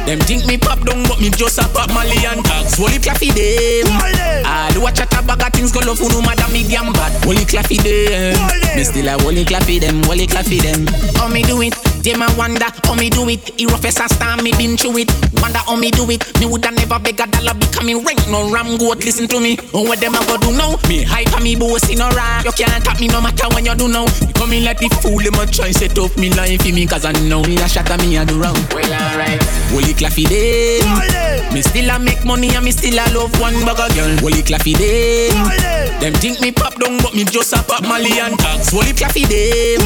Them 0.07 0.19
think 0.21 0.47
me 0.47 0.57
pop 0.57 0.81
down 0.87 1.03
but 1.03 1.21
me 1.21 1.29
just 1.29 1.59
a 1.59 1.69
pop 1.69 1.93
Molly 1.93 2.17
and 2.25 2.43
tags. 2.43 2.79
Holy 2.79 2.97
claffy 2.97 3.29
day. 3.29 3.83
I 3.85 4.71
do 4.73 4.87
a 4.87 4.91
chat 4.91 5.13
a 5.13 5.23
bag 5.23 5.43
of 5.43 5.53
things 5.53 5.71
go 5.71 5.81
love 5.81 5.99
who 5.99 6.09
no 6.09 6.23
matter 6.23 6.51
medium 6.51 6.95
bad. 6.95 7.13
Holy 7.27 7.45
claffy 7.45 7.77
day. 7.77 8.33
Me 8.75 8.85
still 8.85 9.09
a 9.09 9.21
holy 9.21 9.45
claffy 9.45 9.79
them. 9.79 10.03
Holy 10.05 10.27
claffy 10.27 10.63
them. 10.63 10.87
How 11.17 11.29
me 11.29 11.43
do 11.43 11.61
it? 11.61 11.77
Them 12.01 12.23
a 12.23 12.33
wonder 12.39 12.65
how 12.85 12.95
me 12.95 13.11
do 13.11 13.29
it. 13.29 13.53
He 13.61 13.67
rough 13.67 13.85
as 13.85 14.01
a 14.01 14.09
star, 14.09 14.41
me 14.41 14.53
been 14.57 14.79
through 14.79 15.05
it. 15.05 15.13
Wonder 15.43 15.59
how 15.59 15.77
me 15.77 15.91
do 15.91 16.09
it. 16.09 16.25
Me 16.41 16.47
woulda 16.47 16.71
never 16.71 16.99
beg 16.99 17.21
a 17.21 17.27
dollar 17.27 17.53
becoming 17.53 18.03
rank 18.03 18.27
no 18.33 18.51
ram 18.51 18.79
goat. 18.79 19.05
Listen 19.05 19.29
to 19.29 19.39
me. 19.39 19.59
Oh, 19.75 19.85
what 19.85 20.01
them 20.01 20.15
a 20.15 20.25
go 20.25 20.39
do 20.39 20.57
now? 20.57 20.81
Me 20.89 21.05
hype 21.05 21.29
and 21.37 21.45
me 21.45 21.57
boss 21.57 21.91
in 21.91 22.01
a 22.01 22.09
rap. 22.17 22.47
You 22.47 22.53
can't 22.53 22.83
tap 22.83 22.99
me 22.99 23.09
no 23.09 23.21
matter 23.21 23.45
when 23.53 23.67
you 23.67 23.75
do 23.75 23.89
now. 23.89 24.09
You 24.25 24.33
come 24.33 24.53
in 24.55 24.65
like 24.65 24.79
the 24.81 24.89
fool, 25.05 25.21
them 25.21 25.35
a 25.35 25.45
try 25.51 25.71
set 25.71 25.99
up 25.99 26.17
me 26.17 26.31
life 26.31 26.63
for 26.63 26.73
me 26.73 26.87
cause 26.87 27.05
I 27.05 27.13
know 27.27 27.43
me 27.43 27.57
a 27.59 27.69
shot 27.69 27.91
and 27.91 28.01
me 28.03 28.17
a 28.17 28.25
do 28.25 28.41
wrong. 28.41 28.57
Well 28.73 28.87
alright. 28.87 29.43
Holy 29.75 29.93
claffy 29.93 30.25
day. 30.27 30.81
Me 31.53 31.63
still 31.63 31.91
a 31.91 31.99
make 31.99 32.25
money 32.25 32.55
and 32.55 32.65
me 32.65 32.71
still 32.71 32.95
a 32.95 33.05
love 33.13 33.35
one 33.41 33.55
bugger 33.67 33.91
girl. 33.95 34.11
Holy 34.23 34.43
claffy 34.43 34.75
day. 34.75 35.31
Them 36.01 36.15
think 36.15 36.41
me 36.41 36.53
pop 36.53 36.75
down 36.79 36.99
but 37.03 37.15
me 37.15 37.25
just 37.25 37.53
a 37.53 37.63
pop 37.63 37.83
Molly 37.83 38.19
and 38.21 38.39
tags. 38.39 38.71
Holy 38.71 38.93
claffy 38.93 39.27
day. 39.29 39.77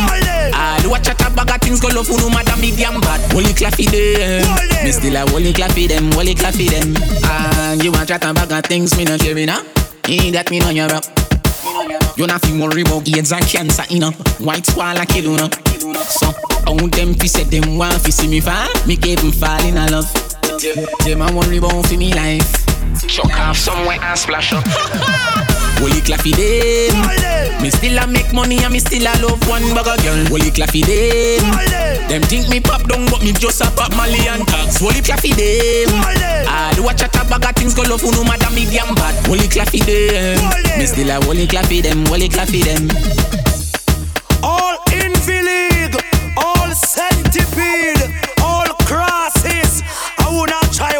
I 0.53 0.79
do 0.83 0.95
a 0.95 0.99
chat 1.01 1.21
a 1.25 1.31
bag 1.31 1.51
of 1.51 1.61
things 1.61 1.81
go 1.81 1.89
love 1.89 2.07
who 2.07 2.17
no 2.19 2.29
matter 2.31 2.57
medium 2.61 3.01
bad. 3.01 3.21
Holy 3.33 3.53
claffy 3.57 3.91
day. 3.91 4.45
Me 4.85 4.93
still 4.93 5.17
a 5.17 5.29
holy 5.31 5.53
claffy 5.53 5.89
them. 5.89 6.13
Holy 6.13 6.35
claffy 6.35 6.69
them. 6.69 6.95
Ah, 7.25 7.73
you 7.75 7.93
a 7.93 8.05
chat 8.05 8.25
a 8.25 8.35
bag 8.35 8.53
of 8.53 8.65
things 8.65 8.97
me 8.97 9.05
not 9.05 9.21
sharing 9.21 9.49
ah. 9.49 9.65
Ain't 10.09 10.35
that 10.35 10.51
me 10.51 10.61
know 10.61 10.71
you're 10.71 10.93
up. 10.93 11.34
You 12.17 12.27
not 12.27 12.43
feel 12.43 12.61
worry 12.61 12.83
about 12.83 13.09
AIDS 13.09 13.33
and 13.33 13.45
cancer, 13.47 13.85
you 13.89 14.01
know. 14.01 14.11
White 14.39 14.67
squall 14.67 14.97
a 14.97 15.07
kill, 15.07 15.33
you 15.33 15.37
know. 15.37 15.49
So, 15.95 16.27
how 16.67 16.77
them 16.89 17.15
fi 17.15 17.27
say 17.27 17.45
them 17.45 17.79
want 17.79 18.01
fi 18.03 18.11
see 18.11 18.29
me 18.29 18.41
fall? 18.41 18.69
Me 18.87 18.97
keep 18.97 19.21
them 19.21 19.33
fall 19.33 19.65
in 19.65 19.77
a 19.77 19.91
love. 19.91 20.13
Them 21.05 21.23
a 21.23 21.33
worry 21.35 21.57
about 21.57 21.87
fi 21.87 21.97
me 21.97 22.13
life. 22.13 22.67
Chuck 23.09 23.33
off 23.41 23.57
somewhere 23.57 23.99
and 24.01 24.19
splash 24.19 24.53
up. 24.53 25.45
Holy 25.81 26.01
claffy 26.01 26.33
day. 26.33 26.91
Me 27.61 27.71
still 27.71 27.99
a 27.99 28.07
make 28.07 28.33
money 28.33 28.63
and 28.63 28.73
me 28.73 28.79
still 28.79 29.03
a 29.03 29.13
love 29.23 29.41
one 29.49 29.63
bugger 29.75 29.97
girl. 30.05 30.27
Holy 30.29 30.51
claffy 30.51 30.83
day. 30.83 31.39
Them 32.09 32.23
think 32.23 32.49
me 32.49 32.61
pop 32.61 32.87
down 32.89 33.07
but 33.07 33.23
me 33.23 33.33
just 33.33 33.61
a 33.61 33.71
pop 33.73 33.95
Molly 33.97 34.29
and 34.29 34.47
tags. 34.47 34.79
Holy 34.81 35.01
claffy 35.01 35.35
day. 35.35 35.85
I 36.47 36.73
do 36.75 36.87
a 36.89 36.95
chat 36.95 37.15
a 37.17 37.25
bag 37.29 37.45
of 37.45 37.57
things 37.57 37.75
go 37.75 37.83
love 37.83 38.01
who 38.01 38.11
no 38.13 38.25
matter 38.25 38.51
medium 38.55 38.95
bad. 38.95 39.15
Holy 39.27 39.49
claffy 39.49 39.81
day. 39.85 40.37
Me 40.79 40.87
still 40.87 41.11
a 41.11 41.25
holy 41.25 41.47
claffy 41.47 41.83
them. 41.83 42.05
Holy 42.07 42.29
claffy 42.29 42.63
them. 42.63 42.89
All 44.43 44.77
invalid, 44.93 45.97
all 46.37 46.71
centipede, 46.75 48.13
all 48.43 48.67
crosses. 48.85 49.83
I 50.19 50.29
would 50.31 50.51
not 50.51 50.71
try 50.73 50.94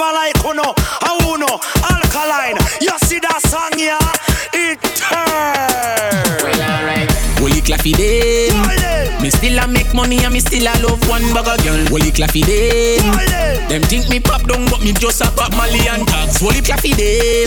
never 0.00 0.12
like 0.14 0.36
who 0.40 0.54
no. 0.54 0.74
I 1.04 1.18
who 1.22 1.36
no 1.36 1.60
alkaline. 1.84 2.56
You 2.80 2.96
see 3.04 3.20
that 3.20 3.40
song 3.44 3.76
yeah? 3.76 4.00
It 4.56 4.80
turn. 4.96 6.40
Well 6.40 6.62
alright. 6.64 7.10
Holy 7.36 7.60
claffy 7.60 7.92
day. 7.92 8.48
Me 9.20 9.28
still 9.28 9.58
a 9.58 9.68
make 9.68 9.92
money 9.92 10.24
and 10.24 10.32
me 10.32 10.40
still 10.40 10.64
a 10.64 10.72
love 10.80 11.04
one 11.08 11.22
bugger 11.36 11.56
girl. 11.64 11.80
Holy 11.92 12.10
claffy 12.10 12.42
day. 12.42 12.98
Them 13.68 13.82
think 13.82 14.08
me 14.08 14.20
pop 14.20 14.42
down 14.48 14.64
but 14.70 14.80
me 14.80 14.92
just 14.92 15.20
a 15.20 15.28
pop 15.36 15.52
Molly 15.52 15.84
and 15.88 16.08
tags. 16.08 16.40
Holy 16.40 16.60
claffy 16.60 16.96
day. 16.96 17.44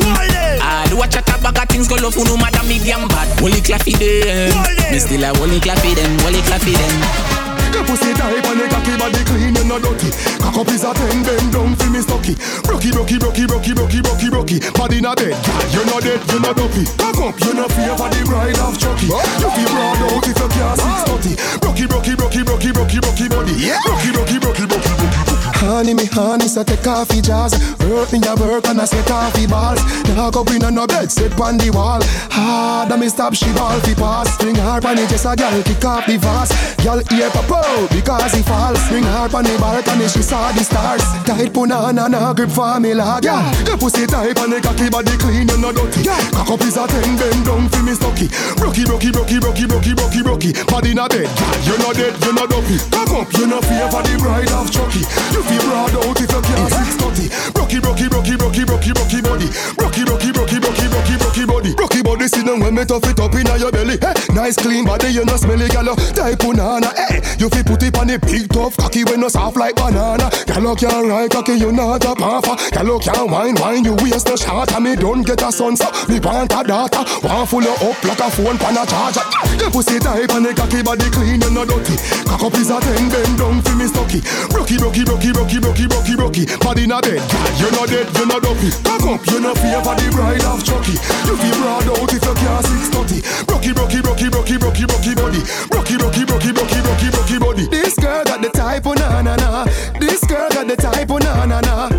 I 0.61 0.85
do 0.89 1.01
a 1.01 1.07
chat 1.07 1.27
a 1.29 1.41
bag 1.41 1.57
of 1.57 1.69
things 1.69 1.87
go 1.87 1.95
love 1.95 2.17
no 2.17 2.37
matter 2.37 2.63
medium 2.67 3.07
bad. 3.09 3.27
Holy 3.39 3.61
claffy 3.65 3.97
day. 3.97 4.53
Me 4.91 4.99
still 4.99 5.23
a 5.23 5.33
holy 5.37 5.59
claffy 5.59 5.95
them. 5.95 6.19
Holy 6.21 6.41
claffy 6.45 6.73
them. 6.77 7.52
Pussy 7.81 8.13
tight 8.13 8.45
and 8.45 8.59
the 8.59 8.65
cocky 8.69 8.95
body 8.97 9.23
clean, 9.25 9.55
you 9.55 9.65
no 9.65 9.77
dirty. 9.77 10.09
Cock 10.39 10.57
up 10.57 10.69
is 10.69 10.83
a 10.83 10.93
ten, 10.93 11.21
bend 11.23 11.53
down 11.53 11.75
for 11.75 11.89
me 11.89 12.01
stocky. 12.01 12.33
Brocky, 12.63 12.91
brocky, 12.91 13.17
brocky, 13.19 13.45
brocky, 13.45 13.73
brocky, 13.73 14.01
brocky, 14.01 14.29
brocky. 14.29 14.57
Body 14.73 14.97
in 14.97 15.05
a 15.05 15.13
bed, 15.13 15.35
you 15.73 15.85
no 15.85 15.99
dead, 15.99 16.21
you 16.31 16.39
no 16.39 16.53
dopey. 16.53 16.85
Cock 16.97 17.19
up, 17.21 17.35
you 17.43 17.53
no 17.53 17.67
fear 17.69 17.93
for 17.97 18.09
the 18.09 18.21
bride 18.25 18.57
of 18.59 18.77
Chucky. 18.79 19.07
You 19.09 19.49
feel 19.51 19.69
broad 19.69 20.01
out 20.09 20.25
if 20.25 20.37
you 20.37 20.49
can't 20.49 20.79
six 20.79 20.99
thirty. 21.05 21.33
Brocky, 21.59 21.85
brocky, 21.85 22.15
brocky, 22.15 22.41
brocky, 22.43 22.71
brocky, 22.71 22.99
brocky 22.99 23.27
body. 23.29 23.53
Brocky, 23.85 24.09
brocky, 24.11 24.37
brocky, 24.39 24.65
brocky, 24.65 24.93
brocky. 24.97 25.22
Honey, 25.63 25.93
me 25.93 26.05
honey, 26.11 26.47
so 26.47 26.61
take 26.61 26.83
coffee 26.83 27.23
your 27.23 27.47
Work 27.87 28.11
me 28.11 28.19
a 28.19 28.35
work 28.35 28.67
and 28.67 28.81
I 28.81 28.85
set 28.85 29.07
coffee 29.07 29.47
your 29.47 29.49
balls. 29.49 29.79
Dog 30.03 30.35
up 30.35 30.51
in 30.51 30.63
on 30.63 30.75
no 30.75 30.85
bed, 30.85 31.11
sit 31.11 31.39
on 31.39 31.57
the 31.57 31.71
wall. 31.71 32.03
Hard, 32.31 32.91
and 32.91 32.99
me 32.99 33.07
stop 33.07 33.33
she 33.33 33.47
ball 33.53 33.79
fi 33.79 33.93
pass. 33.95 34.27
Swing 34.39 34.55
hard 34.55 34.83
on 34.83 34.99
it, 34.99 35.07
just 35.07 35.23
a 35.23 35.35
girl 35.35 35.63
kick 35.63 35.85
off 35.85 36.05
the 36.05 36.19
vase. 36.19 36.51
Girl 36.83 36.99
ear 37.15 37.31
pop 37.31 37.51
out 37.51 37.89
because 37.95 38.33
he 38.35 38.43
falls. 38.43 38.79
Swing 38.91 39.07
hard 39.07 39.33
on 39.33 39.43
the 39.43 39.55
balcony, 39.55 40.07
she 40.11 40.21
saw 40.21 40.51
the 40.51 40.63
stars. 40.67 41.03
Tight 41.23 41.55
punana, 41.55 42.11
na 42.11 42.33
grip 42.33 42.51
for 42.51 42.79
me 42.79 42.93
lad. 42.93 43.23
Yeah, 43.23 43.47
your 43.63 43.77
pussy 43.77 44.03
tight 44.05 44.35
and 44.39 44.51
the 44.51 44.59
cocky 44.59 44.89
body 44.91 45.15
clean, 45.15 45.47
you 45.47 45.57
no 45.63 45.71
dirty. 45.71 46.03
Cock 46.03 46.51
up 46.51 46.61
is 46.67 46.75
a 46.75 46.83
ten, 46.91 47.15
bend 47.15 47.45
down 47.47 47.71
fi 47.71 47.79
me 47.87 47.95
stocky. 47.95 48.27
Brocky, 48.59 48.83
brocky, 48.83 49.15
brocky, 49.15 49.39
brocky, 49.39 49.63
brocky, 49.63 49.93
brocky, 49.95 50.21
brocky. 50.23 50.51
Body 50.67 50.91
in 50.91 50.99
a 50.99 51.07
bed, 51.07 51.31
you 51.63 51.75
no 51.79 51.95
dead, 51.95 52.11
you 52.19 52.35
no 52.35 52.43
dopey. 52.51 52.79
Cock 52.91 53.15
up, 53.15 53.31
you 53.39 53.47
no 53.47 53.63
fear 53.63 53.87
for 53.87 54.03
the 54.03 54.15
bride 54.19 54.51
of 54.51 54.67
Chucky. 54.67 55.07
You 55.31 55.41
feel 55.53 55.69
broad 55.69 55.93
out 55.93 56.21
if 56.21 56.31
you 56.31 56.41
can't 56.41 56.69
six 56.73 56.95
thirty. 56.97 57.25
Brocky, 57.53 57.79
brocky, 57.79 58.07
brocky, 58.09 58.35
brocky, 58.35 58.63
brocky, 58.65 58.91
brocky 58.93 59.21
body. 59.21 59.47
Brocky, 59.77 60.03
brocky, 60.05 60.31
brocky, 60.31 60.59
brocky, 60.59 60.87
brocky, 60.89 61.15
brocky 61.17 61.45
body. 61.45 61.73
Brocky 61.73 62.01
body, 62.01 62.27
sit 62.27 62.45
down 62.45 62.59
when 62.59 62.75
me 62.75 62.85
tough 62.85 63.05
it 63.05 63.19
up 63.19 63.33
inna 63.35 63.57
your 63.57 63.71
belly. 63.71 63.97
Hey, 64.01 64.13
nice 64.33 64.55
clean 64.55 64.85
body, 64.85 65.09
you 65.09 65.25
no 65.25 65.35
smelly 65.37 65.67
gyal. 65.67 65.95
Type 66.13 66.39
punana, 66.39 66.93
hey, 66.95 67.21
you 67.37 67.49
fi 67.49 67.61
put 67.63 67.83
it 67.83 67.97
on 67.97 68.07
the 68.07 68.17
big 68.19 68.49
tough 68.49 68.77
cocky 68.77 69.03
when 69.03 69.21
no 69.21 69.27
soft 69.29 69.57
like 69.57 69.75
banana. 69.75 70.29
Gyal 70.49 70.77
can't 70.77 71.07
ride 71.07 71.31
cocky, 71.31 71.53
you 71.53 71.71
not 71.71 72.05
a 72.05 72.15
pamper. 72.15 72.55
Gyal 72.73 73.01
can't 73.01 73.29
wine, 73.29 73.55
wine, 73.59 73.83
you 73.83 73.95
waste 74.01 74.27
no 74.27 74.35
shot. 74.35 74.71
And 74.73 74.83
me 74.83 74.95
don't 74.95 75.23
get 75.23 75.41
a 75.41 75.51
son, 75.51 75.75
so 75.75 75.89
me 76.07 76.19
want 76.19 76.53
a 76.53 76.63
daughter. 76.63 77.03
Want 77.23 77.49
full 77.49 77.63
you 77.63 77.73
up 77.73 78.03
like 78.03 78.19
a 78.19 78.29
phone 78.31 78.57
pan 78.57 78.77
a 78.77 78.85
charger. 78.85 79.25
Your 79.59 79.71
pussy 79.71 79.99
tight 79.99 80.31
and 80.31 80.45
the 80.45 80.53
cocky 80.53 80.81
body 80.81 81.09
clean, 81.09 81.41
you 81.41 81.51
no 81.51 81.65
dirty. 81.65 81.95
Cock 82.25 82.43
up 82.43 82.55
is 82.55 82.69
a 82.69 82.79
ten, 82.79 83.09
bend 83.09 83.37
down 83.37 83.61
fi 83.61 83.75
me 83.75 83.87
stocky. 83.87 84.21
Brocky, 84.49 84.77
brocky, 84.77 85.03
brocky, 85.03 85.31
brocky, 85.31 85.42
brocky, 85.43 85.87
brocky, 85.87 86.15
brocky. 86.15 86.45
Body 86.59 86.83
in 86.83 86.91
a 86.91 87.01
bed, 87.01 87.21
you 87.59 87.69
no 87.71 87.85
dead, 87.85 88.07
you 88.17 88.25
no 88.25 88.39
dopey. 88.39 88.71
Cock 88.83 89.03
up, 89.03 89.21
you 89.27 89.39
no 89.39 89.53
fear 89.55 89.81
for 89.83 89.95
the 89.95 90.07
bride 90.11 90.43
of 90.43 90.63
Chucky. 90.63 90.95
You 91.27 91.35
feel 91.37 91.55
broad 91.59 91.87
out 91.87 92.13
if 92.13 92.23
you 92.23 92.33
can't 92.33 92.65
six 92.65 92.89
thirty. 92.89 93.19
Brocky, 93.45 93.73
brocky, 93.73 94.01
brocky, 94.01 94.29
brocky, 94.29 94.57
brocky, 94.57 94.85
brocky 94.85 95.15
body. 95.15 95.41
Brocky, 95.69 95.97
brocky, 95.97 96.25
brocky, 96.25 96.51
brocky, 96.51 96.79
brocky, 96.81 97.09
brocky 97.11 97.37
body. 97.39 97.67
This 97.67 97.95
girl 97.95 98.23
got 98.23 98.41
the 98.41 98.49
type 98.49 98.85
of 98.85 98.95
na 98.95 99.21
na 99.21 99.35
na. 99.35 99.65
This 99.99 100.23
girl 100.25 100.49
got 100.49 100.67
the 100.67 100.75
type 100.75 101.09
of 101.09 101.19
na 101.19 101.45
na 101.45 101.59
na. 101.61 101.92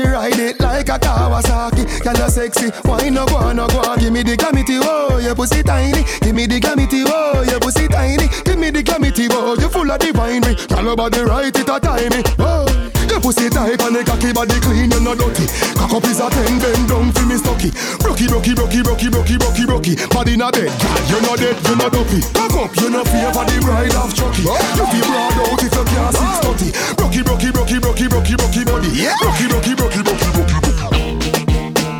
She 0.00 0.06
ride 0.06 0.38
it 0.38 0.58
like 0.60 0.88
a 0.88 0.98
Kawasaki. 0.98 2.02
Girl, 2.02 2.16
you 2.16 2.30
sexy. 2.30 2.70
Why 2.88 3.10
no 3.10 3.26
go 3.26 3.36
on, 3.36 3.56
no 3.56 3.68
go 3.68 3.80
on? 3.80 3.98
Give 3.98 4.10
me 4.10 4.22
the 4.22 4.34
glamity, 4.34 4.78
oh, 4.80 5.18
your 5.18 5.34
pussy 5.34 5.62
tiny. 5.62 6.04
Give 6.22 6.34
me 6.34 6.46
the 6.46 6.58
glamity, 6.58 7.04
oh, 7.06 7.42
your 7.42 7.60
pussy 7.60 7.86
tiny. 7.86 8.28
Give 8.44 8.58
me 8.58 8.70
the 8.70 8.82
glamity, 8.82 9.28
oh, 9.30 9.58
you 9.60 9.68
full 9.68 9.90
of 9.90 9.98
divine. 9.98 10.40
Girl, 10.40 10.84
your 10.84 10.96
body 10.96 11.20
right, 11.20 11.54
it 11.54 11.68
a 11.68 11.78
timey. 11.78 12.22
Oh. 12.38 12.99
Pussy 13.20 13.50
tight 13.50 13.80
and 13.84 13.94
the 13.94 14.02
cocky 14.02 14.32
body 14.32 14.56
clean, 14.64 14.90
you 14.90 15.00
no 15.00 15.14
dirty. 15.14 15.44
Cock 15.76 15.92
up 15.92 16.04
is 16.08 16.20
a 16.20 16.30
ten, 16.32 16.56
bend 16.58 16.88
down 16.88 17.12
for 17.12 17.26
me 17.28 17.36
stocky. 17.36 17.70
Brocky, 18.00 18.26
brocky, 18.26 18.54
brocky, 18.56 18.80
brocky, 18.80 19.08
brocky, 19.12 19.36
brocky, 19.36 19.64
brocky. 19.68 19.92
Body 20.08 20.34
in 20.34 20.42
a 20.42 20.48
bed, 20.50 20.72
you 21.06 21.20
no 21.20 21.36
dead, 21.36 21.56
you 21.68 21.76
no 21.76 21.86
dopey. 21.92 22.24
Cock 22.32 22.56
up, 22.56 22.72
you 22.80 22.88
no 22.88 23.04
fear 23.04 23.28
for 23.30 23.44
the 23.44 23.60
bride 23.60 23.92
of 23.92 24.10
Chucky. 24.16 24.48
You 24.48 24.84
feel 24.88 25.04
broad 25.04 25.36
out 25.36 25.60
if 25.60 25.68
you 25.68 25.84
can't 25.84 26.16
six 26.16 26.32
thirty. 26.40 26.68
Brocky, 26.96 27.20
brocky, 27.20 27.52
brocky, 27.52 27.78
brocky, 27.78 28.08
brocky, 28.08 28.34
brocky 28.40 28.64
body. 28.64 28.88
Brocky, 29.20 29.46
brocky, 29.52 29.72
brocky, 29.76 30.00
brocky, 30.00 30.28
brocky, 30.32 30.56
brocky. 30.64 31.04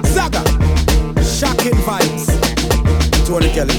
Zaga, 0.09 0.43
shocking 1.21 1.77
vibes. 1.85 2.33
Tony 3.29 3.53
Kelly. 3.53 3.77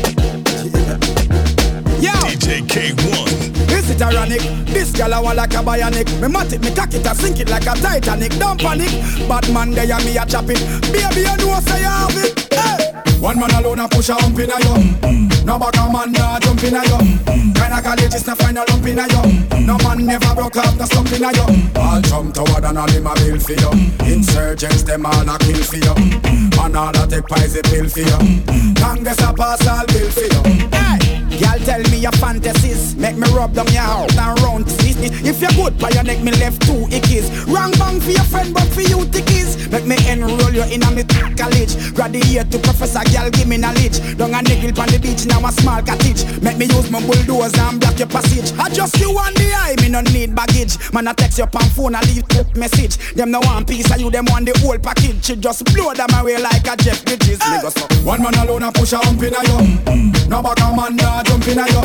Yo. 2.00 2.14
DJ 2.22 2.62
Kay-One. 2.70 3.51
It 3.92 4.02
ironic? 4.02 4.42
This 4.68 4.92
gal 4.94 5.14
I 5.14 5.20
want 5.20 5.36
like 5.36 5.54
a 5.54 5.58
bionic. 5.58 6.08
Me 6.22 6.28
mat 6.30 6.54
it, 6.54 6.62
me 6.62 6.74
cock 6.74 6.94
it, 6.94 7.06
I 7.06 7.12
sink 7.14 7.42
it 7.42 7.50
like 7.50 7.68
a 7.68 7.76
Titanic. 7.76 8.32
Don't 8.40 8.58
panic. 8.58 8.88
Bad 9.28 9.52
man, 9.52 9.72
there 9.72 10.00
me 10.00 10.16
a 10.16 10.26
chop 10.26 10.48
it. 10.48 10.64
Baby, 10.96 11.28
you 11.28 11.36
know 11.36 11.60
say 11.60 11.84
you 11.84 11.92
have 11.92 12.16
it. 12.16 12.54
Hey. 12.54 13.20
One 13.20 13.38
man 13.38 13.52
alone 13.52 13.80
a 13.80 13.90
push 13.90 14.08
a 14.08 14.14
hump 14.14 14.40
in 14.40 14.50
a 14.50 14.56
yo. 14.64 14.74
Mm-hmm. 14.80 15.46
No 15.46 15.60
back 15.60 15.76
a 15.76 15.92
man 15.92 16.14
nah 16.14 16.40
jump 16.40 16.64
in 16.64 16.74
a 16.74 16.82
yo. 16.88 16.98
Mm-hmm. 17.04 17.52
Kinda 17.52 17.82
college 17.84 18.16
is 18.16 18.24
find 18.24 18.58
a 18.58 18.64
lump 18.64 18.88
in 18.88 18.98
a 18.98 19.04
yo. 19.12 19.22
Mm-hmm. 19.28 19.66
No 19.66 19.78
man 19.84 20.06
never 20.06 20.36
broke 20.36 20.56
up 20.56 20.78
no 20.80 20.86
slump 20.86 21.12
in 21.12 21.24
a 21.28 21.32
yo. 21.36 21.46
All 21.76 22.02
jump 22.02 22.34
toward 22.34 22.64
and 22.64 22.78
all 22.78 22.90
him 22.90 23.08
a 23.08 23.14
bill 23.16 23.40
for 23.40 23.60
you. 23.60 23.72
Insurgents 24.08 24.84
them 24.84 25.06
all 25.06 25.28
a 25.28 25.38
kill 25.38 25.62
for 25.68 25.76
you. 25.76 25.96
Man 26.56 26.76
all 26.80 26.96
a 26.96 27.08
take 27.08 27.28
poison 27.28 27.62
pill 27.68 27.90
for 27.90 28.00
you. 28.00 28.74
Congress 28.80 29.20
a 29.20 29.34
pass 29.34 29.68
all 29.68 29.86
bill 29.86 30.10
for 30.10 30.32
you. 30.32 30.70
Hey. 30.72 31.31
Y'all 31.40 31.60
tell 31.60 31.82
me 31.92 32.00
your 32.00 32.12
fantasies. 32.14 32.96
Make 32.96 33.18
me 33.18 33.28
rub 33.32 33.54
down 33.54 33.68
your 33.72 33.84
house 33.84 34.18
and 34.18 34.40
round 34.42 34.66
this 34.66 34.98
If 35.26 35.42
you're 35.42 35.52
good 35.52 35.80
by 35.80 35.90
your 35.90 36.04
neck, 36.04 36.22
me 36.22 36.32
left 36.32 36.62
two 36.64 36.86
ickies 36.92 37.30
Wrong 37.48 37.72
bang 37.72 38.00
for 38.00 38.12
your 38.12 38.24
friend, 38.26 38.54
but 38.54 38.68
for 38.70 38.82
you 38.82 39.06
tickies. 39.06 39.70
Make 39.72 39.86
me 39.86 39.98
enroll 40.10 40.52
you 40.52 40.64
in 40.64 40.84
a 40.84 40.92
me 40.92 41.04
college. 41.36 41.74
Graduate 41.94 42.52
to 42.52 42.60
professor, 42.60 43.04
girl, 43.12 43.30
give 43.32 43.48
me 43.48 43.58
knowledge. 43.58 44.00
Down 44.18 44.36
a 44.36 44.42
niggle 44.42 44.76
on 44.80 44.88
the 44.90 45.00
beach, 45.00 45.26
now 45.26 45.46
a 45.46 45.52
small 45.52 45.82
cottage. 45.82 46.24
Make 46.42 46.58
me 46.58 46.66
use 46.66 46.92
my 46.92 47.00
bulldozer 47.00 47.62
and 47.62 47.80
block 47.80 47.98
your 48.00 48.08
passage. 48.08 48.52
I 48.60 48.70
just 48.70 49.00
you 49.00 49.10
on 49.12 49.34
the 49.34 49.52
eye, 49.56 49.76
me 49.82 49.90
no 49.90 50.02
need 50.02 50.36
baggage. 50.36 50.78
Man, 50.94 51.08
I 51.08 51.14
text 51.14 51.38
your 51.38 51.48
pan 51.48 51.70
phone, 51.72 51.96
I 51.96 52.02
leave 52.12 52.28
quick 52.28 52.56
message. 52.56 52.98
Them 53.14 53.32
no 53.32 53.40
one 53.40 53.66
piece 53.66 53.90
of 53.92 54.00
you, 54.00 54.12
them 54.12 54.26
want 54.30 54.46
the 54.46 54.58
whole 54.60 54.78
package. 54.78 55.26
She 55.26 55.36
just 55.36 55.66
blow 55.74 55.94
them 55.94 56.10
away 56.14 56.38
like 56.42 56.68
a 56.68 56.76
Jeff 56.78 57.04
Bridges. 57.06 57.42
Hey. 57.42 57.62
One 58.04 58.22
man 58.22 58.36
alone 58.36 58.64
a 58.64 58.72
push 58.72 58.94
a 58.94 58.98
hump 58.98 59.24
in 59.24 59.34
a 59.34 59.42
yo 59.48 59.58
mm, 59.60 59.78
mm. 59.86 60.30
No 60.30 60.42
back 60.42 60.60
a 60.60 60.76
man, 60.76 60.96
jump 61.24 61.48
in 61.48 61.60
a 61.60 61.66
yo. 61.72 61.82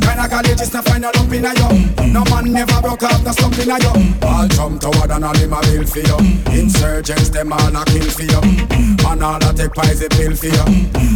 Kinda 0.00 0.28
college 0.28 0.60
is 0.60 0.72
not 0.72 0.84
find 0.84 1.04
a 1.04 1.10
lump 1.16 1.32
in 1.32 1.44
a 1.44 1.52
yo. 1.54 1.68
No 2.06 2.24
man 2.30 2.52
never 2.52 2.80
broke 2.80 3.02
up, 3.02 3.22
no 3.22 3.32
slump 3.32 3.58
in 3.58 3.70
a 3.70 3.78
yo. 3.78 3.92
All 4.26 4.48
jump 4.48 4.80
toward 4.80 5.10
and 5.10 5.24
all 5.24 5.34
him 5.36 5.52
a 5.52 5.60
bill 5.62 5.86
for 5.86 6.00
you. 6.00 6.18
Insurgents 6.52 7.30
them 7.30 7.52
all 7.52 7.76
a 7.76 7.84
kill 7.86 8.08
for 8.10 8.22
you. 8.22 8.40
Man 9.02 9.22
all 9.22 9.42
a 9.42 9.52
take 9.54 9.74
poison 9.74 10.08
pill 10.10 10.34
for 10.34 10.46
you. 10.46 10.66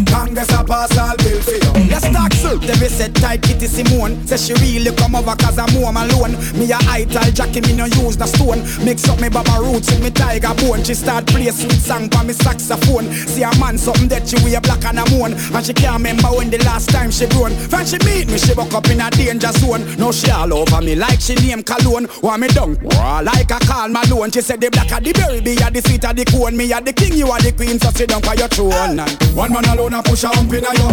Congress 0.06 0.50
a 0.52 0.64
pass 0.64 0.96
all 0.98 1.16
bill 1.16 1.40
for 1.42 1.58
you. 1.58 1.72
Let's 1.90 2.08
talk 2.10 2.32
so. 2.34 2.58
Debbie 2.58 2.88
said 2.88 3.14
tight 3.14 3.42
Kitty 3.42 3.66
Simone. 3.66 4.26
Say 4.26 4.36
she 4.36 4.54
really 4.54 4.94
come 4.96 5.14
over 5.14 5.34
cause 5.36 5.58
I'm 5.58 5.68
home 5.70 5.96
alone. 5.96 6.32
Me 6.58 6.70
a 6.72 6.78
ital 6.88 7.30
Jackie, 7.32 7.60
me 7.62 7.74
no 7.74 7.86
use 7.86 8.16
the 8.16 8.26
stone. 8.26 8.60
Mix 8.84 9.08
up 9.08 9.20
me 9.20 9.28
baba 9.28 9.62
roots 9.62 9.90
with 9.90 10.02
me 10.02 10.10
tiger 10.10 10.54
bone. 10.54 10.84
She 10.84 10.94
start 10.94 11.26
play 11.26 11.50
sweet 11.50 11.80
song 11.80 12.08
for 12.10 12.24
me 12.24 12.32
saxophone. 12.32 13.10
See 13.12 13.42
a 13.42 13.50
man 13.58 13.78
something 13.78 14.08
that 14.08 14.28
she 14.28 14.36
wear 14.44 14.60
black 14.60 14.84
and 14.84 14.98
a 14.98 15.04
moon. 15.10 15.34
And 15.34 15.64
she 15.64 15.74
can't 15.74 15.98
remember 15.98 16.28
when 16.28 16.50
the 16.50 16.58
last 16.64 16.90
time 16.90 17.10
she 17.10 17.26
grown. 17.28 17.52
When 17.70 17.84
she 17.86 17.98
meet 18.06 18.28
me, 18.28 18.38
she 18.38 18.54
woke 18.54 18.74
up 18.74 18.88
in 18.88 19.00
a 19.00 19.10
danger 19.10 19.52
zone. 19.58 19.84
Now 19.98 20.10
she 20.10 20.30
all 20.30 20.52
over 20.52 20.80
me 20.80 20.94
like 20.94 21.20
she 21.20 21.34
name 21.34 21.62
cologne. 21.62 22.08
Want 22.22 22.40
me 22.42 22.48
down, 22.48 22.78
War 22.82 23.22
like 23.22 23.50
a 23.50 23.58
call 23.60 23.88
Malone. 23.88 24.30
She 24.30 24.40
said 24.40 24.60
the 24.60 24.70
black 24.70 24.92
of 24.92 25.04
the 25.04 25.12
berry, 25.12 25.40
be 25.40 25.56
at 25.62 25.72
the 25.72 25.80
sweet 25.82 26.04
of 26.04 26.16
the 26.16 26.24
cone. 26.24 26.56
Me 26.56 26.72
are 26.72 26.80
the 26.80 26.92
king, 26.92 27.14
you 27.14 27.28
are 27.28 27.40
the 27.40 27.52
queen, 27.52 27.78
so 27.78 27.90
sit 27.90 28.08
down 28.08 28.22
for 28.22 28.34
your 28.34 28.48
throne. 28.48 28.98
One 29.34 29.52
man 29.52 29.64
alone 29.66 29.94
a 29.94 30.02
push 30.02 30.24
a 30.24 30.28
hump 30.28 30.52
in 30.52 30.64
a 30.64 30.72
yo. 30.78 30.88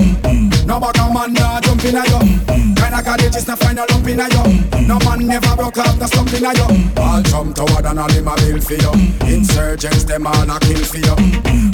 No 0.65 0.79
back 0.79 0.97
a 0.97 1.13
man 1.13 1.33
nah 1.33 1.61
jump 1.61 1.83
in 1.85 1.95
a 1.95 2.03
yo. 2.09 2.19
Kinda 2.75 3.01
college 3.03 3.35
is 3.35 3.47
not 3.47 3.59
find 3.59 3.79
a 3.79 3.85
lump 3.89 4.07
in 4.07 4.19
a 4.19 4.27
yo. 4.29 4.43
No 4.81 4.99
man 5.05 5.27
never 5.27 5.55
broke 5.55 5.77
up 5.77 5.97
the 5.97 6.07
slump 6.07 6.33
in 6.33 6.45
a 6.45 6.53
yo. 6.53 6.67
All 7.01 7.21
jump 7.21 7.55
toward 7.55 7.85
and 7.85 7.99
all 7.99 8.11
him 8.11 8.27
a 8.27 8.35
bill 8.35 8.59
for 8.61 8.73
you. 8.73 8.91
Insurgents 9.25 10.03
them 10.03 10.27
all 10.27 10.49
a 10.49 10.59
kill 10.59 10.83
for 10.83 10.97
you. 10.97 11.15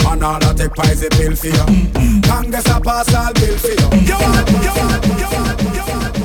Man 0.03 0.23
all 0.23 0.43
a 0.43 0.53
take 0.53 0.73
poison 0.75 1.09
pill 1.09 1.35
for 1.35 1.47
you. 1.47 2.21
Congress 2.23 2.67
a 2.67 2.79
pass 2.79 3.13
all 3.13 3.33
bill 3.33 3.57
for 3.57 3.71
you. 3.71 4.80
Go 4.81 4.87
on, 4.87 5.57
go 5.75 5.93
on. 5.93 6.20